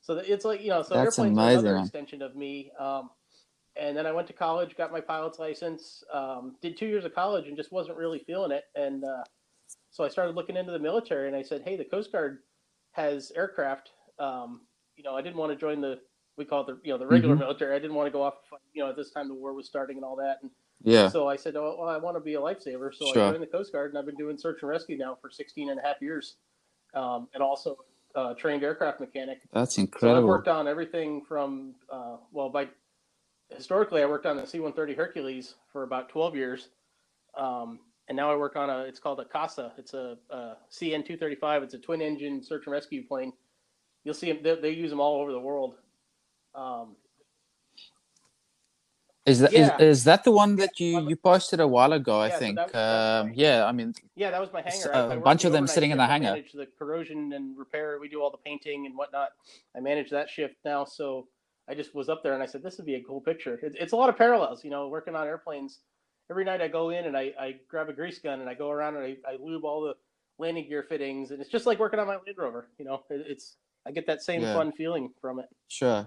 So 0.00 0.14
that 0.16 0.28
it's 0.28 0.44
like 0.44 0.60
you 0.62 0.68
know, 0.68 0.82
so 0.82 0.94
That's 0.94 1.18
airplanes 1.18 1.38
are 1.38 1.42
amazing, 1.42 1.66
another 1.66 1.80
extension 1.82 2.22
of 2.22 2.36
me. 2.36 2.70
Um, 2.78 3.10
and 3.76 3.96
then 3.96 4.06
I 4.06 4.12
went 4.12 4.26
to 4.28 4.32
college, 4.32 4.76
got 4.76 4.92
my 4.92 5.00
pilot's 5.00 5.38
license, 5.38 6.04
um, 6.12 6.56
did 6.62 6.76
two 6.76 6.86
years 6.86 7.04
of 7.04 7.14
college, 7.14 7.48
and 7.48 7.56
just 7.56 7.72
wasn't 7.72 7.96
really 7.96 8.20
feeling 8.20 8.52
it. 8.52 8.64
And 8.76 9.02
uh, 9.04 9.24
so 9.90 10.04
I 10.04 10.08
started 10.08 10.34
looking 10.36 10.56
into 10.56 10.72
the 10.72 10.78
military, 10.78 11.26
and 11.26 11.36
I 11.36 11.42
said, 11.42 11.62
"Hey, 11.62 11.76
the 11.76 11.84
Coast 11.84 12.12
Guard 12.12 12.40
has 12.92 13.32
aircraft. 13.34 13.90
Um, 14.18 14.60
you 14.96 15.02
know, 15.02 15.16
I 15.16 15.22
didn't 15.22 15.36
want 15.38 15.52
to 15.52 15.56
join 15.56 15.80
the 15.80 16.00
we 16.36 16.44
call 16.44 16.62
it 16.62 16.66
the 16.66 16.80
you 16.84 16.92
know 16.92 16.98
the 16.98 17.06
regular 17.06 17.34
Mhm. 17.34 17.40
military. 17.40 17.74
I 17.74 17.78
didn't 17.78 17.94
want 17.96 18.06
to 18.06 18.10
go 18.12 18.22
off. 18.22 18.34
You 18.74 18.82
know, 18.84 18.90
at 18.90 18.96
this 18.96 19.10
time 19.10 19.28
the 19.28 19.34
war 19.34 19.54
was 19.54 19.66
starting 19.66 19.96
and 19.96 20.04
all 20.04 20.16
that. 20.16 20.38
And 20.42 20.50
Yeah. 20.84 21.08
so 21.08 21.28
I 21.28 21.36
said, 21.36 21.56
"Oh, 21.56 21.76
well, 21.78 21.88
I 21.88 21.96
want 21.96 22.16
to 22.16 22.20
be 22.20 22.34
a 22.34 22.40
lifesaver." 22.40 22.94
So 22.94 23.06
Sure. 23.12 23.28
I 23.28 23.30
joined 23.30 23.42
the 23.42 23.46
Coast 23.46 23.72
Guard, 23.72 23.90
and 23.90 23.98
I've 23.98 24.06
been 24.06 24.16
doing 24.16 24.36
search 24.38 24.62
and 24.62 24.68
rescue 24.68 24.96
now 24.96 25.16
for 25.20 25.30
16 25.30 25.70
and 25.70 25.80
a 25.80 25.82
half 25.82 26.00
years, 26.00 26.36
um, 26.94 27.28
and 27.34 27.42
also 27.42 27.78
uh, 28.14 28.34
trained 28.34 28.62
aircraft 28.62 29.00
mechanic. 29.00 29.40
That's 29.52 29.78
incredible. 29.78 30.20
So 30.20 30.22
I've 30.22 30.28
worked 30.28 30.48
on 30.48 30.68
everything 30.68 31.22
from 31.24 31.74
uh, 31.90 32.18
well, 32.32 32.50
by 32.50 32.68
historically, 33.50 34.02
I 34.02 34.06
worked 34.06 34.26
on 34.26 34.36
the 34.36 34.46
C-130 34.46 34.96
Hercules 34.96 35.54
for 35.72 35.82
about 35.82 36.08
12 36.08 36.36
years, 36.36 36.68
um, 37.36 37.80
and 38.08 38.16
now 38.16 38.30
I 38.32 38.36
work 38.36 38.56
on 38.56 38.70
a. 38.70 38.80
It's 38.80 39.00
called 39.00 39.20
a 39.20 39.24
Casa. 39.24 39.72
It's 39.78 39.94
a, 39.94 40.18
a 40.30 40.56
CN-235. 40.70 41.62
It's 41.62 41.74
a 41.74 41.78
twin-engine 41.78 42.42
search 42.42 42.64
and 42.66 42.72
rescue 42.72 43.06
plane. 43.06 43.32
You'll 44.04 44.14
see 44.14 44.30
them. 44.30 44.42
They, 44.42 44.54
they 44.56 44.70
use 44.70 44.90
them 44.90 45.00
all 45.00 45.20
over 45.20 45.32
the 45.32 45.40
world. 45.40 45.76
Um, 46.54 46.96
Is 49.26 49.40
that 49.40 49.52
is, 49.54 49.68
Yeah. 49.68 49.78
is 49.82 50.04
that 50.04 50.22
the 50.24 50.30
one 50.32 50.56
that 50.56 50.78
you 50.78 51.08
you 51.08 51.16
posted 51.16 51.58
a 51.58 51.66
while 51.66 51.94
ago? 51.94 52.20
I 52.20 52.28
Yeah, 52.28 52.38
think. 52.38 52.56
that 52.56 52.72
was- 52.74 53.26
um, 53.26 53.32
yeah, 53.34 53.64
I 53.64 53.72
mean, 53.72 53.94
Yeah, 54.16 54.30
that 54.30 54.40
was 54.40 54.52
my 54.52 54.60
hangar. 54.60 55.12
a 55.12 55.16
bunch 55.20 55.46
of 55.46 55.52
them 55.52 55.66
sitting 55.66 55.90
in 55.92 55.96
the. 55.98 56.04
I 56.04 56.08
hangar. 56.08 56.32
manage 56.32 56.52
the 56.52 56.66
corrosion 56.78 57.32
and 57.32 57.56
repair. 57.56 57.98
We 57.98 58.08
do 58.08 58.20
all 58.22 58.30
the 58.30 58.36
painting 58.38 58.84
and 58.84 58.94
whatnot. 58.96 59.30
I 59.74 59.80
manage 59.80 60.10
that 60.10 60.28
shift 60.28 60.56
now. 60.64 60.84
So 60.84 61.26
I 61.68 61.74
just 61.74 61.94
was 61.94 62.10
up 62.10 62.22
there 62.22 62.34
and 62.34 62.42
I 62.42 62.46
said, 62.46 62.62
this 62.62 62.76
would 62.76 62.84
be 62.84 62.96
a 62.96 63.02
cool 63.02 63.22
picture. 63.22 63.54
It, 63.62 63.74
it's 63.80 63.94
a 63.94 63.96
lot 63.96 64.10
of 64.10 64.18
parallels, 64.18 64.62
you 64.62 64.68
know, 64.70 64.88
working 64.88 65.16
on 65.16 65.26
airplanes. 65.26 65.78
Every 66.30 66.44
night 66.44 66.60
I 66.60 66.68
go 66.68 66.90
in 66.90 67.06
and 67.06 67.16
I, 67.16 67.32
I 67.40 67.56
grab 67.68 67.88
a 67.88 67.94
grease 67.94 68.18
gun 68.18 68.40
and 68.40 68.48
I 68.50 68.54
go 68.54 68.70
around 68.70 68.96
and 68.96 69.04
I, 69.04 69.16
I 69.26 69.36
lube 69.40 69.64
all 69.64 69.80
the 69.80 69.94
landing 70.38 70.68
gear 70.68 70.82
fittings. 70.82 71.30
And 71.30 71.40
it's 71.40 71.50
just 71.50 71.64
like 71.64 71.78
working 71.78 71.98
on 71.98 72.06
my 72.06 72.16
Land 72.16 72.36
Rover, 72.36 72.68
you 72.78 72.84
know, 72.84 73.04
it, 73.08 73.24
it's, 73.26 73.56
I 73.86 73.90
get 73.92 74.06
that 74.06 74.22
same 74.22 74.42
Yeah. 74.42 74.52
fun 74.54 74.72
feeling 74.72 75.10
from 75.18 75.38
it. 75.38 75.46
Sure. 75.68 76.06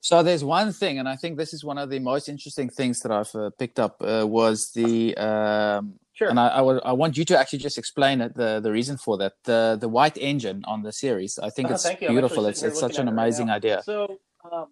So 0.00 0.22
there's 0.22 0.44
one 0.44 0.72
thing, 0.72 0.98
and 0.98 1.08
I 1.08 1.16
think 1.16 1.38
this 1.38 1.54
is 1.54 1.64
one 1.64 1.78
of 1.78 1.90
the 1.90 1.98
most 1.98 2.28
interesting 2.28 2.68
things 2.68 3.00
that 3.00 3.12
I've 3.12 3.34
uh, 3.34 3.50
picked 3.58 3.78
up 3.78 3.96
uh, 4.00 4.26
was 4.26 4.72
the, 4.72 5.16
um, 5.16 5.94
Sure. 6.14 6.28
and 6.28 6.38
I, 6.38 6.48
I, 6.48 6.92
want 6.92 7.16
you 7.16 7.24
to 7.24 7.38
actually 7.38 7.60
just 7.60 7.78
explain 7.78 8.20
it, 8.20 8.34
the 8.34 8.60
the 8.60 8.70
reason 8.70 8.98
for 8.98 9.16
that. 9.16 9.32
The 9.44 9.78
the 9.80 9.88
white 9.88 10.18
engine 10.18 10.62
on 10.66 10.82
the 10.82 10.92
series, 10.92 11.38
I 11.38 11.48
think 11.48 11.70
Oh, 11.70 11.74
it's 11.74 11.84
thank 11.84 12.02
you. 12.02 12.08
I'm 12.08 12.12
actually 12.12 12.28
beautiful. 12.28 12.46
It's 12.46 12.62
it's 12.62 12.78
such 12.78 12.98
an 12.98 13.08
it 13.08 13.12
right 13.12 13.22
amazing 13.22 13.48
idea. 13.48 13.82
So 13.82 14.18
um, 14.52 14.66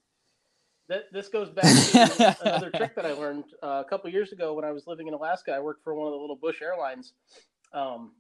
that 0.91 1.05
this 1.13 1.29
goes 1.29 1.49
back 1.49 1.65
to 1.65 2.37
another 2.43 2.71
trick 2.71 2.95
that 2.97 3.07
I 3.07 3.13
learned 3.13 3.45
uh, 3.63 3.83
a 3.87 3.89
couple 3.89 4.11
years 4.11 4.33
ago 4.33 4.53
when 4.53 4.65
I 4.65 4.73
was 4.73 4.87
living 4.87 5.07
in 5.09 5.15
Alaska. 5.15 5.53
I 5.53 5.61
worked 5.61 5.83
for 5.83 5.95
one 5.95 6.09
of 6.09 6.13
the 6.13 6.19
little 6.19 6.37
Bush 6.37 6.61
airlines, 6.61 7.15
um, 7.73 8.13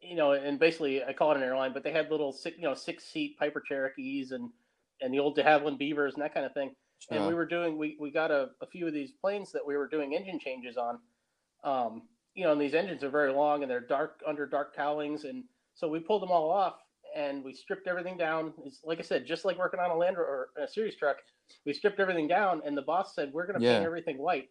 you 0.00 0.14
know, 0.14 0.32
and 0.32 0.58
basically 0.58 1.02
I 1.02 1.14
call 1.14 1.32
it 1.32 1.38
an 1.38 1.42
airline, 1.42 1.72
but 1.72 1.82
they 1.82 1.90
had 1.90 2.10
little 2.10 2.30
six, 2.30 2.56
you 2.56 2.62
know, 2.62 2.74
six 2.74 3.04
seat 3.04 3.38
Piper 3.38 3.60
Cherokees 3.60 4.32
and 4.32 4.50
and 5.02 5.12
the 5.12 5.18
old 5.18 5.34
De 5.34 5.42
Havilland 5.42 5.78
Beavers 5.78 6.14
and 6.14 6.22
that 6.22 6.32
kind 6.34 6.46
of 6.46 6.54
thing. 6.54 6.74
And 7.10 7.26
we 7.26 7.34
were 7.34 7.46
doing 7.46 7.76
we 7.76 7.96
we 8.00 8.10
got 8.10 8.30
a, 8.30 8.50
a 8.60 8.66
few 8.66 8.86
of 8.86 8.92
these 8.94 9.10
planes 9.12 9.50
that 9.52 9.66
we 9.66 9.76
were 9.76 9.88
doing 9.88 10.14
engine 10.14 10.38
changes 10.38 10.76
on. 10.76 10.98
Um, 11.64 12.02
you 12.34 12.44
know, 12.44 12.52
and 12.52 12.60
these 12.60 12.74
engines 12.74 13.04
are 13.04 13.10
very 13.10 13.32
long 13.32 13.62
and 13.62 13.70
they're 13.70 13.80
dark 13.80 14.20
under 14.26 14.46
dark 14.46 14.74
cowlings, 14.74 15.24
and 15.24 15.44
so 15.74 15.88
we 15.88 15.98
pulled 16.00 16.22
them 16.22 16.30
all 16.30 16.50
off 16.50 16.76
and 17.14 17.44
we 17.44 17.52
stripped 17.52 17.86
everything 17.88 18.16
down. 18.16 18.54
It's 18.64 18.80
like 18.84 18.98
I 18.98 19.02
said, 19.02 19.26
just 19.26 19.44
like 19.44 19.58
working 19.58 19.80
on 19.80 19.90
a 19.90 19.96
Land 19.96 20.16
or 20.16 20.50
a 20.56 20.66
series 20.66 20.96
truck, 20.96 21.16
we 21.66 21.72
stripped 21.74 22.00
everything 22.00 22.28
down, 22.28 22.62
and 22.64 22.76
the 22.76 22.82
boss 22.82 23.14
said 23.14 23.32
we're 23.32 23.46
going 23.46 23.58
to 23.58 23.64
Yeah. 23.64 23.74
paint 23.74 23.84
everything 23.84 24.18
white 24.18 24.48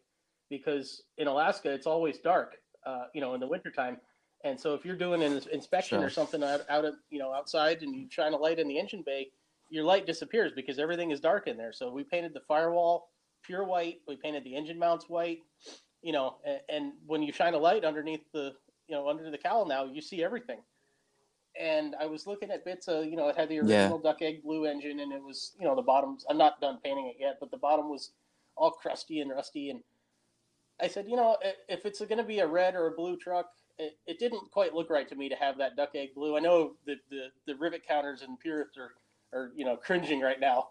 because 0.49 1.03
in 1.17 1.27
Alaska 1.27 1.71
it's 1.71 1.87
always 1.87 2.19
dark, 2.19 2.55
uh, 2.85 3.05
you 3.13 3.21
know, 3.21 3.33
in 3.33 3.39
the 3.39 3.47
wintertime. 3.47 3.97
And 4.43 4.59
so 4.59 4.73
if 4.73 4.85
you're 4.85 4.97
doing 4.97 5.23
an 5.23 5.41
inspection 5.51 5.99
Sure. 5.99 6.07
or 6.07 6.09
something 6.09 6.43
out, 6.43 6.61
out 6.69 6.83
of 6.85 6.95
you 7.09 7.19
know 7.19 7.33
outside 7.33 7.81
and 7.81 7.95
you 7.95 8.07
shine 8.09 8.33
a 8.33 8.37
light 8.37 8.59
in 8.59 8.67
the 8.67 8.77
engine 8.77 9.03
bay, 9.05 9.31
your 9.71 9.85
light 9.85 10.05
disappears 10.05 10.51
because 10.55 10.79
everything 10.79 11.11
is 11.11 11.19
dark 11.19 11.47
in 11.47 11.57
there. 11.57 11.73
So 11.73 11.91
we 11.91 12.03
painted 12.03 12.33
the 12.35 12.41
firewall 12.41 13.09
pure 13.43 13.63
white. 13.63 14.01
We 14.07 14.17
painted 14.17 14.43
the 14.43 14.55
engine 14.55 14.77
mounts 14.79 15.09
white. 15.09 15.39
You 16.03 16.13
know, 16.13 16.37
and, 16.45 16.61
and 16.69 16.93
when 17.07 17.23
you 17.23 17.33
shine 17.33 17.55
a 17.55 17.59
light 17.59 17.85
underneath 17.85 18.21
the 18.33 18.53
you 18.87 18.95
know 18.95 19.09
under 19.09 19.31
the 19.31 19.37
cowl 19.37 19.65
now, 19.65 19.85
you 19.85 20.01
see 20.01 20.23
everything. 20.23 20.59
And 21.59 21.95
I 21.99 22.05
was 22.05 22.27
looking 22.27 22.51
at 22.51 22.65
bits 22.65 22.87
of 22.87 23.05
you 23.05 23.15
know 23.15 23.29
it 23.29 23.37
had 23.37 23.49
the 23.49 23.55
Yeah. 23.55 23.63
original 23.65 23.99
duck 23.99 24.21
egg 24.21 24.43
blue 24.43 24.65
engine 24.65 24.99
and 24.99 25.13
it 25.13 25.23
was 25.23 25.53
you 25.59 25.65
know 25.65 25.75
the 25.75 25.81
bottoms. 25.81 26.25
I'm 26.29 26.37
not 26.37 26.61
done 26.61 26.79
painting 26.83 27.07
it 27.07 27.17
yet, 27.19 27.37
but 27.39 27.51
the 27.51 27.57
bottom 27.57 27.89
was 27.89 28.11
all 28.57 28.71
crusty 28.71 29.21
and 29.21 29.31
rusty 29.31 29.69
and 29.71 29.81
I 30.81 30.87
said, 30.87 31.07
you 31.07 31.15
know, 31.15 31.37
if 31.69 31.85
it's 31.85 31.99
going 31.99 32.17
to 32.17 32.23
be 32.23 32.39
a 32.39 32.47
red 32.47 32.75
or 32.75 32.87
a 32.87 32.91
blue 32.91 33.15
truck, 33.15 33.47
it, 33.77 33.97
it 34.07 34.19
didn't 34.19 34.49
quite 34.51 34.73
look 34.73 34.89
right 34.89 35.07
to 35.09 35.15
me 35.15 35.29
to 35.29 35.35
have 35.35 35.57
that 35.59 35.75
duck 35.75 35.91
egg 35.95 36.15
blue. 36.15 36.35
I 36.35 36.39
know 36.39 36.75
the, 36.85 36.95
the, 37.09 37.27
the 37.45 37.55
rivet 37.55 37.85
counters 37.87 38.23
and 38.23 38.39
purists 38.39 38.77
are, 38.77 38.91
are, 39.33 39.51
you 39.55 39.65
know, 39.65 39.75
cringing 39.77 40.21
right 40.21 40.39
now. 40.39 40.69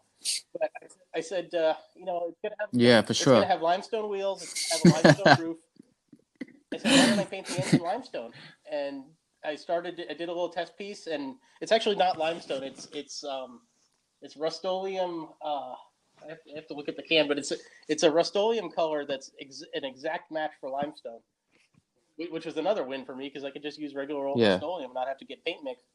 But 0.53 0.71
I, 1.15 1.21
said, 1.21 1.55
uh, 1.55 1.75
you 1.97 2.05
know, 2.05 2.29
it's 2.29 2.41
to 2.43 2.51
have, 2.61 2.69
Yeah, 2.73 3.01
for 3.03 3.13
it's 3.13 3.21
sure. 3.21 3.41
to 3.41 3.47
have 3.47 3.63
limestone 3.63 4.11
wheels. 4.11 4.43
It's 4.43 4.83
to 4.83 4.89
have 4.91 5.03
a 5.03 5.09
limestone 5.09 5.47
roof. 5.47 5.57
I 6.75 6.77
said, 6.77 6.91
why 6.93 7.07
don't 7.07 7.19
I 7.19 7.25
paint 7.25 7.47
the 7.47 7.65
engine 7.65 7.81
limestone? 7.81 8.33
And 8.71 9.05
I 9.45 9.55
started, 9.57 10.01
I 10.11 10.15
did 10.15 10.29
a 10.29 10.33
little 10.33 10.51
test 10.51 10.77
piece 10.77 11.07
and 11.07 11.37
it's 11.61 11.73
actually 11.73 11.97
not 11.97 12.19
limestone. 12.19 12.63
It's, 12.63 12.87
it's, 12.93 13.25
um, 13.25 13.61
it's 14.23 14.37
Rust-Oleum, 14.37 15.29
uh, 15.43 15.73
I 16.23 16.29
have, 16.29 16.43
to, 16.45 16.51
I 16.53 16.57
have 16.57 16.67
to 16.67 16.75
look 16.75 16.89
at 16.91 16.97
the 16.97 17.03
can, 17.03 17.27
but 17.27 17.39
it's 17.39 17.51
a, 17.51 17.57
it's 17.89 18.03
a 18.03 18.11
Rust-Oleum 18.11 18.71
color 18.71 19.07
that's 19.07 19.31
ex- 19.41 19.65
an 19.73 19.85
exact 19.87 20.31
match 20.31 20.51
for 20.61 20.69
limestone, 20.69 21.21
which 22.31 22.45
was 22.45 22.59
another 22.59 22.85
win 22.85 23.07
for 23.07 23.17
me 23.17 23.29
because 23.29 23.43
I 23.43 23.51
could 23.51 23.63
just 23.63 23.79
use 23.79 23.95
regular 23.95 24.27
old 24.27 24.39
Yeah. 24.39 24.53
Rust-Oleum 24.53 24.91
and 24.91 24.95
not 24.95 25.09
have 25.09 25.17
to 25.19 25.25
get 25.25 25.43
paint 25.47 25.65
mixed. 25.65 25.87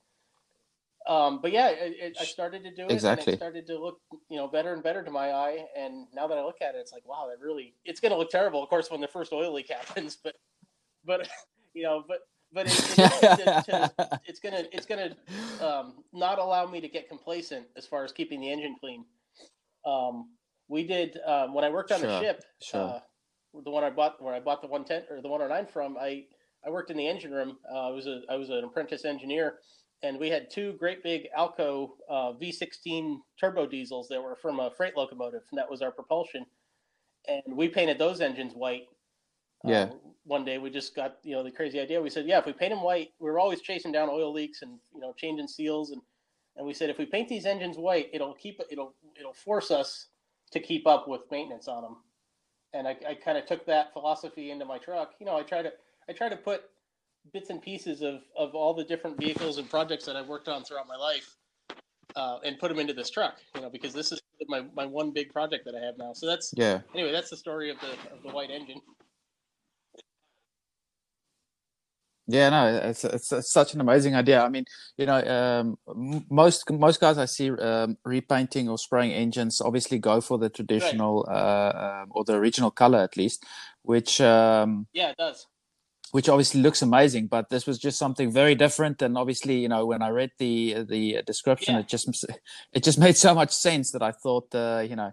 Um, 1.08 1.40
but 1.42 1.52
yeah, 1.52 1.70
it, 1.70 1.96
it, 2.00 2.18
I 2.20 2.26
started 2.26 2.64
to 2.64 2.72
do 2.74 2.86
it, 2.86 2.92
Exactly. 2.92 3.26
and 3.26 3.34
it 3.34 3.38
started 3.38 3.68
to 3.68 3.80
look, 3.80 4.00
you 4.30 4.38
know, 4.38 4.48
better 4.48 4.74
and 4.74 4.82
better 4.82 5.04
to 5.04 5.12
my 5.12 5.32
eye. 5.32 5.66
And 5.78 6.08
now 6.14 6.28
that 6.28 6.38
I 6.38 6.44
look 6.44 6.62
at 6.62 6.74
it, 6.74 6.80
it's 6.80 6.92
like, 6.92 7.08
wow, 7.08 7.28
that 7.30 7.44
really, 7.44 7.76
it's 7.86 8.00
going 8.00 8.12
to 8.12 8.18
look 8.18 8.32
terrible, 8.32 8.64
of 8.64 8.70
course, 8.70 8.90
when 8.90 9.02
the 9.02 9.08
first 9.08 9.32
oil 9.32 9.54
leak 9.54 9.70
happens. 9.88 10.18
But, 10.24 10.36
but, 11.06 11.28
you 11.74 11.84
know, 11.84 12.04
but, 12.08 12.22
but 12.52 12.68
it, 12.68 12.74
it, 12.98 13.66
to, 13.66 13.92
to, 13.98 14.20
it's 14.26 14.40
gonna, 14.40 14.64
it's 14.72 14.86
gonna 14.86 15.16
um, 15.62 16.04
not 16.14 16.40
allow 16.40 16.66
me 16.66 16.80
to 16.80 16.88
get 16.88 17.10
complacent 17.10 17.68
as 17.76 17.86
far 17.86 18.04
as 18.06 18.12
keeping 18.12 18.40
the 18.40 18.50
engine 18.52 18.76
clean. 18.80 19.04
Um, 19.86 20.30
we 20.68 20.86
did 20.88 21.18
um, 21.26 21.54
when 21.54 21.64
I 21.64 21.70
worked 21.70 21.92
on 21.92 22.02
the 22.02 22.20
ship, 22.20 22.44
sure. 22.62 22.82
uh, 22.82 23.00
the 23.64 23.70
one 23.70 23.84
I 23.84 23.90
bought, 23.90 24.22
where 24.22 24.34
I 24.34 24.40
bought 24.40 24.62
the 24.62 24.68
110 24.68 25.16
or 25.16 25.22
the 25.22 25.28
109 25.28 25.72
from. 25.72 25.98
I 25.98 26.26
I 26.66 26.70
worked 26.70 26.90
in 26.90 26.98
the 26.98 27.08
engine 27.08 27.32
room. 27.32 27.58
Uh, 27.72 27.90
I 27.90 27.92
was 27.92 28.08
a 28.08 28.22
I 28.30 28.36
was 28.36 28.50
an 28.50 28.64
apprentice 28.64 29.06
engineer, 29.06 29.60
and 30.06 30.20
we 30.20 30.30
had 30.30 30.52
two 30.52 30.74
great 30.74 31.02
big 31.02 31.28
Alco 31.38 31.90
uh, 32.10 32.34
V16 32.34 33.18
turbo 33.40 33.66
diesels 33.66 34.08
that 34.10 34.22
were 34.22 34.36
from 34.36 34.60
a 34.60 34.70
freight 34.70 34.96
locomotive, 34.96 35.42
and 35.50 35.58
that 35.58 35.70
was 35.70 35.82
our 35.82 35.92
propulsion. 35.92 36.46
And 37.28 37.58
we 37.58 37.68
painted 37.68 37.98
those 37.98 38.22
engines 38.22 38.54
white. 38.54 38.84
Yeah. 39.64 39.84
Uh, 39.84 39.90
one 40.26 40.46
day 40.46 40.60
we 40.60 40.70
just 40.70 40.96
got 40.96 41.18
you 41.24 41.36
know 41.36 41.44
the 41.44 41.52
crazy 41.52 41.80
idea. 41.80 42.02
We 42.02 42.12
said, 42.12 42.28
yeah, 42.28 42.38
if 42.38 42.46
we 42.46 42.54
paint 42.54 42.72
them 42.72 42.84
white, 42.84 43.14
we 43.20 43.30
were 43.30 43.40
always 43.40 43.62
chasing 43.62 43.92
down 43.92 44.10
oil 44.10 44.32
leaks 44.32 44.62
and 44.62 44.78
you 44.94 45.02
know 45.02 45.14
changing 45.14 45.48
seals 45.48 45.92
and 45.92 46.02
and 46.56 46.66
we 46.66 46.74
said 46.74 46.90
if 46.90 46.98
we 46.98 47.06
paint 47.06 47.28
these 47.28 47.46
engines 47.46 47.78
white, 47.78 48.10
it'll 48.14 48.36
keep 48.36 48.62
it'll 48.70 48.94
it'll 49.20 49.34
force 49.34 49.72
us 49.72 50.08
to 50.52 50.60
keep 50.60 50.86
up 50.86 51.08
with 51.08 51.22
maintenance 51.32 51.68
on 51.68 51.82
them. 51.82 51.98
And 52.74 52.88
I, 52.88 52.96
I 53.10 53.16
kind 53.16 53.38
of 53.38 53.46
took 53.46 53.66
that 53.66 53.92
philosophy 53.94 54.52
into 54.52 54.66
my 54.66 54.78
truck. 54.78 55.14
You 55.20 55.26
know, 55.26 55.38
I 55.38 55.42
try 55.42 55.64
to 55.64 55.74
I 56.08 56.14
try 56.14 56.30
to 56.30 56.38
put 56.38 56.64
bits 57.34 57.50
and 57.50 57.62
pieces 57.62 58.02
of 58.02 58.22
of 58.38 58.56
all 58.56 58.74
the 58.74 58.84
different 58.84 59.18
vehicles 59.20 59.58
and 59.58 59.70
projects 59.70 60.06
that 60.06 60.16
I've 60.16 60.28
worked 60.28 60.48
on 60.48 60.64
throughout 60.64 60.88
my 60.88 60.96
life, 60.96 61.36
uh, 62.16 62.40
and 62.44 62.58
put 62.60 62.70
them 62.70 62.80
into 62.80 62.94
this 62.94 63.10
truck. 63.10 63.40
You 63.56 63.62
know, 63.62 63.70
because 63.70 63.94
this 63.94 64.12
is 64.12 64.22
my 64.48 64.66
my 64.74 64.86
one 64.86 65.12
big 65.12 65.32
project 65.32 65.66
that 65.66 65.76
I 65.76 65.86
have 65.86 65.98
now. 65.98 66.14
So 66.14 66.26
that's 66.28 66.54
Yeah. 66.56 66.82
anyway. 66.94 67.12
That's 67.12 67.30
the 67.30 67.38
story 67.38 67.70
of 67.70 67.80
the 67.80 67.92
of 68.14 68.24
the 68.24 68.30
white 68.30 68.52
engine. 68.52 68.82
Yeah, 72.28 72.50
no, 72.50 72.80
it's, 72.90 73.04
it's 73.04 73.32
it's 73.32 73.52
such 73.52 73.76
an 73.76 73.82
amazing 73.82 74.16
idea. 74.16 74.42
I 74.42 74.50
mean, 74.50 74.66
you 74.98 75.06
know, 75.06 75.22
um, 75.22 75.78
most 76.30 76.70
most 76.72 77.00
guys 77.00 77.20
I 77.20 77.26
see 77.26 77.52
um, 77.52 77.98
repainting 78.04 78.68
or 78.68 78.80
spraying 78.80 79.12
engines 79.12 79.62
obviously 79.62 80.00
go 80.00 80.22
for 80.22 80.40
the 80.40 80.50
traditional 80.50 81.28
uh, 81.30 82.02
um, 82.02 82.08
or 82.12 82.24
the 82.24 82.34
original 82.34 82.72
color 82.72 82.98
at 82.98 83.16
least, 83.16 83.46
which 83.84 84.20
um, 84.22 84.88
Yeah, 84.92 85.10
it 85.12 85.18
does. 85.18 85.46
Which 86.16 86.30
obviously 86.30 86.62
looks 86.62 86.82
amazing. 86.82 87.28
But 87.28 87.50
this 87.50 87.68
was 87.68 87.78
just 87.78 88.00
something 88.00 88.32
very 88.32 88.56
different, 88.56 89.02
and 89.02 89.18
obviously, 89.18 89.58
you 89.58 89.68
know, 89.68 89.86
when 89.86 90.02
I 90.02 90.10
read 90.12 90.32
the 90.40 90.86
the 90.88 91.22
description, 91.28 91.76
Yeah. 91.76 91.82
it 91.82 91.90
just 91.90 92.08
it 92.72 92.84
just 92.86 92.98
made 93.06 93.18
so 93.18 93.36
much 93.36 93.52
sense 93.52 93.92
that 93.92 94.02
I 94.02 94.12
thought, 94.24 94.48
uh, 94.56 94.82
you 94.90 94.96
know, 94.96 95.12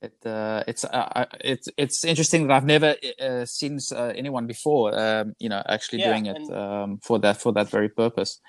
it 0.00 0.14
uh, 0.24 0.64
it's 0.66 0.82
uh, 0.84 1.26
it's 1.44 1.68
it's 1.76 2.04
interesting 2.06 2.46
that 2.46 2.54
I've 2.56 2.64
never 2.64 2.94
uh, 3.20 3.44
seen 3.44 3.78
uh, 3.92 4.12
anyone 4.16 4.46
before, 4.46 4.98
um, 4.98 5.34
you 5.38 5.50
know, 5.50 5.62
actually 5.68 5.98
Yeah, 5.98 6.08
doing 6.08 6.24
it 6.32 6.36
and- 6.38 6.50
um, 6.56 6.98
for 7.02 7.18
that 7.18 7.36
for 7.36 7.52
that 7.52 7.68
very 7.68 7.90
purpose. 7.90 8.40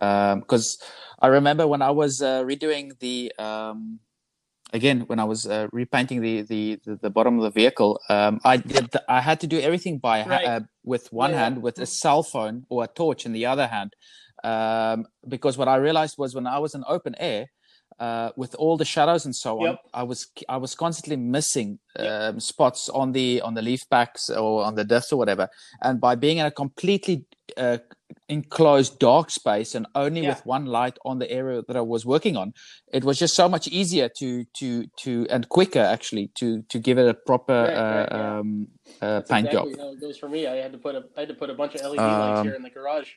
Because 0.00 0.78
I 1.22 1.28
remember 1.28 1.64
when 1.68 1.80
I 1.80 1.92
was 1.92 2.20
uh, 2.22 2.42
redoing 2.42 2.98
the 2.98 3.32
um, 3.38 4.00
again 4.80 4.98
when 5.08 5.18
I 5.18 5.24
was 5.32 5.40
uh, 5.46 5.66
repainting 5.80 6.18
the, 6.26 6.34
the 6.52 6.62
the 6.84 6.92
the 7.04 7.10
bottom 7.16 7.34
of 7.38 7.42
the 7.48 7.54
vehicle, 7.60 7.92
um, 8.16 8.34
I 8.44 8.56
did 8.72 8.86
the, 8.94 9.00
I 9.18 9.20
had 9.28 9.38
to 9.44 9.48
do 9.54 9.58
everything 9.68 9.94
by 10.08 10.16
ha- 10.22 10.30
Right. 10.36 10.46
uh, 10.52 10.60
with 10.92 11.04
one 11.24 11.32
Yeah, 11.32 11.42
hand 11.42 11.54
with 11.66 11.76
a 11.86 11.86
cell 12.02 12.22
phone 12.32 12.56
or 12.72 12.78
a 12.84 12.90
torch 13.00 13.20
in 13.26 13.32
the 13.38 13.46
other 13.52 13.66
hand. 13.76 13.90
Um, 14.52 14.98
because 15.34 15.54
what 15.60 15.68
I 15.74 15.76
realized 15.88 16.14
was 16.22 16.34
when 16.38 16.46
I 16.46 16.58
was 16.64 16.72
in 16.74 16.82
open 16.96 17.14
air, 17.32 17.42
uh, 18.06 18.30
with 18.36 18.54
all 18.62 18.76
the 18.76 18.84
shadows 18.94 19.24
and 19.24 19.34
so 19.34 19.50
on, 19.62 19.66
Yep. 19.70 19.78
I 19.94 20.02
was 20.10 20.20
I 20.48 20.58
was 20.64 20.72
constantly 20.84 21.16
missing 21.16 21.70
Yep. 21.98 22.10
um, 22.22 22.40
spots 22.40 22.82
on 23.00 23.12
the 23.12 23.40
on 23.46 23.54
the 23.54 23.62
leaf 23.62 23.82
backs 23.94 24.22
or 24.42 24.64
on 24.68 24.74
the 24.74 24.84
diffs 24.84 25.12
or 25.12 25.16
whatever. 25.16 25.48
And 25.86 26.00
by 26.00 26.14
being 26.24 26.38
in 26.38 26.46
a 26.46 26.50
completely 26.64 27.16
uh, 27.56 27.78
enclosed 28.28 28.98
dark 28.98 29.30
space 29.30 29.74
and 29.74 29.86
only 29.94 30.22
Yeah. 30.22 30.30
with 30.30 30.44
one 30.46 30.66
light 30.66 30.98
on 31.04 31.18
the 31.20 31.30
area 31.30 31.62
that 31.66 31.76
I 31.76 31.80
was 31.80 32.04
working 32.04 32.36
on, 32.36 32.54
it 32.92 33.04
was 33.04 33.18
just 33.18 33.34
so 33.34 33.48
much 33.48 33.68
easier 33.68 34.08
to 34.18 34.44
to 34.58 34.86
to 35.04 35.26
and 35.30 35.48
quicker 35.48 35.80
actually 35.80 36.28
to 36.34 36.62
to 36.62 36.78
give 36.78 36.98
it 36.98 37.08
a 37.08 37.14
proper 37.14 37.52
Right, 37.52 37.74
right, 37.74 38.12
uh, 38.12 38.16
yeah. 38.18 38.38
um, 38.38 38.68
uh, 39.00 39.20
paint 39.22 39.46
exactly 39.46 39.72
job. 39.74 39.80
how 39.80 39.92
it 39.92 40.00
goes 40.00 40.18
for 40.18 40.28
me. 40.28 40.46
I 40.46 40.56
had 40.56 40.72
to 40.72 40.78
put 40.78 40.94
a 40.94 41.04
I 41.16 41.20
had 41.20 41.28
to 41.28 41.34
put 41.34 41.50
a 41.50 41.54
bunch 41.54 41.74
of 41.76 41.82
LED 41.82 41.98
lights 42.00 42.40
Um, 42.40 42.46
here 42.46 42.56
in 42.56 42.62
the 42.62 42.70
garage 42.70 43.10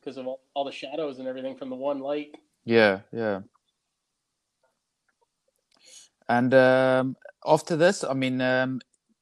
because 0.00 0.16
of 0.16 0.26
all, 0.26 0.40
all 0.54 0.64
the 0.64 0.72
shadows 0.72 1.18
and 1.18 1.28
everything 1.28 1.56
from 1.56 1.68
the 1.68 1.76
one 1.76 1.98
light. 1.98 2.34
Yeah, 2.64 3.00
yeah. 3.12 3.40
And 6.28 6.52
um, 6.54 7.16
after 7.46 7.76
this, 7.76 8.02
I 8.04 8.12
mean, 8.14 8.40
um, 8.40 8.80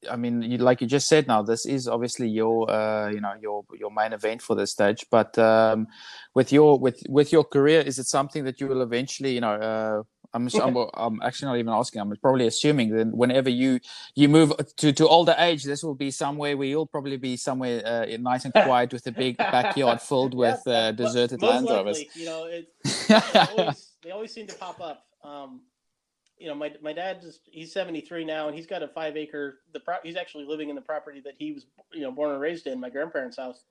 I 0.09 0.15
mean, 0.15 0.41
you, 0.41 0.57
like 0.57 0.81
you 0.81 0.87
just 0.87 1.07
said, 1.07 1.27
now 1.27 1.41
this 1.41 1.65
is 1.65 1.87
obviously 1.87 2.27
your, 2.27 2.69
uh, 2.69 3.09
you 3.09 3.21
know, 3.21 3.33
your 3.41 3.63
your 3.77 3.91
main 3.91 4.13
event 4.13 4.41
for 4.41 4.55
this 4.55 4.71
stage. 4.71 5.05
But 5.09 5.37
um, 5.37 5.87
with 6.33 6.51
your 6.51 6.79
with 6.79 7.03
with 7.09 7.31
your 7.31 7.43
career, 7.43 7.81
is 7.81 7.99
it 7.99 8.05
something 8.05 8.43
that 8.45 8.59
you 8.59 8.67
will 8.67 8.81
eventually, 8.81 9.33
you 9.33 9.41
know, 9.41 9.53
uh, 9.53 10.03
I'm, 10.35 10.49
I'm, 10.61 10.77
I'm 10.93 11.21
actually 11.21 11.47
not 11.47 11.57
even 11.57 11.73
asking. 11.73 12.01
I'm 12.01 12.13
probably 12.17 12.47
assuming 12.47 12.89
that 12.95 13.07
whenever 13.15 13.49
you 13.49 13.79
you 14.15 14.29
move 14.29 14.53
to 14.77 14.93
to 14.93 15.07
older 15.07 15.35
age, 15.37 15.63
this 15.63 15.83
will 15.83 15.95
be 15.95 16.11
somewhere 16.11 16.57
where 16.57 16.67
you'll 16.67 16.87
probably 16.87 17.17
be 17.17 17.37
somewhere 17.37 17.81
uh, 17.85 18.05
nice 18.19 18.45
and 18.45 18.53
quiet 18.65 18.93
with 18.93 19.07
a 19.07 19.11
big 19.11 19.37
backyard 19.37 20.01
filled 20.01 20.33
with 20.33 20.65
uh, 20.67 20.91
deserted 20.91 21.41
Land 21.41 21.67
Rovers. 21.69 22.03
you 22.15 22.25
know, 22.25 22.45
it, 22.45 22.67
they, 23.07 23.39
always, 23.57 23.91
they 24.03 24.11
always 24.11 24.31
seem 24.31 24.47
to 24.47 24.55
pop 24.55 24.79
up. 24.81 25.05
Um, 25.23 25.61
you 26.37 26.47
know, 26.47 26.55
my 26.55 26.71
my 26.81 26.93
dad 26.93 27.23
he's 27.45 27.71
73 27.73 28.25
now, 28.25 28.47
and 28.47 28.55
he's 28.55 28.67
got 28.67 28.83
a 28.83 28.87
five 28.87 29.15
acre. 29.17 29.59
The 29.73 29.79
pro, 29.79 29.95
he's 30.03 30.15
actually 30.17 30.45
living 30.45 30.69
in 30.69 30.75
the 30.75 30.81
property 30.81 31.21
that 31.25 31.33
he 31.37 31.53
was, 31.53 31.65
you 31.93 32.01
know, 32.01 32.11
born 32.11 32.31
and 32.31 32.41
raised 32.41 32.67
in, 32.67 32.79
my 32.79 32.89
grandparents' 32.89 33.37
house, 33.37 33.63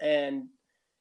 and 0.00 0.44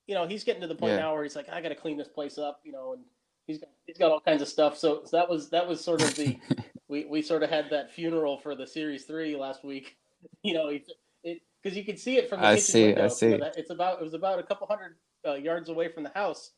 you 0.05 0.15
know, 0.15 0.25
he's 0.25 0.43
getting 0.43 0.61
to 0.61 0.67
the 0.67 0.75
point 0.75 0.93
Yeah. 0.93 0.99
now 0.99 1.13
where 1.13 1.23
he's 1.23 1.35
like, 1.35 1.49
I 1.49 1.59
got 1.61 1.69
to 1.69 1.75
clean 1.75 1.97
this 1.97 2.07
place 2.07 2.37
up, 2.37 2.61
you 2.63 2.71
know, 2.71 2.93
and 2.93 3.03
he's 3.45 3.57
got 3.57 3.69
he's 3.85 3.97
got 3.97 4.11
all 4.11 4.21
kinds 4.21 4.41
of 4.41 4.47
stuff. 4.47 4.77
So, 4.77 5.01
so 5.05 5.17
that 5.17 5.27
was 5.29 5.49
that 5.49 5.67
was 5.67 5.83
sort 5.83 6.01
of 6.01 6.15
the 6.15 6.37
we 6.87 7.05
we 7.05 7.21
sort 7.21 7.43
of 7.43 7.49
had 7.49 7.69
that 7.71 7.91
funeral 7.91 8.37
for 8.37 8.55
the 8.55 8.65
series 8.67 9.03
three 9.05 9.35
last 9.35 9.63
week. 9.63 9.97
You 10.43 10.55
know, 10.55 10.69
it 10.69 10.83
it 11.23 11.41
because 11.61 11.77
you 11.77 11.83
could 11.85 11.99
see 11.99 12.17
it 12.17 12.27
from 12.27 12.41
the 12.41 12.47
I 12.47 12.55
kitchen 12.55 12.65
see, 12.71 12.95
I 12.95 13.07
see. 13.07 13.29
Know, 13.29 13.37
that- 13.39 13.57
it's 13.57 13.69
about 13.69 13.99
it 13.99 14.03
was 14.03 14.13
about 14.15 14.39
a 14.39 14.43
couple 14.43 14.65
hundred 14.67 14.95
uh, 15.27 15.33
yards 15.35 15.69
away 15.69 15.89
from 15.89 16.03
the 16.03 16.09
house, 16.09 16.51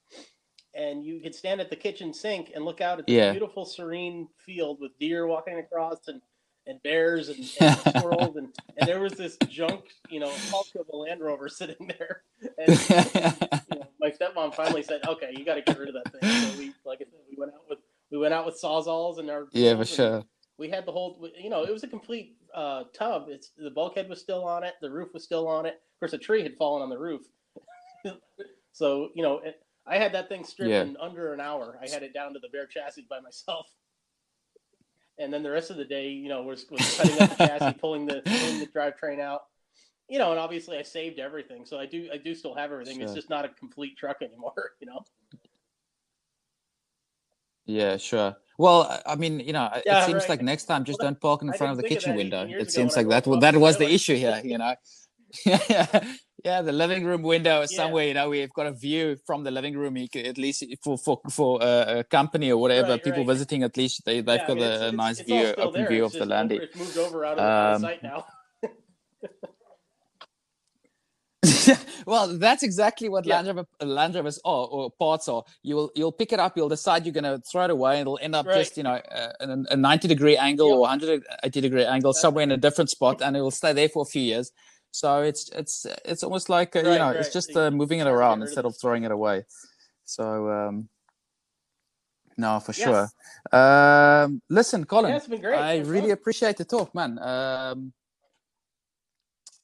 and 0.80 1.06
you 1.06 1.20
could 1.20 1.36
stand 1.36 1.60
at 1.60 1.70
the 1.70 1.76
kitchen 1.76 2.14
sink 2.14 2.52
and 2.56 2.64
look 2.64 2.80
out 2.80 3.00
at 3.00 3.06
the 3.06 3.14
Yeah. 3.14 3.32
beautiful, 3.32 3.66
serene 3.66 4.30
field 4.38 4.80
with 4.80 4.98
deer 4.98 5.28
walking 5.28 5.60
across 5.60 6.08
and 6.08 6.22
and 6.68 6.82
bears 6.84 7.30
and, 7.30 7.40
and 7.62 7.78
squirrels 7.98 8.36
and, 8.36 8.54
and 8.78 8.88
there 8.88 9.00
was 9.00 9.14
this 9.14 9.38
junk, 9.50 9.86
you 10.10 10.20
know, 10.20 10.32
hulk 10.52 10.68
of 10.80 10.86
a 10.94 10.96
Land 10.96 11.20
Rover 11.20 11.50
sitting 11.62 11.92
there. 11.98 12.24
And 12.58 12.70
you 13.70 13.80
know, 13.80 13.88
my 14.00 14.12
stepmom 14.12 14.54
finally 14.54 14.84
said, 14.84 15.02
"Okay, 15.08 15.34
you 15.36 15.44
got 15.44 15.56
to 15.56 15.62
get 15.62 15.78
rid 15.80 15.90
of 15.90 15.96
that 15.96 16.12
thing." 16.12 16.30
So 16.52 16.58
we, 16.60 16.74
like 16.86 17.00
I 17.02 17.06
said, 17.06 17.20
we 17.30 17.36
went 17.38 17.54
out 17.54 17.68
with 17.70 17.80
we 18.12 18.18
went 18.18 18.34
out 18.34 18.46
with 18.46 18.60
sawzalls 18.62 19.20
and 19.20 19.30
our 19.30 19.48
yeah, 19.52 19.76
for 19.76 19.86
sure. 19.86 20.24
We 20.58 20.70
had 20.70 20.86
the 20.86 20.92
whole, 20.92 21.28
you 21.42 21.50
know, 21.50 21.64
it 21.64 21.72
was 21.72 21.84
a 21.84 21.88
complete 21.88 22.36
uh, 22.54 22.84
tub. 22.94 23.28
It's 23.30 23.52
the 23.58 23.72
bulkhead 23.72 24.08
was 24.10 24.20
still 24.20 24.46
on 24.46 24.64
it, 24.64 24.76
the 24.82 24.92
roof 24.92 25.14
was 25.14 25.24
still 25.24 25.48
on 25.48 25.66
it. 25.66 25.82
Of 25.96 26.00
course, 26.00 26.14
a 26.14 26.18
tree 26.18 26.44
had 26.44 26.56
fallen 26.56 26.84
on 26.84 26.90
the 26.90 27.00
roof, 27.00 27.22
so 28.74 29.10
you 29.16 29.24
know, 29.24 29.40
it, 29.40 29.62
I 29.86 29.98
had 29.98 30.14
that 30.14 30.30
thing 30.30 30.44
stripped 30.44 30.70
Yeah. 30.72 30.82
in 30.82 30.98
under 30.98 31.34
an 31.34 31.40
hour. 31.40 31.80
I 31.82 31.90
had 31.90 32.04
it 32.04 32.14
down 32.14 32.34
to 32.34 32.40
the 32.40 32.50
bare 32.50 32.68
chassis 32.68 33.08
by 33.10 33.20
myself. 33.20 33.68
And 35.18 35.34
then 35.34 35.44
the 35.44 35.52
rest 35.52 35.70
of 35.70 35.78
the 35.78 35.86
day, 35.86 36.10
you 36.10 36.30
know, 36.30 36.44
was, 36.44 36.66
was 36.70 36.98
cutting 36.98 37.22
up 37.22 37.38
the 37.38 37.48
chassis, 37.48 37.78
pulling 37.82 38.06
the 38.06 38.22
pulling 38.26 38.60
the 38.60 38.68
drivetrain 38.68 39.20
out. 39.20 39.42
You 40.08 40.18
know, 40.18 40.32
and 40.32 40.40
obviously 40.40 40.78
I 40.78 40.82
saved 40.82 41.20
everything, 41.20 41.66
so 41.66 41.78
I 41.80 41.86
do 41.86 42.10
I 42.12 42.18
do 42.18 42.34
still 42.34 42.56
have 42.56 42.72
everything. 42.72 43.02
It's 43.02 43.14
just 43.14 43.30
not 43.30 43.46
a 43.46 43.50
complete 43.50 43.98
truck 43.98 44.22
anymore. 44.22 44.54
You 44.80 44.88
know. 44.88 45.04
Yeah, 47.66 47.98
sure. 47.98 48.36
Well, 48.58 49.02
I- 49.06 49.16
mean, 49.16 49.40
you 49.40 49.54
know, 49.54 49.70
it 49.74 50.06
seems 50.06 50.24
right. 50.24 50.30
like 50.30 50.42
next 50.42 50.66
time 50.66 50.84
just 50.84 51.00
Well, 51.00 51.10
don't 51.10 51.22
park 51.22 51.44
in 51.44 51.54
front 51.54 51.72
of 51.72 51.78
the 51.78 51.84
didn't 51.84 51.98
of 51.98 52.04
kitchen 52.04 52.16
window. 52.16 52.48
It 52.50 52.72
seems 52.72 52.96
like 52.96 53.08
that 53.10 53.26
that 53.42 53.56
was 53.56 53.78
the 53.78 53.86
the 53.86 53.94
issue 53.94 54.16
here, 54.16 54.42
you 54.44 54.58
know. 54.58 54.74
yeah, 55.46 56.04
yeah, 56.46 56.62
the 56.62 56.72
living 56.72 57.04
room 57.06 57.22
window 57.22 57.62
is 57.62 57.72
Yeah. 57.72 57.78
somewhere, 57.78 58.08
you 58.08 58.14
know, 58.14 58.30
we've 58.30 58.54
got 58.54 58.68
a 58.68 58.72
view 58.72 59.18
from 59.26 59.44
the 59.44 59.52
living 59.52 59.76
room. 59.78 59.98
You 59.98 60.08
could, 60.10 60.26
at 60.28 60.38
least 60.38 60.64
for 60.84 60.98
for 60.98 61.20
for 61.30 61.62
uh, 61.62 62.00
a 62.00 62.04
company 62.04 62.52
or 62.52 62.58
whatever, 62.62 62.90
Right, 62.92 63.04
people 63.04 63.20
right. 63.26 63.34
visiting, 63.34 63.64
at 63.64 63.76
least 63.78 64.04
they 64.06 64.22
they've 64.22 64.38
Yeah, 64.38 64.44
I 64.44 64.48
got 64.48 64.56
mean, 64.58 64.66
a, 64.66 64.70
it's- 64.76 64.94
nice 64.94 65.20
it's 65.20 65.30
view, 65.30 65.46
open 65.58 65.82
there. 65.82 65.90
view 65.90 66.06
It's 66.06 66.14
of 66.16 66.20
the 66.20 66.26
just 66.26 66.30
land. 66.30 66.52
It's 66.52 66.76
moved 66.76 66.98
over 66.98 67.26
out 67.26 67.38
of 67.40 67.44
the, 67.46 67.76
Um, 67.76 67.82
sight 67.82 68.04
now. 68.04 68.26
well, 72.06 72.28
that's 72.38 72.64
exactly 72.64 73.08
what 73.10 73.26
Yeah. 73.26 73.36
Land, 73.42 73.48
Rover, 73.48 73.66
Land 73.82 74.16
Rovers 74.16 74.40
are, 74.44 74.68
or 74.68 74.92
parts 74.92 75.28
are. 75.30 75.44
You'll 75.64 75.90
you'll 75.96 76.12
pick 76.12 76.34
it 76.34 76.40
up. 76.40 76.58
You'll 76.58 76.68
decide 76.70 77.06
you're 77.06 77.14
going 77.14 77.24
to 77.24 77.40
throw 77.50 77.64
it 77.66 77.70
away, 77.70 77.94
and 77.94 78.02
it'll 78.02 78.20
end 78.22 78.36
up 78.36 78.46
Right. 78.46 78.58
just 78.58 78.76
you 78.78 78.84
know 78.84 78.96
uh, 78.96 79.32
a, 79.40 79.74
a 79.74 79.78
90 79.78 80.08
degree 80.10 80.36
angle 80.38 80.68
Yep. 80.68 80.76
or 80.76 80.80
180 80.82 81.62
degree 81.62 81.86
angle 81.86 82.12
That's- 82.12 82.22
somewhere 82.22 82.44
in 82.44 82.52
a 82.52 82.58
different 82.58 82.90
spot, 82.90 83.22
and 83.24 83.38
it 83.38 83.42
will 83.42 83.52
stay 83.52 83.74
there 83.74 83.90
for 83.90 84.02
a 84.04 84.06
few 84.06 84.22
years. 84.22 84.52
So 84.92 85.22
it's 85.24 85.50
it's 85.50 85.86
it's 86.06 86.24
almost 86.24 86.50
like 86.50 86.76
uh, 86.76 86.82
you 86.82 86.86
Right, 86.88 87.00
know 87.00 87.10
it's 87.12 87.34
just 87.34 87.56
uh, 87.58 87.72
moving 87.72 88.00
it 88.00 88.04
start 88.04 88.08
to 88.08 88.12
get 88.12 88.16
around 88.16 88.42
instead 88.42 88.66
of 88.66 88.76
throwing 88.82 89.04
it 89.06 89.12
away. 89.12 89.46
So 90.06 90.50
um, 90.52 90.90
no, 92.38 92.60
for 92.60 92.74
Yes. 92.76 93.14
sure. 93.54 93.60
Um, 93.60 94.42
listen, 94.50 94.86
Colin, 94.86 95.12
Yeah, 95.12 95.18
it's 95.18 95.28
been 95.28 95.42
great. 95.42 95.56
I 95.58 95.76
It's 95.76 95.90
really 95.90 96.10
fun. 96.10 96.12
appreciate 96.12 96.58
the 96.58 96.66
talk, 96.66 96.96
man. 96.96 97.20
Um, 97.20 97.94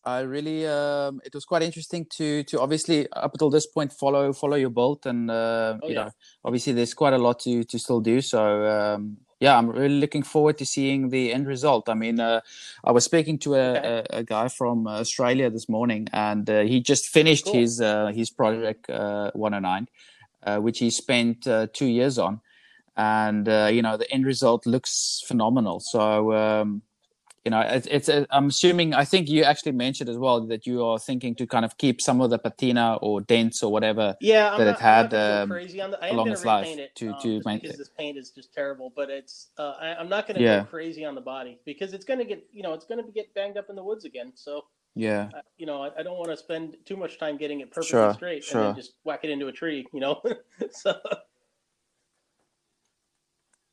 I 0.05 0.21
really, 0.21 0.67
um, 0.67 1.21
it 1.26 1.34
was 1.34 1.45
quite 1.45 1.63
interesting 1.63 2.05
to 2.17 2.43
to 2.45 2.61
obviously 2.61 3.09
up 3.11 3.34
until 3.34 3.49
this 3.49 3.67
point 3.67 3.93
follow 3.93 4.34
follow 4.34 4.57
your 4.57 4.71
bolt, 4.71 5.05
and 5.05 5.32
uh, 5.32 5.80
Oh, 5.82 5.88
you 5.88 5.95
yeah. 5.95 6.05
know, 6.05 6.11
obviously 6.43 6.73
there's 6.73 6.93
quite 6.93 7.13
a 7.13 7.17
lot 7.19 7.39
to 7.41 7.63
to 7.63 7.80
still 7.80 8.01
do. 8.01 8.21
So 8.21 8.65
um, 8.65 9.17
yeah, 9.40 9.58
I'm 9.58 9.70
really 9.70 10.00
looking 10.00 10.24
forward 10.24 10.58
to 10.60 10.66
seeing 10.66 11.10
the 11.10 11.34
end 11.34 11.48
result. 11.48 11.90
I 11.90 11.94
mean, 11.94 12.20
uh, 12.20 12.42
I 12.84 12.92
was 12.92 13.04
speaking 13.04 13.38
to 13.40 13.56
a, 13.56 13.74
a, 13.76 14.06
a 14.20 14.24
guy 14.24 14.48
from 14.48 14.88
Australia 14.88 15.50
this 15.50 15.68
morning, 15.68 16.08
and 16.14 16.50
uh, 16.50 16.62
he 16.62 16.80
just 16.80 17.10
finished 17.10 17.46
Cool. 17.46 17.56
his 17.56 17.82
uh, 17.82 18.08
his 18.08 18.30
project 18.30 18.90
uh, 18.90 19.32
109, 19.34 19.88
uh, 20.44 20.60
which 20.60 20.80
he 20.80 20.90
spent 20.90 21.48
uh, 21.48 21.68
two 21.74 21.88
years 21.88 22.18
on, 22.18 22.40
and 22.96 23.50
uh, 23.50 23.70
you 23.72 23.82
know 23.82 23.98
the 23.98 24.10
end 24.12 24.26
result 24.26 24.66
looks 24.66 25.24
phenomenal. 25.28 25.80
So. 25.80 26.34
Um, 26.34 26.82
you 27.46 27.52
know, 27.52 27.62
it's, 27.62 27.86
it's 27.91 28.10
a, 28.10 28.26
I'm 28.32 28.48
assuming. 28.48 28.96
I 28.96 29.06
think 29.06 29.30
you 29.30 29.43
actually 29.43 29.74
mentioned 29.74 30.10
as 30.10 30.18
well 30.18 30.41
that 30.48 30.66
you 30.66 30.84
are 30.84 30.98
thinking 30.98 31.36
to 31.36 31.46
kind 31.46 31.64
of 31.64 31.78
keep 31.78 32.02
some 32.02 32.20
of 32.20 32.32
the 32.32 32.39
patina 32.39 32.96
or 33.04 33.22
dents 33.22 33.62
or 33.62 33.72
whatever. 33.72 34.16
Yeah, 34.20 34.52
I'm 34.52 34.58
that 34.58 34.68
it 34.68 34.72
not, 34.72 34.80
had, 34.82 34.98
I'm 34.98 35.04
not 35.04 35.12
gonna 35.12 35.41
um, 35.43 35.50
crazy 35.50 35.80
on 35.80 35.91
the. 35.91 36.04
I 36.04 36.08
am 36.08 36.16
along 36.16 36.30
its 36.30 36.43
life 36.43 36.62
repaint 36.64 36.80
it 36.80 36.96
to- 36.96 37.10
um, 37.12 37.20
to 37.22 37.41
main- 37.46 37.60
because 37.62 37.78
this 37.78 37.89
paint 37.89 38.18
is 38.18 38.32
just 38.32 38.52
terrible. 38.52 38.91
But 38.96 39.12
it's 39.12 39.50
uh, 39.60 39.76
I, 39.80 39.96
I'm 39.96 40.10
not 40.10 40.28
gonna 40.28 40.39
Yeah. 40.39 40.62
go 40.62 40.66
crazy 40.66 41.06
on 41.06 41.14
the 41.14 41.22
body 41.22 41.60
because 41.66 41.93
it's 41.93 42.04
gonna 42.04 42.26
get 42.26 42.43
you 42.52 42.64
know 42.64 42.74
it's 42.74 42.86
gonna 42.86 43.04
get 43.14 43.32
banged 43.36 43.58
up 43.58 43.70
in 43.70 43.76
the 43.76 43.84
woods 43.84 44.06
again. 44.06 44.32
So 44.34 44.66
Yeah, 44.96 45.30
uh, 45.36 45.41
you 45.58 45.68
know 45.68 45.84
I, 45.84 45.91
I 46.00 46.02
don't 46.04 46.18
want 46.18 46.32
to 46.32 46.38
spend 46.38 46.78
too 46.84 46.98
much 46.98 47.20
time 47.20 47.38
getting 47.38 47.60
it 47.60 47.70
perfectly 47.70 47.89
Sure, 47.91 48.14
straight 48.16 48.43
and 48.52 48.60
then 48.70 48.76
just 48.76 48.93
whack 49.04 49.20
it 49.24 49.30
into 49.30 49.48
a 49.50 49.52
tree. 49.52 49.86
You 49.93 50.00
know, 50.00 50.24
so 50.72 50.96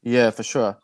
yeah, 0.03 0.31
for 0.31 0.43
sure. 0.43 0.77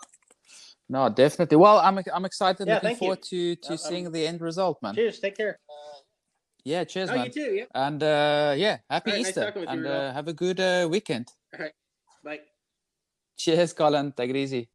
No, 0.88 1.08
definitely. 1.08 1.56
Well, 1.58 1.78
I'm 1.78 1.98
I'm 2.14 2.24
excited. 2.24 2.66
Yeah, 2.66 2.74
looking 2.74 2.88
thank 2.88 2.96
you. 3.00 3.06
forward 3.06 3.22
to 3.30 3.56
to 3.56 3.72
seeing 3.78 4.10
the 4.10 4.26
end 4.26 4.40
result, 4.40 4.78
man. 4.82 4.94
cheers. 4.94 5.18
Take 5.20 5.36
care. 5.36 5.58
Yeah, 6.64 6.84
cheers, 6.84 7.08
Oh, 7.10 7.14
man. 7.16 7.26
you 7.26 7.32
too. 7.32 7.50
Yeah. 7.60 7.64
And 7.74 8.02
uh, 8.02 8.54
yeah, 8.56 8.76
happy 8.90 9.10
right, 9.12 9.18
nice 9.22 9.28
Easter, 9.30 9.52
you, 9.56 9.64
and 9.68 9.80
Rudolph. 9.82 10.10
uh, 10.10 10.12
have 10.12 10.28
a 10.28 10.32
good 10.34 10.60
uh, 10.60 10.88
weekend. 10.90 11.26
All 11.54 11.60
right. 11.64 11.72
Bye. 12.24 12.40
Cheers, 13.36 13.72
Colin. 13.72 14.12
Take 14.12 14.30
it 14.30 14.36
easy. 14.36 14.62